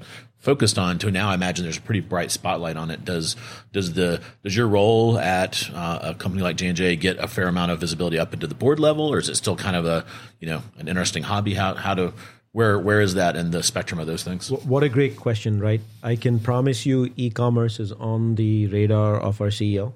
focused 0.45 0.79
on 0.79 0.99
to 0.99 1.11
now 1.11 1.31
I 1.31 1.35
imagine 1.35 1.65
there's 1.65 1.79
a 1.79 1.83
pretty 1.83 2.01
bright 2.01 2.31
spotlight 2.31 2.77
on 2.77 2.91
it. 2.91 3.05
Does 3.05 3.35
does 3.73 3.95
the 3.95 4.21
does 4.43 4.55
your 4.55 4.69
role 4.69 5.19
at 5.19 5.71
uh, 5.73 5.99
a 6.03 6.15
company 6.15 6.43
like 6.43 6.57
J 6.57 6.69
and 6.69 6.77
J 6.77 6.97
get 6.97 7.19
a 7.19 7.27
fair 7.27 7.49
amount 7.49 7.73
of 7.73 7.81
visibility 7.81 8.19
up 8.19 8.35
into 8.35 8.47
the 8.47 8.55
board 8.55 8.79
level, 8.79 9.07
or 9.09 9.19
is 9.19 9.29
it 9.29 9.37
still 9.37 9.57
kind 9.57 9.77
of 9.77 9.87
a 9.87 10.05
you 10.41 10.47
know 10.47 10.63
an 10.79 10.89
interesting 10.89 11.23
hobby? 11.23 11.55
How 11.55 11.75
how 11.75 11.95
to 11.95 12.13
where 12.53 12.79
where 12.79 13.01
is 13.01 13.15
that 13.15 13.37
in 13.37 13.51
the 13.51 13.63
spectrum 13.63 13.99
of 13.99 14.07
those 14.07 14.23
things? 14.23 14.51
What 14.51 14.83
a 14.83 14.89
great 14.89 15.17
question, 15.17 15.61
right? 15.61 15.81
I 16.03 16.17
can 16.17 16.39
promise 16.39 16.87
you, 16.87 17.13
e-commerce 17.17 17.81
is 17.81 17.91
on 17.93 18.35
the 18.37 18.67
radar 18.69 19.19
of 19.19 19.41
our 19.41 19.49
CEO, 19.49 19.95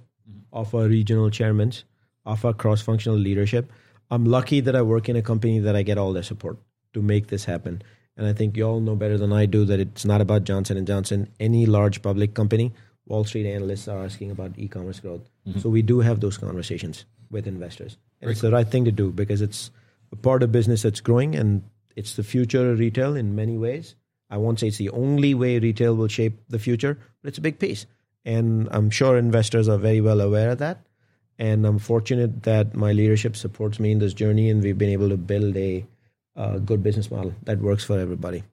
of 0.52 0.74
our 0.74 0.88
regional 0.88 1.30
chairmen, 1.30 1.72
of 2.24 2.44
our 2.44 2.54
cross-functional 2.54 3.18
leadership. 3.18 3.70
I'm 4.10 4.24
lucky 4.24 4.60
that 4.60 4.74
I 4.74 4.82
work 4.82 5.08
in 5.08 5.16
a 5.16 5.22
company 5.22 5.58
that 5.60 5.76
I 5.76 5.82
get 5.82 5.98
all 5.98 6.12
their 6.12 6.22
support 6.22 6.56
to 6.94 7.02
make 7.02 7.28
this 7.28 7.44
happen. 7.44 7.82
And 8.18 8.26
I 8.26 8.32
think 8.32 8.56
you 8.56 8.64
all 8.64 8.80
know 8.80 8.96
better 8.96 9.16
than 9.16 9.32
I 9.32 9.46
do 9.46 9.64
that 9.66 9.78
it's 9.78 10.04
not 10.04 10.20
about 10.20 10.42
Johnson 10.42 10.76
and 10.76 10.86
Johnson. 10.86 11.28
Any 11.38 11.66
large 11.66 12.02
public 12.02 12.34
company, 12.34 12.72
Wall 13.06 13.24
Street 13.24 13.46
analysts 13.46 13.86
are 13.86 14.04
asking 14.04 14.32
about 14.32 14.58
e-commerce 14.58 14.98
growth. 14.98 15.30
Mm-hmm. 15.46 15.60
So 15.60 15.68
we 15.68 15.82
do 15.82 16.00
have 16.00 16.18
those 16.20 16.36
conversations 16.36 17.04
with 17.30 17.46
investors. 17.46 17.96
And 18.20 18.28
it's 18.30 18.40
the 18.40 18.50
right 18.50 18.66
thing 18.66 18.84
to 18.86 18.92
do 18.92 19.12
because 19.12 19.40
it's 19.40 19.70
a 20.10 20.16
part 20.16 20.42
of 20.42 20.50
business 20.50 20.82
that's 20.82 21.00
growing 21.00 21.36
and 21.36 21.62
it's 21.94 22.16
the 22.16 22.24
future 22.24 22.72
of 22.72 22.80
retail 22.80 23.14
in 23.14 23.36
many 23.36 23.56
ways. 23.56 23.94
I 24.30 24.36
won't 24.36 24.58
say 24.58 24.66
it's 24.66 24.78
the 24.78 24.90
only 24.90 25.32
way 25.34 25.60
retail 25.60 25.94
will 25.94 26.08
shape 26.08 26.40
the 26.48 26.58
future, 26.58 26.98
but 27.22 27.28
it's 27.28 27.38
a 27.38 27.42
big 27.42 27.60
piece. 27.60 27.86
And 28.24 28.68
I'm 28.72 28.90
sure 28.90 29.16
investors 29.16 29.68
are 29.68 29.78
very 29.78 30.00
well 30.00 30.20
aware 30.20 30.50
of 30.50 30.58
that. 30.58 30.84
And 31.38 31.64
I'm 31.64 31.78
fortunate 31.78 32.42
that 32.42 32.74
my 32.74 32.92
leadership 32.92 33.36
supports 33.36 33.78
me 33.78 33.92
in 33.92 34.00
this 34.00 34.12
journey 34.12 34.50
and 34.50 34.60
we've 34.60 34.76
been 34.76 34.90
able 34.90 35.08
to 35.10 35.16
build 35.16 35.56
a 35.56 35.86
a 36.38 36.60
good 36.60 36.82
business 36.82 37.10
model 37.10 37.34
that 37.42 37.60
works 37.60 37.84
for 37.84 37.98
everybody. 37.98 38.44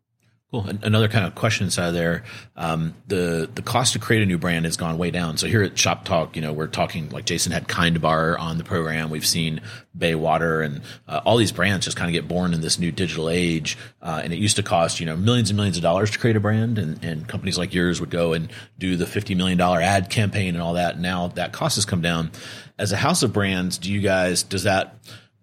Cool. 0.51 0.67
Another 0.83 1.07
kind 1.07 1.25
of 1.25 1.33
question 1.33 1.65
inside 1.65 1.87
of 1.87 1.93
there. 1.95 2.23
Um, 2.55 2.93
the 3.07 3.49
the 3.53 3.63
cost 3.63 3.93
to 3.93 3.99
create 3.99 4.21
a 4.21 4.27
new 4.27 4.37
brand 4.37 4.65
has 4.65 4.77
gone 4.77 4.97
way 4.97 5.09
down. 5.09 5.37
So 5.37 5.47
here 5.47 5.63
at 5.63 5.73
ShopTalk, 5.73 6.35
you 6.35 6.41
know, 6.41 6.53
we're 6.53 6.67
talking 6.67 7.09
like 7.09 7.25
Jason 7.25 7.51
had 7.51 7.67
Kind 7.67 7.99
Bar 7.99 8.37
on 8.37 8.59
the 8.59 8.63
program. 8.63 9.09
We've 9.09 9.25
seen 9.25 9.61
Baywater 9.97 10.63
and 10.63 10.81
uh, 11.07 11.21
all 11.25 11.37
these 11.37 11.51
brands 11.51 11.85
just 11.85 11.97
kind 11.97 12.09
of 12.09 12.13
get 12.13 12.27
born 12.27 12.53
in 12.53 12.61
this 12.61 12.77
new 12.77 12.91
digital 12.91 13.27
age. 13.27 13.75
Uh, 14.01 14.21
and 14.23 14.31
it 14.31 14.37
used 14.37 14.55
to 14.57 14.63
cost 14.63 14.99
you 14.99 15.07
know 15.07 15.17
millions 15.17 15.49
and 15.49 15.57
millions 15.57 15.77
of 15.77 15.83
dollars 15.83 16.11
to 16.11 16.19
create 16.19 16.35
a 16.35 16.39
brand, 16.39 16.77
and, 16.77 17.03
and 17.03 17.27
companies 17.27 17.57
like 17.57 17.73
yours 17.73 17.99
would 17.99 18.11
go 18.11 18.33
and 18.33 18.51
do 18.77 18.95
the 18.95 19.07
fifty 19.07 19.33
million 19.33 19.57
dollar 19.57 19.81
ad 19.81 20.11
campaign 20.11 20.53
and 20.53 20.61
all 20.61 20.73
that. 20.73 20.99
Now 20.99 21.29
that 21.29 21.53
cost 21.53 21.75
has 21.75 21.85
come 21.85 22.01
down. 22.01 22.31
As 22.77 22.91
a 22.91 22.97
house 22.97 23.23
of 23.23 23.33
brands, 23.33 23.79
do 23.79 23.91
you 23.91 23.99
guys 23.99 24.43
does 24.43 24.63
that 24.63 24.95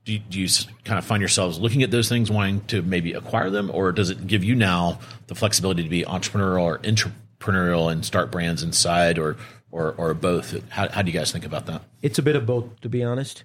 do 0.04 0.14
you, 0.14 0.18
do 0.18 0.40
you, 0.40 0.48
kind 0.84 0.98
of 0.98 1.04
find 1.04 1.20
yourselves 1.20 1.58
looking 1.58 1.82
at 1.82 1.90
those 1.90 2.08
things, 2.08 2.30
wanting 2.30 2.60
to 2.66 2.82
maybe 2.82 3.12
acquire 3.12 3.50
them, 3.50 3.70
or 3.72 3.92
does 3.92 4.10
it 4.10 4.26
give 4.26 4.42
you 4.42 4.54
now 4.54 4.98
the 5.28 5.34
flexibility 5.34 5.82
to 5.82 5.88
be 5.88 6.02
entrepreneurial 6.02 6.62
or 6.62 6.78
entrepreneurial 6.78 7.90
and 7.90 8.04
start 8.04 8.32
brands 8.32 8.62
inside, 8.62 9.18
or 9.18 9.36
or 9.70 9.94
or 9.96 10.14
both? 10.14 10.68
How, 10.70 10.88
how 10.88 11.02
do 11.02 11.10
you 11.10 11.18
guys 11.18 11.30
think 11.30 11.44
about 11.44 11.66
that? 11.66 11.82
It's 12.02 12.18
a 12.18 12.22
bit 12.22 12.36
of 12.36 12.46
both, 12.46 12.80
to 12.80 12.88
be 12.88 13.04
honest. 13.04 13.44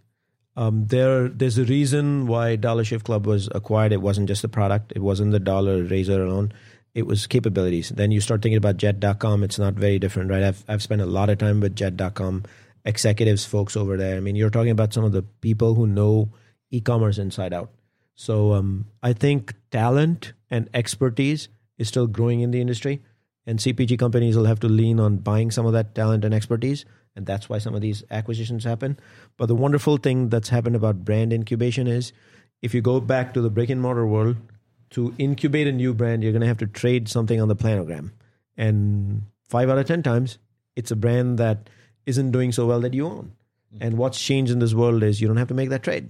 Um, 0.56 0.88
there, 0.88 1.30
there's 1.30 1.60
a 1.60 1.65
reason 1.65 2.26
why 2.26 2.56
Dollar 2.56 2.84
Shave 2.84 3.04
Club 3.04 3.28
was 3.28 3.48
acquired. 3.54 3.91
It 3.91 4.02
wasn't 4.02 4.28
just 4.28 4.41
the 4.41 4.50
product. 4.50 4.91
It 4.96 5.04
wasn't 5.04 5.32
the 5.32 5.39
dollar 5.39 5.84
razor 5.84 6.24
alone. 6.24 6.52
It 6.96 7.06
was 7.06 7.28
capabilities. 7.28 7.89
Then 7.89 8.10
you 8.10 8.20
start 8.20 8.41
thinking 8.41 8.58
about 8.58 8.78
Jet.com. 8.78 9.43
It's 9.43 9.60
not 9.60 9.76
very 9.76 10.00
different, 10.00 10.32
right? 10.32 10.41
I've 10.41 10.65
I've 10.67 10.82
spent 10.82 11.02
a 11.02 11.06
lot 11.06 11.30
of 11.30 11.38
time 11.38 11.60
with 11.60 11.76
Jet.com 11.76 12.46
executives, 12.86 13.46
folks 13.46 13.78
over 13.78 13.98
there. 13.98 14.17
I 14.17 14.20
mean, 14.20 14.36
you're 14.36 14.50
talking 14.50 14.72
about 14.72 14.93
some 14.93 15.04
of 15.04 15.12
the 15.12 15.22
people 15.22 15.76
who 15.76 15.86
know 15.86 16.32
e-commerce 16.71 17.17
inside 17.17 17.53
out. 17.53 17.71
So 18.15 18.53
um, 18.53 18.88
I 19.03 19.13
think 19.13 19.53
talent 19.71 20.34
and 20.49 20.69
expertise 20.73 21.49
is 21.77 21.88
still 21.88 22.08
growing 22.08 22.41
in 22.41 22.51
the 22.51 22.60
industry, 22.60 23.01
and 23.45 23.60
CPG 23.60 23.97
companies 23.99 24.36
will 24.36 24.45
have 24.45 24.60
to 24.62 24.67
lean 24.67 24.99
on 24.99 25.17
buying 25.17 25.51
some 25.51 25.65
of 25.65 25.73
that 25.73 25.93
talent 25.93 26.25
and 26.25 26.34
expertise, 26.34 26.84
and 27.15 27.25
that's 27.25 27.47
why 27.47 27.60
some 27.60 27.75
of 27.75 27.82
these 27.82 28.03
acquisitions 28.10 28.63
happen. 28.63 28.99
But 29.38 29.45
the 29.45 29.56
wonderful 29.56 29.97
thing 29.97 30.30
that's 30.30 30.49
happened 30.49 30.75
about 30.75 31.06
brand 31.06 31.32
incubation 31.32 31.88
is, 31.88 32.12
if 32.62 32.73
you 32.73 32.82
go 32.82 32.99
back 32.99 33.34
to 33.36 33.41
the 33.41 33.51
brick 33.51 33.69
and 33.69 33.82
mortar 33.82 34.08
world, 34.08 34.38
to 34.89 35.13
incubate 35.17 35.67
a 35.67 35.71
new 35.71 35.93
brand, 35.93 36.23
you're 36.23 36.32
going 36.32 36.41
to 36.41 36.47
have 36.47 36.58
to 36.60 36.67
trade 36.67 37.08
something 37.08 37.39
on 37.39 37.47
the 37.47 37.56
planogram, 37.56 38.12
and 38.58 39.21
five 39.47 39.69
out 39.69 39.77
of 39.77 39.86
ten 39.86 40.01
times, 40.01 40.39
it's 40.75 40.91
a 40.91 40.95
brand 40.95 41.38
that 41.38 41.69
isn't 42.08 42.32
doing 42.32 42.51
so 42.51 42.65
well 42.65 42.82
that 42.82 42.95
you 42.95 43.06
own. 43.06 43.34
And 43.80 43.97
what's 43.97 44.19
changed 44.19 44.51
in 44.51 44.60
this 44.60 44.73
world 44.73 45.03
is 45.03 45.21
you 45.21 45.27
don't 45.27 45.38
have 45.38 45.49
to 45.49 45.53
make 45.53 45.69
that 45.69 45.84
trade 45.84 46.10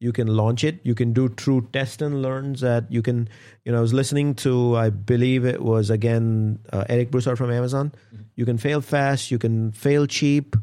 you 0.00 0.12
can 0.12 0.28
launch 0.28 0.64
it 0.64 0.78
you 0.82 0.94
can 0.94 1.12
do 1.12 1.28
true 1.28 1.66
test 1.72 2.02
and 2.02 2.22
learns 2.22 2.60
that 2.60 2.90
you 2.90 3.02
can 3.02 3.28
you 3.64 3.72
know 3.72 3.78
i 3.78 3.80
was 3.80 3.92
listening 3.92 4.34
to 4.34 4.76
i 4.76 4.90
believe 4.90 5.44
it 5.44 5.62
was 5.62 5.90
again 5.90 6.58
uh, 6.72 6.84
eric 6.88 7.10
broussard 7.10 7.36
from 7.36 7.50
amazon 7.50 7.92
mm-hmm. 8.14 8.22
you 8.36 8.44
can 8.44 8.58
fail 8.58 8.80
fast 8.80 9.30
you 9.30 9.38
can 9.38 9.72
fail 9.72 10.06
cheap 10.06 10.56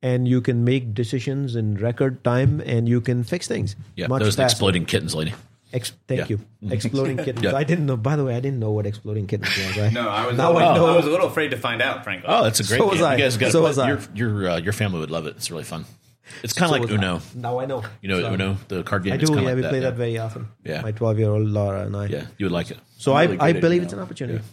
and 0.00 0.28
you 0.28 0.40
can 0.40 0.64
make 0.64 0.94
decisions 0.94 1.56
in 1.56 1.76
record 1.76 2.22
time 2.24 2.60
and 2.64 2.88
you 2.88 3.00
can 3.00 3.22
fix 3.24 3.46
things 3.46 3.76
yeah 3.96 4.06
much 4.06 4.22
those 4.22 4.36
faster. 4.36 4.54
exploding 4.54 4.84
kittens 4.84 5.14
lady 5.14 5.34
Ex- 5.70 5.92
thank 6.06 6.20
yeah. 6.20 6.26
you. 6.28 6.38
Mm-hmm. 6.38 6.72
Exploding 6.72 7.16
kittens. 7.24 7.42
yeah. 7.42 7.54
I 7.54 7.62
didn't 7.62 7.86
know. 7.86 7.96
By 7.96 8.16
the 8.16 8.24
way, 8.24 8.34
I 8.34 8.40
didn't 8.40 8.58
know 8.58 8.70
what 8.70 8.86
exploding 8.86 9.26
kittens 9.26 9.54
was. 9.54 9.78
I, 9.78 9.90
no, 9.90 10.08
I 10.08 10.26
was. 10.26 10.36
Now 10.36 10.56
I, 10.56 10.74
know. 10.74 10.86
I 10.86 10.96
was 10.96 11.06
a 11.06 11.10
little 11.10 11.26
afraid 11.26 11.50
to 11.50 11.58
find 11.58 11.82
out. 11.82 12.04
Frankly. 12.04 12.26
Oh, 12.26 12.42
that's 12.42 12.60
a 12.60 12.64
great. 12.64 12.78
So 12.78 12.86
was 12.86 13.00
game. 13.00 13.06
I. 13.06 13.16
You 13.16 13.22
guys 13.22 13.36
got 13.36 13.52
so 13.52 13.62
was 13.62 13.78
I. 13.78 13.88
Your 13.88 14.00
your, 14.14 14.50
uh, 14.50 14.56
your 14.58 14.72
family 14.72 15.00
would 15.00 15.10
love 15.10 15.26
it. 15.26 15.36
It's 15.36 15.50
really 15.50 15.64
fun. 15.64 15.84
It's 16.42 16.52
kind 16.52 16.70
of 16.70 16.76
so 16.76 16.82
like 16.82 16.90
Uno. 16.90 17.20
Now 17.34 17.60
I 17.60 17.66
know. 17.66 17.82
You 18.00 18.08
know 18.08 18.20
so, 18.20 18.32
Uno, 18.32 18.56
the 18.68 18.82
card 18.82 19.04
game. 19.04 19.12
I 19.12 19.16
do. 19.16 19.32
Yeah, 19.32 19.40
like 19.40 19.56
we 19.56 19.62
that, 19.62 19.68
play 19.70 19.78
yeah. 19.78 19.84
that 19.84 19.96
very 19.96 20.18
often. 20.18 20.48
Yeah. 20.64 20.82
My 20.82 20.92
twelve-year-old 20.92 21.48
Laura 21.48 21.82
and 21.82 21.96
I. 21.96 22.06
Yeah, 22.06 22.26
you 22.38 22.46
would 22.46 22.52
like 22.52 22.70
it. 22.70 22.78
So 22.96 23.12
I, 23.12 23.24
really 23.24 23.38
I 23.38 23.52
believe 23.52 23.82
it's 23.82 23.92
an 23.92 24.00
opportunity. 24.00 24.38
Yeah. 24.38 24.44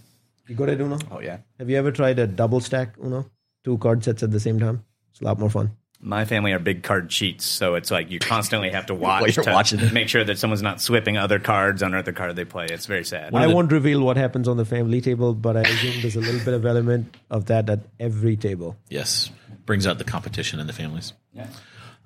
You 0.47 0.55
good 0.55 0.69
at 0.69 0.79
Uno? 0.79 0.99
Oh 1.11 1.19
yeah. 1.19 1.39
Have 1.59 1.69
you 1.69 1.77
ever 1.77 1.91
tried 1.91 2.19
a 2.19 2.27
double 2.27 2.59
stack 2.59 2.95
Uno? 3.03 3.29
Two 3.63 3.77
card 3.79 4.03
sets 4.03 4.21
at 4.21 4.31
the 4.31 4.39
same 4.39 4.59
time. 4.59 4.83
It's 5.11 5.21
a 5.21 5.25
lot 5.25 5.39
more 5.39 5.49
fun. 5.49 5.71
My 6.01 6.25
family 6.25 6.51
are 6.51 6.59
big 6.59 6.83
card 6.83 7.09
cheats, 7.09 7.45
so 7.45 7.73
it's 7.73 7.89
like 7.89 8.11
you 8.11 8.19
constantly 8.19 8.69
have 8.69 8.85
to 8.87 8.93
watch 9.05 9.33
to 9.35 9.43
watching. 9.47 9.93
make 9.93 10.07
sure 10.07 10.23
that 10.23 10.37
someone's 10.37 10.61
not 10.61 10.79
swapping 10.81 11.17
other 11.17 11.39
cards 11.39 11.81
under 11.81 12.01
the 12.03 12.13
card 12.13 12.35
they 12.35 12.45
play. 12.45 12.67
It's 12.69 12.85
very 12.85 13.03
sad. 13.03 13.33
I 13.33 13.47
won't 13.47 13.71
reveal 13.71 14.01
what 14.01 14.17
happens 14.17 14.47
on 14.47 14.57
the 14.57 14.65
family 14.65 15.01
table, 15.01 15.33
but 15.33 15.57
I 15.57 15.61
assume 15.61 16.01
there's 16.01 16.15
a 16.15 16.19
little 16.19 16.43
bit 16.45 16.53
of 16.53 16.65
element 16.65 17.15
of 17.31 17.45
that 17.45 17.69
at 17.69 17.79
every 17.99 18.35
table. 18.35 18.77
Yes, 18.89 19.31
brings 19.65 19.87
out 19.87 19.97
the 19.97 20.03
competition 20.03 20.59
in 20.59 20.67
the 20.67 20.73
families. 20.73 21.13
Yeah. 21.33 21.47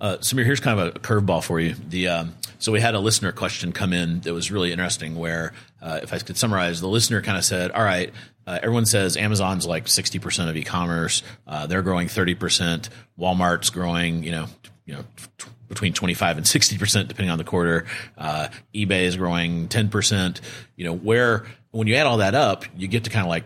Uh, 0.02 0.18
Samir, 0.18 0.46
here's 0.46 0.62
kind 0.62 0.80
of 0.80 0.96
a 0.96 1.00
curveball 1.00 1.44
for 1.44 1.60
you. 1.60 1.76
The 1.90 2.08
um, 2.08 2.36
so 2.58 2.72
we 2.72 2.80
had 2.80 2.96
a 2.96 3.00
listener 3.00 3.32
question 3.32 3.74
come 3.74 3.92
in 3.92 4.22
that 4.22 4.34
was 4.34 4.50
really 4.50 4.72
interesting. 4.72 5.16
Where, 5.16 5.54
uh, 5.82 6.00
if 6.02 6.14
I 6.14 6.20
could 6.20 6.38
summarize, 6.38 6.80
the 6.80 6.88
listener 6.88 7.22
kind 7.22 7.38
of 7.38 7.44
said, 7.44 7.72
"All 7.72 7.84
right, 7.84 8.14
uh, 8.48 8.60
everyone 8.62 8.86
says 8.86 9.18
Amazon's 9.18 9.68
like 9.68 9.90
60 9.90 10.20
percent 10.20 10.50
of 10.50 10.56
e-commerce. 10.56 11.22
Uh, 11.46 11.68
they're 11.68 11.82
growing 11.82 12.08
30 12.08 12.36
percent. 12.36 12.90
Walmart's 13.20 13.70
growing, 13.70 14.24
you 14.24 14.32
know, 14.32 14.46
you 14.86 14.96
know." 14.96 15.04
T- 15.38 15.50
between 15.70 15.94
25 15.94 16.38
and 16.38 16.46
60% 16.48 17.08
depending 17.08 17.30
on 17.30 17.38
the 17.38 17.44
quarter. 17.44 17.86
Uh, 18.18 18.50
eBay 18.74 19.04
is 19.04 19.16
growing 19.16 19.68
10%. 19.68 20.42
You 20.76 20.86
know, 20.86 20.96
where 20.96 21.46
when 21.70 21.88
you 21.88 21.94
add 21.96 22.08
all 22.08 22.18
that 22.18 22.34
up, 22.34 22.66
you 22.76 22.88
get 22.88 23.04
to 23.04 23.10
kind 23.10 23.24
of 23.24 23.30
like 23.30 23.44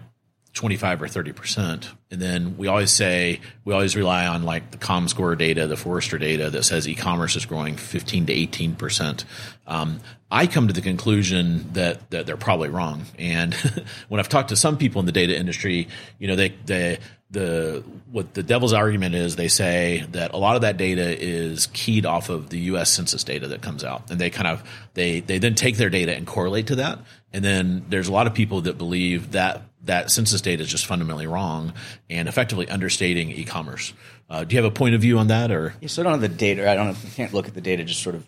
25 0.54 1.02
or 1.02 1.08
30%. 1.08 1.88
And 2.12 2.22
then 2.22 2.58
we 2.58 2.68
always 2.68 2.92
say, 2.92 3.42
we 3.66 3.74
always 3.74 3.96
rely 3.96 4.28
on 4.28 4.44
like 4.44 4.70
the 4.70 4.78
ComScore 4.78 5.36
data, 5.36 5.66
the 5.66 5.76
Forrester 5.76 6.20
data 6.20 6.52
that 6.52 6.64
says 6.64 6.88
e-commerce 6.88 7.36
is 7.36 7.46
growing 7.48 7.76
15 7.76 8.28
to 8.28 8.34
18%. 8.34 9.26
Um, 9.66 10.00
I 10.30 10.46
come 10.46 10.68
to 10.68 10.74
the 10.74 10.82
conclusion 10.82 11.74
that, 11.74 12.10
that 12.12 12.28
they're 12.28 12.38
probably 12.38 12.70
wrong. 12.70 13.06
And 13.18 13.54
when 14.10 14.20
I've 14.20 14.30
talked 14.30 14.50
to 14.50 14.56
some 14.56 14.78
people 14.78 15.00
in 15.00 15.08
the 15.08 15.12
data 15.12 15.36
industry, 15.36 15.88
you 16.20 16.28
know, 16.28 16.36
they, 16.36 16.50
they, 16.66 17.00
the, 17.32 17.84
what 18.12 18.36
the 18.36 18.44
devil's 18.44 18.74
argument 18.74 19.16
is 19.16 19.36
they 19.36 19.48
say 19.48 20.06
that 20.12 20.36
a 20.36 20.38
lot 20.38 20.56
of 20.56 20.62
that 20.62 20.78
data 20.78 21.20
is 21.20 21.66
keyed 21.74 22.06
off 22.06 22.30
of 22.30 22.50
the 22.50 22.60
U.S. 22.60 22.92
census 22.92 23.24
data 23.24 23.48
that 23.48 23.64
comes 23.64 23.84
out. 23.84 24.12
And 24.12 24.22
they 24.22 24.30
kind 24.30 24.48
of, 24.48 24.64
they, 24.94 25.20
they 25.20 25.40
then 25.40 25.56
take 25.56 25.78
their 25.78 25.90
data 25.90 26.16
and 26.16 26.28
correlate 26.28 26.68
to 26.68 26.76
that. 26.76 27.00
And 27.32 27.44
then 27.44 27.86
there's 27.90 28.08
a 28.08 28.12
lot 28.12 28.28
of 28.28 28.36
people 28.36 28.62
that 28.62 28.78
believe 28.78 29.32
that 29.32 29.64
that 29.84 30.12
census 30.12 30.42
data 30.42 30.64
is 30.64 30.70
just 30.70 30.86
fundamentally 30.86 31.28
wrong 31.28 31.74
and 32.10 32.28
effectively 32.28 32.68
understating 32.70 33.32
e-commerce. 33.32 33.94
Uh, 34.30 34.44
do 34.44 34.56
you 34.56 34.62
have 34.62 34.72
a 34.72 34.74
point 34.74 34.96
of 34.96 35.02
view 35.02 35.20
on 35.20 35.28
that, 35.28 35.52
or? 35.52 35.74
Yeah, 35.82 35.88
so 35.88 36.02
I 36.02 36.04
don't 36.04 36.14
have 36.14 36.22
the 36.22 36.30
data. 36.30 36.70
I 36.70 36.76
don't. 36.76 36.90
I 36.90 37.10
can't 37.16 37.34
look 37.34 37.48
at 37.48 37.54
the 37.54 37.62
data 37.62 37.84
just 37.84 38.02
sort 38.02 38.16
of 38.16 38.28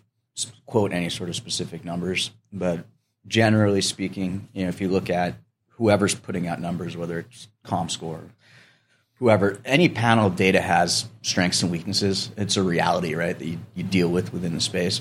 quote 0.66 0.92
any 0.92 1.08
sort 1.08 1.30
of 1.30 1.36
specific 1.36 1.84
numbers, 1.84 2.30
but 2.52 2.84
generally 3.26 3.80
speaking, 3.80 4.48
you 4.52 4.64
know, 4.64 4.68
if 4.68 4.80
you 4.80 4.88
look 4.88 5.08
at 5.08 5.34
whoever's 5.70 6.14
putting 6.14 6.46
out 6.46 6.60
numbers, 6.60 6.96
whether 6.96 7.20
it's 7.20 7.48
ComScore, 7.64 8.28
whoever, 9.14 9.58
any 9.64 9.88
panel 9.88 10.26
of 10.26 10.36
data 10.36 10.60
has 10.60 11.06
strengths 11.22 11.62
and 11.62 11.72
weaknesses. 11.72 12.30
It's 12.36 12.56
a 12.56 12.62
reality, 12.62 13.14
right, 13.14 13.38
that 13.38 13.44
you, 13.44 13.58
you 13.74 13.82
deal 13.82 14.08
with 14.08 14.32
within 14.32 14.54
the 14.54 14.60
space. 14.60 15.00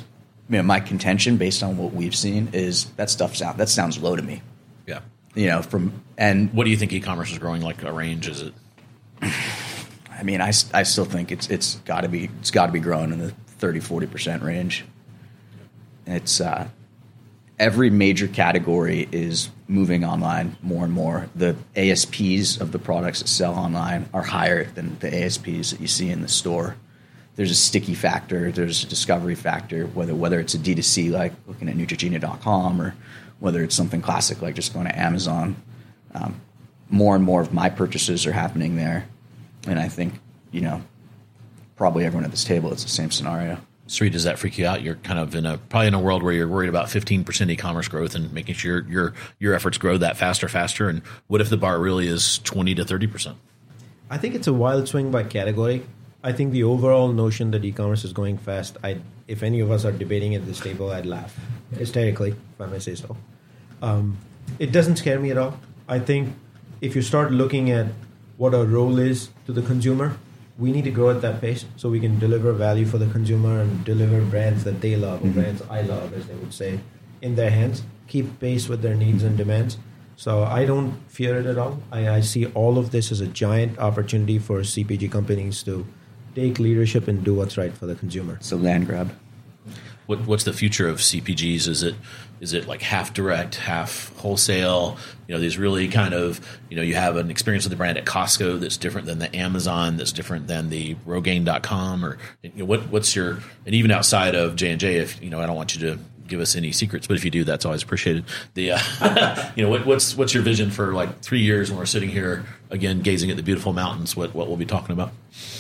You 0.50 0.58
know, 0.58 0.64
my 0.64 0.80
contention, 0.80 1.38
based 1.38 1.64
on 1.64 1.78
what 1.78 1.94
we've 1.94 2.16
seen, 2.16 2.50
is 2.54 2.86
that 2.96 3.10
stuff 3.10 3.36
sound 3.36 3.58
that 3.58 3.70
sounds 3.70 3.98
low 3.98 4.16
to 4.16 4.22
me. 4.22 4.42
Yeah 4.88 5.02
you 5.36 5.48
know, 5.48 5.62
from 5.62 6.02
and 6.18 6.52
what 6.54 6.64
do 6.64 6.70
you 6.70 6.78
think 6.78 6.94
e-commerce 6.94 7.32
is 7.32 7.38
growing 7.38 7.62
like 7.62 7.84
a 7.84 7.92
range? 7.92 8.28
Is 8.28 8.42
it? 8.42 8.54
I 10.10 10.24
mean, 10.24 10.42
I, 10.42 10.54
I 10.74 10.84
still 10.84 11.06
think 11.06 11.32
it's 11.32 11.50
it's 11.50 11.76
got 11.80 12.02
to 12.02 12.10
be 12.10 12.30
it's 12.40 12.52
got 12.52 12.68
to 12.68 12.72
be 12.72 12.80
growing 12.80 13.12
in 13.12 13.20
the 13.20 13.32
30 13.60 13.82
40 13.82 14.08
percent 14.08 14.44
range. 14.44 14.86
It's 16.08 16.40
uh, 16.40 16.68
every 17.60 17.90
major 17.90 18.28
category 18.28 19.08
is 19.12 19.50
moving 19.68 20.06
online 20.06 20.56
more 20.62 20.84
and 20.84 20.94
more. 20.94 21.30
The 21.36 21.56
ASPs 21.76 22.62
of 22.62 22.72
the 22.72 22.80
products 22.80 23.20
that 23.20 23.28
sell 23.28 23.56
online 23.56 24.08
are 24.14 24.24
higher 24.24 24.66
than 24.66 24.98
the 25.00 25.24
ASPs 25.24 25.72
that 25.72 25.82
you 25.82 25.88
see 25.88 26.10
in 26.10 26.22
the 26.22 26.28
store. 26.28 26.76
There's 27.36 27.52
a 27.52 27.56
sticky 27.56 27.96
factor, 27.96 28.52
there's 28.52 28.84
a 28.84 28.88
discovery 28.88 29.36
factor, 29.36 29.88
whether 29.88 30.16
whether 30.16 30.40
it's 30.40 30.54
a 30.54 30.58
D2C 30.58 31.12
like 31.12 31.34
looking 31.48 31.68
at 31.68 31.76
Neutrogena.com 31.76 32.82
or 32.82 32.96
whether 33.40 33.64
it's 33.64 33.76
something 33.76 34.02
classic 34.02 34.42
like 34.42 34.56
just 34.56 34.74
going 34.74 34.86
to 34.86 35.00
Amazon. 35.00 35.56
Um, 36.14 36.42
more 36.90 37.16
and 37.16 37.24
more 37.24 37.42
of 37.42 37.54
my 37.54 37.70
purchases 37.70 38.26
are 38.26 38.32
happening 38.32 38.76
there, 38.76 39.08
and 39.68 39.80
I 39.80 39.88
think 39.88 40.14
you 40.52 40.62
know 40.62 40.82
probably 41.76 42.06
everyone 42.06 42.24
at 42.24 42.32
this 42.32 42.44
table 42.44 42.72
it's 42.72 42.84
the 42.84 42.90
same 42.90 43.12
scenario. 43.12 43.58
Sri, 43.88 44.10
does 44.10 44.24
that 44.24 44.40
freak 44.40 44.58
you 44.58 44.66
out? 44.66 44.82
You're 44.82 44.96
kind 44.96 45.20
of 45.20 45.36
in 45.36 45.46
a 45.46 45.58
probably 45.58 45.88
in 45.88 45.94
a 45.94 46.00
world 46.00 46.24
where 46.24 46.34
you're 46.34 46.48
worried 46.48 46.70
about 46.70 46.88
15% 46.88 47.52
e-commerce 47.52 47.88
growth 47.88 48.16
and 48.16 48.34
making 48.34 48.56
sure 48.56 48.84
your 48.88 49.14
your 49.40 49.54
efforts 49.54 49.78
grow 49.78 49.98
that 49.98 50.18
faster, 50.18 50.48
faster. 50.48 50.90
And 50.90 51.04
what 51.28 51.42
if 51.42 51.50
the 51.50 51.58
bar 51.58 51.80
really 51.80 52.08
is 52.08 52.40
20 52.40 52.74
to 52.76 52.84
30%? 52.84 53.36
I 54.10 54.18
think 54.18 54.36
it's 54.36 54.48
a 54.48 54.54
wild 54.54 54.88
swing 54.88 55.12
by 55.12 55.24
category. 55.24 55.84
I 56.26 56.32
think 56.34 56.54
the 56.54 56.64
overall 56.64 57.14
notion 57.14 57.52
that 57.52 57.64
e-commerce 57.64 58.04
is 58.04 58.12
going 58.12 58.40
fast, 58.40 58.78
I 58.84 58.98
if 59.28 59.44
any 59.44 59.60
of 59.60 59.70
us 59.70 59.86
are 59.86 59.92
debating 59.92 60.34
at 60.34 60.48
this 60.48 60.60
table, 60.60 60.90
I'd 60.92 61.06
laugh 61.06 61.38
hysterically, 61.78 62.32
if 62.32 62.60
I 62.60 62.66
may 62.66 62.80
say 62.80 62.96
so. 62.96 63.16
Um, 63.84 64.18
it 64.58 64.72
doesn't 64.72 64.96
scare 64.96 65.20
me 65.20 65.30
at 65.30 65.38
all. 65.38 65.60
I 65.88 66.00
think 66.00 66.34
if 66.82 66.96
you 66.96 67.04
start 67.04 67.32
looking 67.32 67.70
at 67.70 67.86
what 68.38 68.56
our 68.56 68.66
role 68.66 68.98
is 68.98 69.30
to 69.46 69.54
the 69.54 69.62
consumer, 69.62 70.18
we 70.58 70.72
need 70.72 70.86
to 70.86 70.92
grow 70.92 71.12
at 71.12 71.22
that 71.22 71.42
pace 71.42 71.66
so 71.76 71.90
we 71.90 72.00
can 72.00 72.18
deliver 72.18 72.54
value 72.54 72.88
for 72.88 72.98
the 72.98 73.08
consumer 73.08 73.62
and 73.62 73.86
deliver 73.86 74.22
brands 74.22 74.64
that 74.64 74.82
they 74.82 74.96
love 74.96 75.24
or 75.24 75.28
brands 75.28 75.62
I 75.70 75.82
love, 75.82 76.12
as 76.14 76.26
they 76.26 76.34
would 76.34 76.56
say, 76.56 76.80
in 77.22 77.36
their 77.36 77.52
hands, 77.52 77.84
keep 78.08 78.40
pace 78.40 78.68
with 78.68 78.82
their 78.82 78.96
needs 78.96 79.22
and 79.22 79.38
demands. 79.38 79.78
So 80.16 80.44
I 80.44 80.66
don't 80.66 80.94
fear 81.08 81.38
it 81.38 81.46
at 81.46 81.60
all. 81.60 81.84
I, 81.92 82.10
I 82.10 82.22
see 82.22 82.48
all 82.48 82.80
of 82.80 82.90
this 82.90 83.12
as 83.12 83.22
a 83.22 83.28
giant 83.28 83.78
opportunity 83.78 84.40
for 84.40 84.62
CPG 84.62 85.12
companies 85.12 85.62
to 85.64 85.86
take 86.36 86.60
leadership 86.60 87.08
and 87.08 87.24
do 87.24 87.34
what's 87.34 87.58
right 87.58 87.74
for 87.74 87.86
the 87.86 87.96
consumer. 87.96 88.36
It's 88.36 88.52
a 88.52 88.58
land 88.58 88.86
grab. 88.88 89.12
What, 90.06 90.28
what's 90.28 90.44
the 90.44 90.54
future 90.54 90.88
of 90.88 90.98
CPGs? 90.98 91.68
Is 91.68 91.82
it 91.82 91.96
is 92.40 92.54
it 92.54 92.68
like 92.68 92.82
half 92.82 93.14
direct, 93.14 93.56
half 93.56 94.16
wholesale? 94.18 94.98
You 95.28 95.34
know, 95.34 95.42
these 95.42 95.58
really 95.58 95.88
kind 95.88 96.14
of 96.14 96.40
you 96.70 96.76
know 96.76 96.84
you 96.84 96.94
have 96.94 97.16
an 97.16 97.32
experience 97.32 97.64
with 97.64 97.72
the 97.72 97.78
brand 97.78 97.98
at 97.98 98.06
Costco 98.06 98.60
that's 98.60 98.78
different 98.78 99.08
than 99.08 99.18
the 99.18 99.36
Amazon, 99.36 99.98
that's 99.98 100.12
different 100.12 100.46
than 100.46 100.70
the 100.70 100.94
Rogaine.com, 101.08 102.06
or 102.06 102.20
you 102.44 102.52
know, 102.58 102.66
what 102.66 102.90
what's 102.90 103.16
your 103.16 103.40
and 103.66 103.74
even 103.74 103.90
outside 103.90 104.36
of 104.36 104.56
J 104.56 104.72
and 104.72 104.80
J, 104.80 104.98
if 104.98 105.20
you 105.24 105.32
know, 105.32 105.42
I 105.42 105.48
don't 105.48 105.56
want 105.56 105.76
you 105.76 105.82
to 105.90 106.00
give 106.28 106.40
us 106.40 106.56
any 106.56 106.72
secrets, 106.72 107.08
but 107.08 107.18
if 107.18 107.26
you 107.26 107.32
do, 107.32 107.44
that's 107.44 107.66
always 107.66 107.84
appreciated. 107.84 108.26
The 108.54 108.74
uh, 108.74 109.52
you 109.56 109.64
know 109.64 109.70
what, 109.70 109.86
what's 109.86 110.16
what's 110.16 110.34
your 110.34 110.44
vision 110.44 110.70
for 110.70 110.94
like 110.94 111.22
three 111.22 111.42
years 111.42 111.70
when 111.72 111.80
we're 111.80 111.86
sitting 111.86 112.10
here 112.10 112.46
again 112.70 113.02
gazing 113.02 113.32
at 113.32 113.38
the 113.38 113.44
beautiful 113.44 113.74
mountains? 113.74 114.16
What 114.16 114.36
what 114.36 114.48
we'll 114.48 114.58
be 114.58 114.66
talking 114.66 114.92
about? 114.92 115.12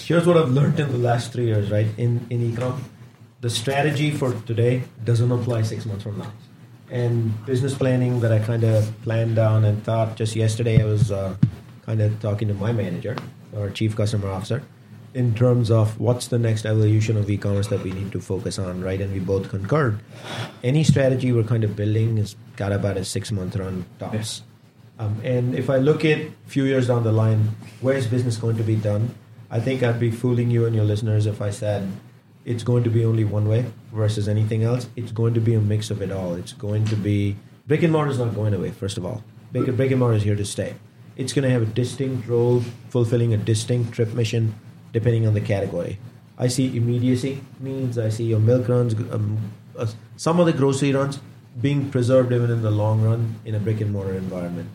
Here's 0.05 0.27
what 0.27 0.37
I've 0.37 0.51
learned 0.51 0.79
in 0.79 0.91
the 0.91 0.99
last 0.99 1.33
three 1.33 1.47
years, 1.47 1.71
right? 1.71 1.87
In 1.97 2.27
in 2.29 2.53
ecom, 2.53 2.79
the 3.41 3.49
strategy 3.49 4.11
for 4.11 4.33
today 4.45 4.83
doesn't 5.03 5.31
apply 5.31 5.63
six 5.63 5.83
months 5.87 6.03
from 6.03 6.19
now. 6.19 6.31
And 6.91 7.33
business 7.47 7.73
planning 7.73 8.19
that 8.19 8.31
I 8.31 8.37
kind 8.37 8.63
of 8.63 8.85
planned 9.01 9.35
down 9.35 9.65
and 9.65 9.83
thought 9.83 10.15
just 10.15 10.35
yesterday, 10.35 10.79
I 10.79 10.85
was 10.85 11.11
uh, 11.11 11.33
kind 11.87 12.01
of 12.01 12.21
talking 12.21 12.47
to 12.49 12.53
my 12.53 12.71
manager, 12.71 13.17
or 13.57 13.71
chief 13.71 13.95
customer 13.95 14.29
officer, 14.29 14.61
in 15.15 15.33
terms 15.33 15.71
of 15.71 15.99
what's 15.99 16.27
the 16.27 16.37
next 16.37 16.67
evolution 16.67 17.17
of 17.17 17.27
e-commerce 17.27 17.73
that 17.73 17.81
we 17.81 17.89
need 17.89 18.11
to 18.11 18.21
focus 18.21 18.59
on, 18.59 18.85
right? 18.85 19.01
And 19.01 19.11
we 19.11 19.17
both 19.17 19.49
concurred. 19.49 19.99
Any 20.63 20.83
strategy 20.83 21.31
we're 21.31 21.49
kind 21.49 21.63
of 21.63 21.75
building 21.75 22.17
has 22.17 22.35
got 22.57 22.71
about 22.71 22.97
a 22.97 23.03
six-month 23.03 23.55
run 23.55 23.85
tops. 23.97 24.43
Um, 24.99 25.19
and 25.23 25.55
if 25.55 25.67
I 25.67 25.77
look 25.77 26.05
at 26.05 26.19
a 26.19 26.31
few 26.45 26.65
years 26.65 26.93
down 26.93 27.03
the 27.03 27.11
line, 27.11 27.55
where 27.81 27.97
is 27.97 28.05
business 28.05 28.37
going 28.37 28.57
to 28.57 28.63
be 28.63 28.75
done? 28.75 29.15
I 29.55 29.61
think 29.61 29.83
I'd 29.83 30.01
be 30.01 30.11
fooling 30.11 30.51
you 30.51 30.65
and 30.65 30.75
your 30.75 30.83
listeners 30.83 31.25
if 31.25 31.41
I 31.41 31.49
said 31.49 31.89
it's 32.43 32.61
going 32.61 32.83
to 32.83 32.89
be 32.89 33.05
only 33.05 33.23
one 33.23 33.47
way 33.47 33.65
versus 33.93 34.27
anything 34.27 34.63
else. 34.63 34.89
It's 34.97 35.13
going 35.13 35.33
to 35.33 35.39
be 35.39 35.53
a 35.53 35.61
mix 35.61 35.89
of 35.89 36.01
it 36.01 36.11
all. 36.11 36.33
It's 36.33 36.51
going 36.51 36.83
to 36.87 36.97
be 36.97 37.37
brick 37.65 37.81
and 37.81 37.93
mortar 37.93 38.11
is 38.11 38.19
not 38.19 38.35
going 38.35 38.53
away. 38.53 38.71
First 38.71 38.97
of 38.97 39.05
all, 39.05 39.23
brick, 39.53 39.73
brick 39.77 39.91
and 39.91 40.01
mortar 40.01 40.17
is 40.17 40.23
here 40.23 40.35
to 40.35 40.43
stay. 40.43 40.75
It's 41.15 41.31
going 41.31 41.43
to 41.43 41.49
have 41.49 41.61
a 41.61 41.67
distinct 41.67 42.27
role, 42.27 42.63
fulfilling 42.89 43.33
a 43.33 43.37
distinct 43.37 43.93
trip 43.93 44.13
mission, 44.13 44.55
depending 44.91 45.25
on 45.25 45.33
the 45.33 45.39
category. 45.39 45.99
I 46.37 46.47
see 46.49 46.75
immediacy 46.75 47.41
means 47.61 47.97
I 47.97 48.09
see 48.09 48.25
your 48.25 48.41
milk 48.41 48.67
runs, 48.67 48.93
um, 49.09 49.37
uh, 49.77 49.87
some 50.17 50.41
of 50.41 50.47
the 50.47 50.53
grocery 50.53 50.91
runs 50.91 51.21
being 51.61 51.89
preserved 51.91 52.33
even 52.33 52.51
in 52.51 52.61
the 52.61 52.71
long 52.71 53.01
run 53.01 53.35
in 53.45 53.55
a 53.55 53.59
brick 53.59 53.79
and 53.79 53.93
mortar 53.93 54.15
environment. 54.15 54.69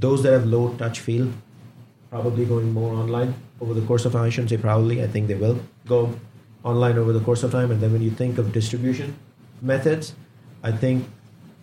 Those 0.00 0.24
that 0.24 0.32
have 0.32 0.44
low 0.44 0.74
touch 0.74 0.98
feel, 0.98 1.30
probably 2.14 2.44
going 2.44 2.72
more 2.72 2.94
online 2.94 3.34
over 3.60 3.74
the 3.74 3.84
course 3.86 4.04
of 4.04 4.12
time. 4.12 4.22
I 4.22 4.30
shouldn't 4.30 4.50
say 4.50 4.56
probably. 4.56 5.02
I 5.02 5.08
think 5.08 5.26
they 5.26 5.34
will 5.34 5.58
go 5.84 6.14
online 6.62 6.96
over 6.96 7.12
the 7.12 7.18
course 7.18 7.42
of 7.42 7.50
time. 7.50 7.72
And 7.72 7.80
then 7.80 7.92
when 7.92 8.02
you 8.02 8.12
think 8.12 8.38
of 8.38 8.52
distribution 8.52 9.16
methods, 9.60 10.14
I 10.62 10.70
think 10.70 11.08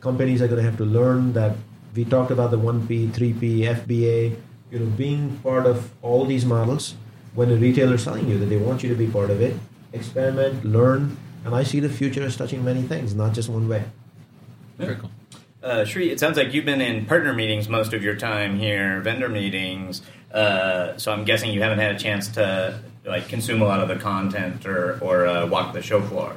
companies 0.01 0.41
are 0.41 0.49
going 0.49 0.61
to 0.61 0.69
have 0.69 0.75
to 0.79 0.83
learn 0.83 1.31
that 1.33 1.55
we 1.95 2.03
talked 2.03 2.31
about 2.31 2.51
the 2.51 2.59
1P, 2.59 3.11
3P, 3.11 3.59
FBA, 3.79 4.35
you 4.71 4.79
know, 4.79 4.87
being 4.97 5.37
part 5.37 5.65
of 5.65 5.89
all 6.01 6.25
these 6.25 6.45
models 6.45 6.95
when 7.33 7.49
a 7.49 7.55
retailer 7.55 7.95
is 7.95 8.03
telling 8.03 8.27
you 8.27 8.37
that 8.37 8.47
they 8.47 8.57
want 8.57 8.83
you 8.83 8.89
to 8.89 8.95
be 8.95 9.07
part 9.07 9.29
of 9.29 9.41
it, 9.41 9.55
experiment, 9.93 10.65
learn, 10.65 11.15
and 11.45 11.55
I 11.55 11.63
see 11.63 11.79
the 11.79 11.87
future 11.89 12.23
as 12.23 12.35
touching 12.35 12.65
many 12.65 12.81
things, 12.81 13.15
not 13.15 13.33
just 13.33 13.47
one 13.47 13.69
way. 13.69 13.85
Very 14.77 14.95
cool. 14.95 15.11
Uh, 15.63 15.85
Sri, 15.85 16.09
it 16.09 16.19
sounds 16.19 16.37
like 16.37 16.53
you've 16.53 16.65
been 16.65 16.81
in 16.81 17.05
partner 17.05 17.33
meetings 17.33 17.69
most 17.69 17.93
of 17.93 18.03
your 18.03 18.15
time 18.15 18.57
here, 18.57 18.99
vendor 18.99 19.29
meetings. 19.29 20.01
Uh, 20.33 20.97
so 20.97 21.11
I'm 21.11 21.25
guessing 21.25 21.51
you 21.51 21.61
haven't 21.61 21.79
had 21.79 21.95
a 21.95 21.99
chance 21.99 22.27
to 22.29 22.79
like 23.05 23.27
consume 23.27 23.61
a 23.61 23.65
lot 23.65 23.79
of 23.79 23.87
the 23.87 23.95
content 23.95 24.65
or 24.65 24.97
or 25.01 25.27
uh, 25.27 25.47
walk 25.47 25.73
the 25.73 25.81
show 25.81 26.01
floor. 26.01 26.35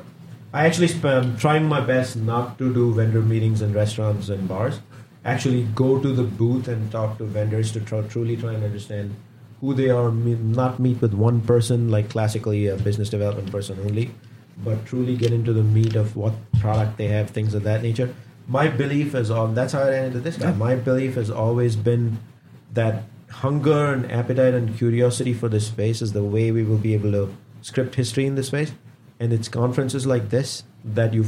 I 0.53 0.67
actually 0.67 0.89
am 1.03 1.37
trying 1.37 1.67
my 1.67 1.81
best 1.81 2.17
not 2.17 2.59
to 2.59 2.73
do 2.73 2.95
vendor 2.95 3.21
meetings 3.21 3.61
in 3.61 3.73
restaurants 3.73 4.29
and 4.29 4.47
bars. 4.49 4.81
Actually, 5.25 5.65
go 5.75 5.99
to 6.01 6.13
the 6.13 6.23
booth 6.23 6.69
and 6.69 6.93
talk 6.93 7.19
to 7.19 7.25
vendors 7.25 7.73
to 7.73 7.81
try, 7.81 8.03
truly 8.03 8.37
try 8.37 8.53
and 8.53 8.63
understand 8.63 9.15
who 9.61 9.75
they 9.75 9.91
are. 9.91 10.13
Not 10.13 10.79
meet 10.79 11.01
with 11.01 11.13
one 11.13 11.41
person 11.41 11.91
like 11.91 12.09
classically 12.09 12.69
a 12.69 12.77
business 12.77 13.11
development 13.11 13.51
person 13.51 13.79
only, 13.81 14.13
but 14.59 14.87
truly 14.87 15.17
get 15.17 15.33
into 15.33 15.53
the 15.53 15.63
meat 15.63 15.97
of 15.97 16.15
what 16.15 16.35
product 16.61 16.99
they 16.99 17.09
have, 17.09 17.31
things 17.31 17.55
of 17.55 17.65
that 17.65 17.83
nature. 17.83 18.15
My 18.47 18.69
belief 18.69 19.15
is 19.15 19.31
on 19.31 19.55
that's 19.55 19.73
how 19.73 19.83
I 19.83 19.95
ended 19.95 20.23
this 20.23 20.37
guy. 20.37 20.53
My 20.53 20.77
belief 20.77 21.15
has 21.15 21.31
always 21.31 21.75
been 21.77 22.19
that 22.75 23.05
hunger 23.43 23.93
and 23.93 24.11
appetite 24.11 24.55
and 24.55 24.77
curiosity 24.77 25.35
for 25.35 25.49
this 25.49 25.67
space 25.67 26.01
is 26.01 26.13
the 26.13 26.23
way 26.23 26.51
we 26.51 26.63
will 26.63 26.79
be 26.79 26.95
able 26.95 27.13
to 27.13 27.37
script 27.63 27.95
history 27.97 28.27
in 28.27 28.35
this 28.35 28.49
space. 28.49 28.73
And 29.21 29.33
it's 29.33 29.49
conferences 29.49 30.07
like 30.07 30.31
this 30.31 30.65
that 30.85 31.15
you 31.15 31.27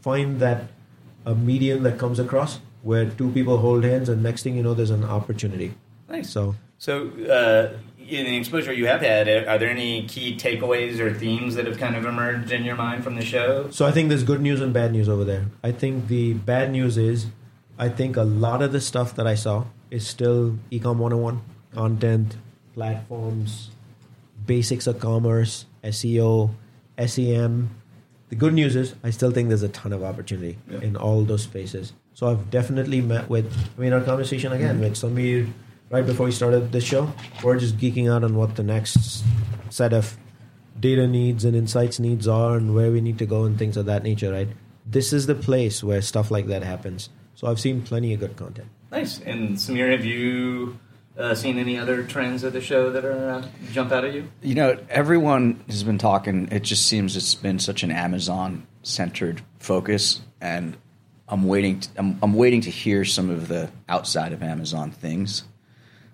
find 0.00 0.40
that 0.40 0.64
a 1.26 1.34
medium 1.34 1.82
that 1.84 1.98
comes 1.98 2.18
across 2.18 2.60
where 2.82 3.08
two 3.08 3.30
people 3.30 3.58
hold 3.58 3.82
hands, 3.82 4.08
and 4.10 4.22
next 4.22 4.42
thing 4.42 4.56
you 4.56 4.62
know, 4.62 4.74
there's 4.74 4.90
an 4.90 5.04
opportunity. 5.04 5.74
Nice. 6.08 6.28
So, 6.28 6.54
so 6.76 7.08
uh, 7.08 7.78
in 7.98 8.26
the 8.26 8.36
exposure 8.36 8.74
you 8.74 8.86
have 8.86 9.00
had, 9.00 9.26
are 9.26 9.58
there 9.58 9.70
any 9.70 10.06
key 10.06 10.36
takeaways 10.36 10.98
or 11.00 11.14
themes 11.14 11.54
that 11.54 11.66
have 11.66 11.78
kind 11.78 11.96
of 11.96 12.04
emerged 12.04 12.52
in 12.52 12.62
your 12.62 12.76
mind 12.76 13.02
from 13.02 13.16
the 13.16 13.24
show? 13.24 13.70
So 13.70 13.86
I 13.86 13.90
think 13.90 14.10
there's 14.10 14.22
good 14.22 14.42
news 14.42 14.60
and 14.60 14.72
bad 14.72 14.92
news 14.92 15.08
over 15.08 15.24
there. 15.24 15.46
I 15.62 15.72
think 15.72 16.08
the 16.08 16.34
bad 16.34 16.70
news 16.70 16.98
is, 16.98 17.26
I 17.78 17.88
think 17.88 18.16
a 18.16 18.22
lot 18.22 18.62
of 18.62 18.72
the 18.72 18.80
stuff 18.80 19.16
that 19.16 19.26
I 19.26 19.34
saw 19.34 19.64
is 19.90 20.06
still 20.06 20.58
ecom 20.70 20.98
101 20.98 21.42
content, 21.72 22.36
platforms, 22.74 23.70
basics 24.46 24.86
of 24.86 25.00
commerce, 25.00 25.66
SEO, 25.82 26.50
SEM. 27.04 27.70
The 28.28 28.36
good 28.36 28.54
news 28.54 28.76
is 28.76 28.94
I 29.02 29.10
still 29.10 29.30
think 29.30 29.48
there's 29.48 29.62
a 29.62 29.68
ton 29.68 29.92
of 29.92 30.02
opportunity 30.02 30.58
yeah. 30.70 30.80
in 30.80 30.96
all 30.96 31.22
those 31.24 31.42
spaces. 31.42 31.92
So 32.14 32.28
I've 32.28 32.50
definitely 32.50 33.00
met 33.00 33.28
with, 33.28 33.52
I 33.76 33.80
mean, 33.80 33.92
our 33.92 34.00
conversation 34.00 34.52
again 34.52 34.76
mm-hmm. 34.76 34.84
with 34.84 34.94
Samir 34.94 35.50
right 35.90 36.06
before 36.06 36.26
we 36.26 36.32
started 36.32 36.72
this 36.72 36.84
show. 36.84 37.12
We're 37.42 37.58
just 37.58 37.76
geeking 37.76 38.10
out 38.10 38.24
on 38.24 38.36
what 38.36 38.56
the 38.56 38.62
next 38.62 39.24
set 39.70 39.92
of 39.92 40.16
data 40.78 41.06
needs 41.06 41.44
and 41.44 41.56
insights 41.56 41.98
needs 41.98 42.28
are 42.28 42.56
and 42.56 42.74
where 42.74 42.90
we 42.90 43.00
need 43.00 43.18
to 43.18 43.26
go 43.26 43.44
and 43.44 43.58
things 43.58 43.76
of 43.76 43.86
that 43.86 44.02
nature, 44.02 44.32
right? 44.32 44.48
This 44.86 45.12
is 45.12 45.26
the 45.26 45.34
place 45.34 45.82
where 45.82 46.02
stuff 46.02 46.30
like 46.30 46.46
that 46.46 46.62
happens. 46.62 47.10
So 47.34 47.48
I've 47.48 47.60
seen 47.60 47.82
plenty 47.82 48.14
of 48.14 48.20
good 48.20 48.36
content. 48.36 48.68
Nice. 48.90 49.20
And 49.20 49.56
Samir, 49.56 49.90
have 49.90 50.04
you 50.04 50.78
uh, 51.18 51.34
seen 51.34 51.58
any 51.58 51.78
other 51.78 52.04
trends 52.04 52.44
of 52.44 52.52
the 52.52 52.60
show 52.60 52.90
that 52.90 53.04
are 53.04 53.30
uh, 53.30 53.46
jump 53.72 53.92
out 53.92 54.04
at 54.04 54.14
you? 54.14 54.28
You 54.42 54.54
know, 54.54 54.78
everyone 54.88 55.62
has 55.68 55.82
been 55.82 55.98
talking. 55.98 56.48
It 56.50 56.62
just 56.62 56.86
seems 56.86 57.16
it's 57.16 57.34
been 57.34 57.58
such 57.58 57.82
an 57.82 57.90
Amazon 57.90 58.66
centered 58.82 59.42
focus, 59.58 60.20
and 60.40 60.76
I'm 61.28 61.46
waiting. 61.46 61.80
To, 61.80 61.88
I'm, 61.96 62.18
I'm, 62.22 62.34
waiting 62.34 62.60
to 62.62 62.70
hear 62.70 63.04
some 63.04 63.30
of 63.30 63.48
the 63.48 63.70
outside 63.88 64.32
of 64.32 64.42
Amazon 64.42 64.90
things. 64.90 65.44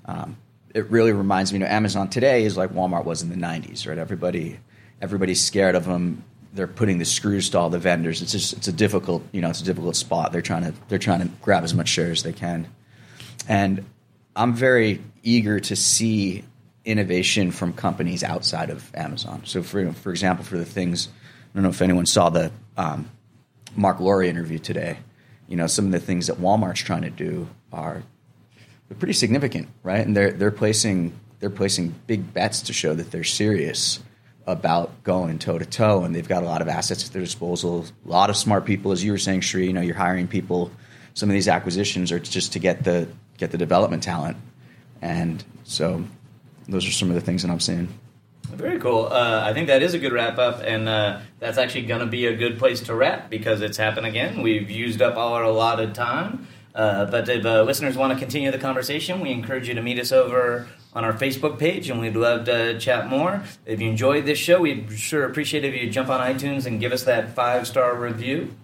Um, 0.04 0.36
it 0.74 0.90
really 0.90 1.12
reminds 1.12 1.52
me. 1.52 1.58
You 1.58 1.64
know, 1.64 1.70
Amazon 1.70 2.08
today 2.08 2.44
is 2.44 2.56
like 2.56 2.70
Walmart 2.70 3.04
was 3.04 3.22
in 3.22 3.28
the 3.28 3.36
'90s, 3.36 3.86
right? 3.86 3.98
Everybody, 3.98 4.58
everybody's 5.00 5.42
scared 5.42 5.74
of 5.74 5.84
them. 5.84 6.24
They're 6.52 6.66
putting 6.66 6.98
the 6.98 7.04
screws 7.04 7.50
to 7.50 7.58
all 7.58 7.70
the 7.70 7.78
vendors. 7.78 8.22
It's 8.22 8.32
just 8.32 8.52
it's 8.54 8.68
a 8.68 8.72
difficult 8.72 9.24
you 9.32 9.40
know 9.40 9.50
it's 9.50 9.60
a 9.60 9.64
difficult 9.64 9.96
spot. 9.96 10.32
They're 10.32 10.42
trying 10.42 10.64
to 10.64 10.74
they're 10.88 10.98
trying 10.98 11.20
to 11.20 11.28
grab 11.42 11.64
as 11.64 11.74
much 11.74 11.88
share 11.88 12.10
as 12.10 12.22
they 12.22 12.32
can, 12.32 12.68
and 13.48 13.84
I'm 14.34 14.54
very 14.54 15.00
eager 15.22 15.60
to 15.60 15.76
see 15.76 16.44
innovation 16.84 17.50
from 17.50 17.72
companies 17.72 18.24
outside 18.24 18.70
of 18.70 18.94
Amazon. 18.94 19.42
So 19.44 19.62
for 19.62 19.92
for 19.92 20.10
example, 20.10 20.44
for 20.44 20.58
the 20.58 20.64
things 20.64 21.08
I 21.08 21.54
don't 21.54 21.64
know 21.64 21.70
if 21.70 21.82
anyone 21.82 22.06
saw 22.06 22.30
the 22.30 22.52
um, 22.76 23.10
Marc 23.76 24.00
Lore 24.00 24.22
interview 24.22 24.58
today. 24.58 24.98
You 25.48 25.56
know, 25.56 25.66
some 25.66 25.86
of 25.86 25.92
the 25.92 26.00
things 26.00 26.28
that 26.28 26.36
Walmart's 26.36 26.80
trying 26.80 27.02
to 27.02 27.10
do 27.10 27.48
are 27.72 28.02
they're 28.88 28.96
pretty 28.96 29.14
significant, 29.14 29.68
right? 29.82 30.04
And 30.04 30.16
they're 30.16 30.30
they're 30.32 30.50
placing 30.50 31.12
they're 31.40 31.50
placing 31.50 31.94
big 32.06 32.32
bets 32.32 32.62
to 32.62 32.72
show 32.72 32.94
that 32.94 33.10
they're 33.10 33.24
serious 33.24 34.00
about 34.50 35.02
going 35.04 35.38
toe 35.38 35.58
to 35.58 35.66
toe, 35.66 36.04
and 36.04 36.14
they've 36.14 36.28
got 36.28 36.42
a 36.42 36.46
lot 36.46 36.62
of 36.62 36.68
assets 36.68 37.06
at 37.06 37.12
their 37.12 37.22
disposal. 37.22 37.86
A 38.06 38.08
lot 38.08 38.30
of 38.30 38.36
smart 38.36 38.64
people, 38.64 38.92
as 38.92 39.02
you 39.02 39.12
were 39.12 39.18
saying, 39.18 39.42
Sri. 39.42 39.66
You 39.66 39.72
know, 39.72 39.80
you're 39.80 39.94
hiring 39.94 40.28
people. 40.28 40.70
Some 41.14 41.28
of 41.28 41.34
these 41.34 41.48
acquisitions 41.48 42.12
are 42.12 42.18
just 42.18 42.52
to 42.52 42.58
get 42.58 42.84
the 42.84 43.08
get 43.38 43.50
the 43.50 43.58
development 43.58 44.02
talent, 44.02 44.36
and 45.02 45.42
so 45.64 46.04
those 46.68 46.86
are 46.86 46.92
some 46.92 47.08
of 47.08 47.14
the 47.14 47.20
things 47.20 47.42
that 47.42 47.50
I'm 47.50 47.60
seeing. 47.60 47.88
Very 48.48 48.80
cool. 48.80 49.06
Uh, 49.06 49.42
I 49.44 49.54
think 49.54 49.68
that 49.68 49.82
is 49.82 49.94
a 49.94 49.98
good 49.98 50.12
wrap 50.12 50.38
up, 50.38 50.60
and 50.64 50.88
uh, 50.88 51.20
that's 51.38 51.56
actually 51.56 51.86
going 51.86 52.00
to 52.00 52.06
be 52.06 52.26
a 52.26 52.36
good 52.36 52.58
place 52.58 52.80
to 52.82 52.94
wrap 52.94 53.30
because 53.30 53.60
it's 53.60 53.76
happened 53.76 54.06
again. 54.06 54.42
We've 54.42 54.68
used 54.70 55.00
up 55.00 55.16
all 55.16 55.34
our 55.34 55.44
allotted 55.44 55.94
time. 55.94 56.48
Uh, 56.74 57.04
but 57.06 57.28
if 57.28 57.44
uh, 57.44 57.62
listeners 57.62 57.96
want 57.96 58.12
to 58.12 58.18
continue 58.18 58.50
the 58.50 58.58
conversation, 58.58 59.20
we 59.20 59.30
encourage 59.30 59.68
you 59.68 59.74
to 59.74 59.82
meet 59.82 59.98
us 59.98 60.12
over 60.12 60.68
on 60.92 61.04
our 61.04 61.12
Facebook 61.12 61.58
page, 61.58 61.88
and 61.88 62.00
we'd 62.00 62.16
love 62.16 62.44
to 62.46 62.78
chat 62.78 63.08
more. 63.08 63.42
If 63.66 63.80
you 63.80 63.88
enjoyed 63.88 64.26
this 64.26 64.38
show, 64.38 64.60
we'd 64.60 64.90
sure 64.92 65.24
appreciate 65.24 65.64
if 65.64 65.74
you 65.74 65.90
jump 65.90 66.08
on 66.08 66.20
iTunes 66.20 66.66
and 66.66 66.80
give 66.80 66.92
us 66.92 67.04
that 67.04 67.34
five 67.34 67.66
star 67.66 67.94
review. 67.96 68.54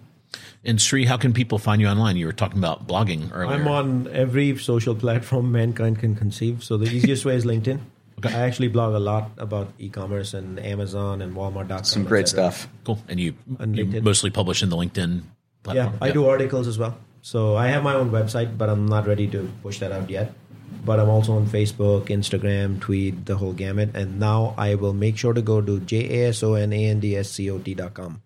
And 0.65 0.81
Sri, 0.81 1.05
how 1.05 1.17
can 1.17 1.33
people 1.33 1.59
find 1.59 1.81
you 1.81 1.87
online? 1.87 2.17
You 2.17 2.25
were 2.25 2.33
talking 2.33 2.57
about 2.57 2.87
blogging 2.87 3.29
earlier. 3.31 3.55
I'm 3.55 3.67
on 3.67 4.09
every 4.11 4.57
social 4.57 4.95
platform 4.95 5.51
mankind 5.51 5.99
can 5.99 6.15
conceive. 6.15 6.63
So 6.63 6.75
the 6.77 6.87
easiest 6.93 7.23
way 7.23 7.35
is 7.35 7.45
LinkedIn. 7.45 7.79
Okay. 8.19 8.33
I 8.33 8.39
actually 8.47 8.67
blog 8.67 8.95
a 8.95 8.99
lot 8.99 9.31
about 9.37 9.71
e-commerce 9.77 10.33
and 10.33 10.59
Amazon 10.59 11.21
and 11.21 11.35
Walmart.com. 11.35 11.83
Some 11.83 12.03
great 12.03 12.27
stuff. 12.27 12.67
Cool. 12.83 12.99
And 13.07 13.19
you, 13.19 13.35
you 13.73 14.01
mostly 14.01 14.31
publish 14.31 14.63
in 14.63 14.69
the 14.69 14.75
LinkedIn 14.75 15.21
platform? 15.61 15.97
Yeah, 16.01 16.05
I 16.05 16.11
do 16.11 16.25
articles 16.27 16.67
as 16.67 16.79
well. 16.79 16.97
So 17.21 17.55
I 17.55 17.67
have 17.67 17.83
my 17.83 17.93
own 17.93 18.09
website, 18.09 18.57
but 18.57 18.69
I'm 18.69 18.87
not 18.87 19.05
ready 19.05 19.27
to 19.27 19.49
push 19.61 19.79
that 19.79 19.91
out 19.91 20.09
yet. 20.09 20.33
But 20.87 20.99
I'm 21.01 21.09
also 21.09 21.33
on 21.33 21.45
Facebook, 21.47 22.05
Instagram, 22.05 22.79
Tweet, 22.79 23.25
the 23.25 23.35
whole 23.35 23.51
gamut. 23.51 23.89
And 23.93 24.21
now 24.21 24.55
I 24.57 24.75
will 24.75 24.93
make 24.93 25.17
sure 25.17 25.33
to 25.33 25.41
go 25.41 25.59
to 25.59 25.81
jasonandscot.com. 25.81 28.21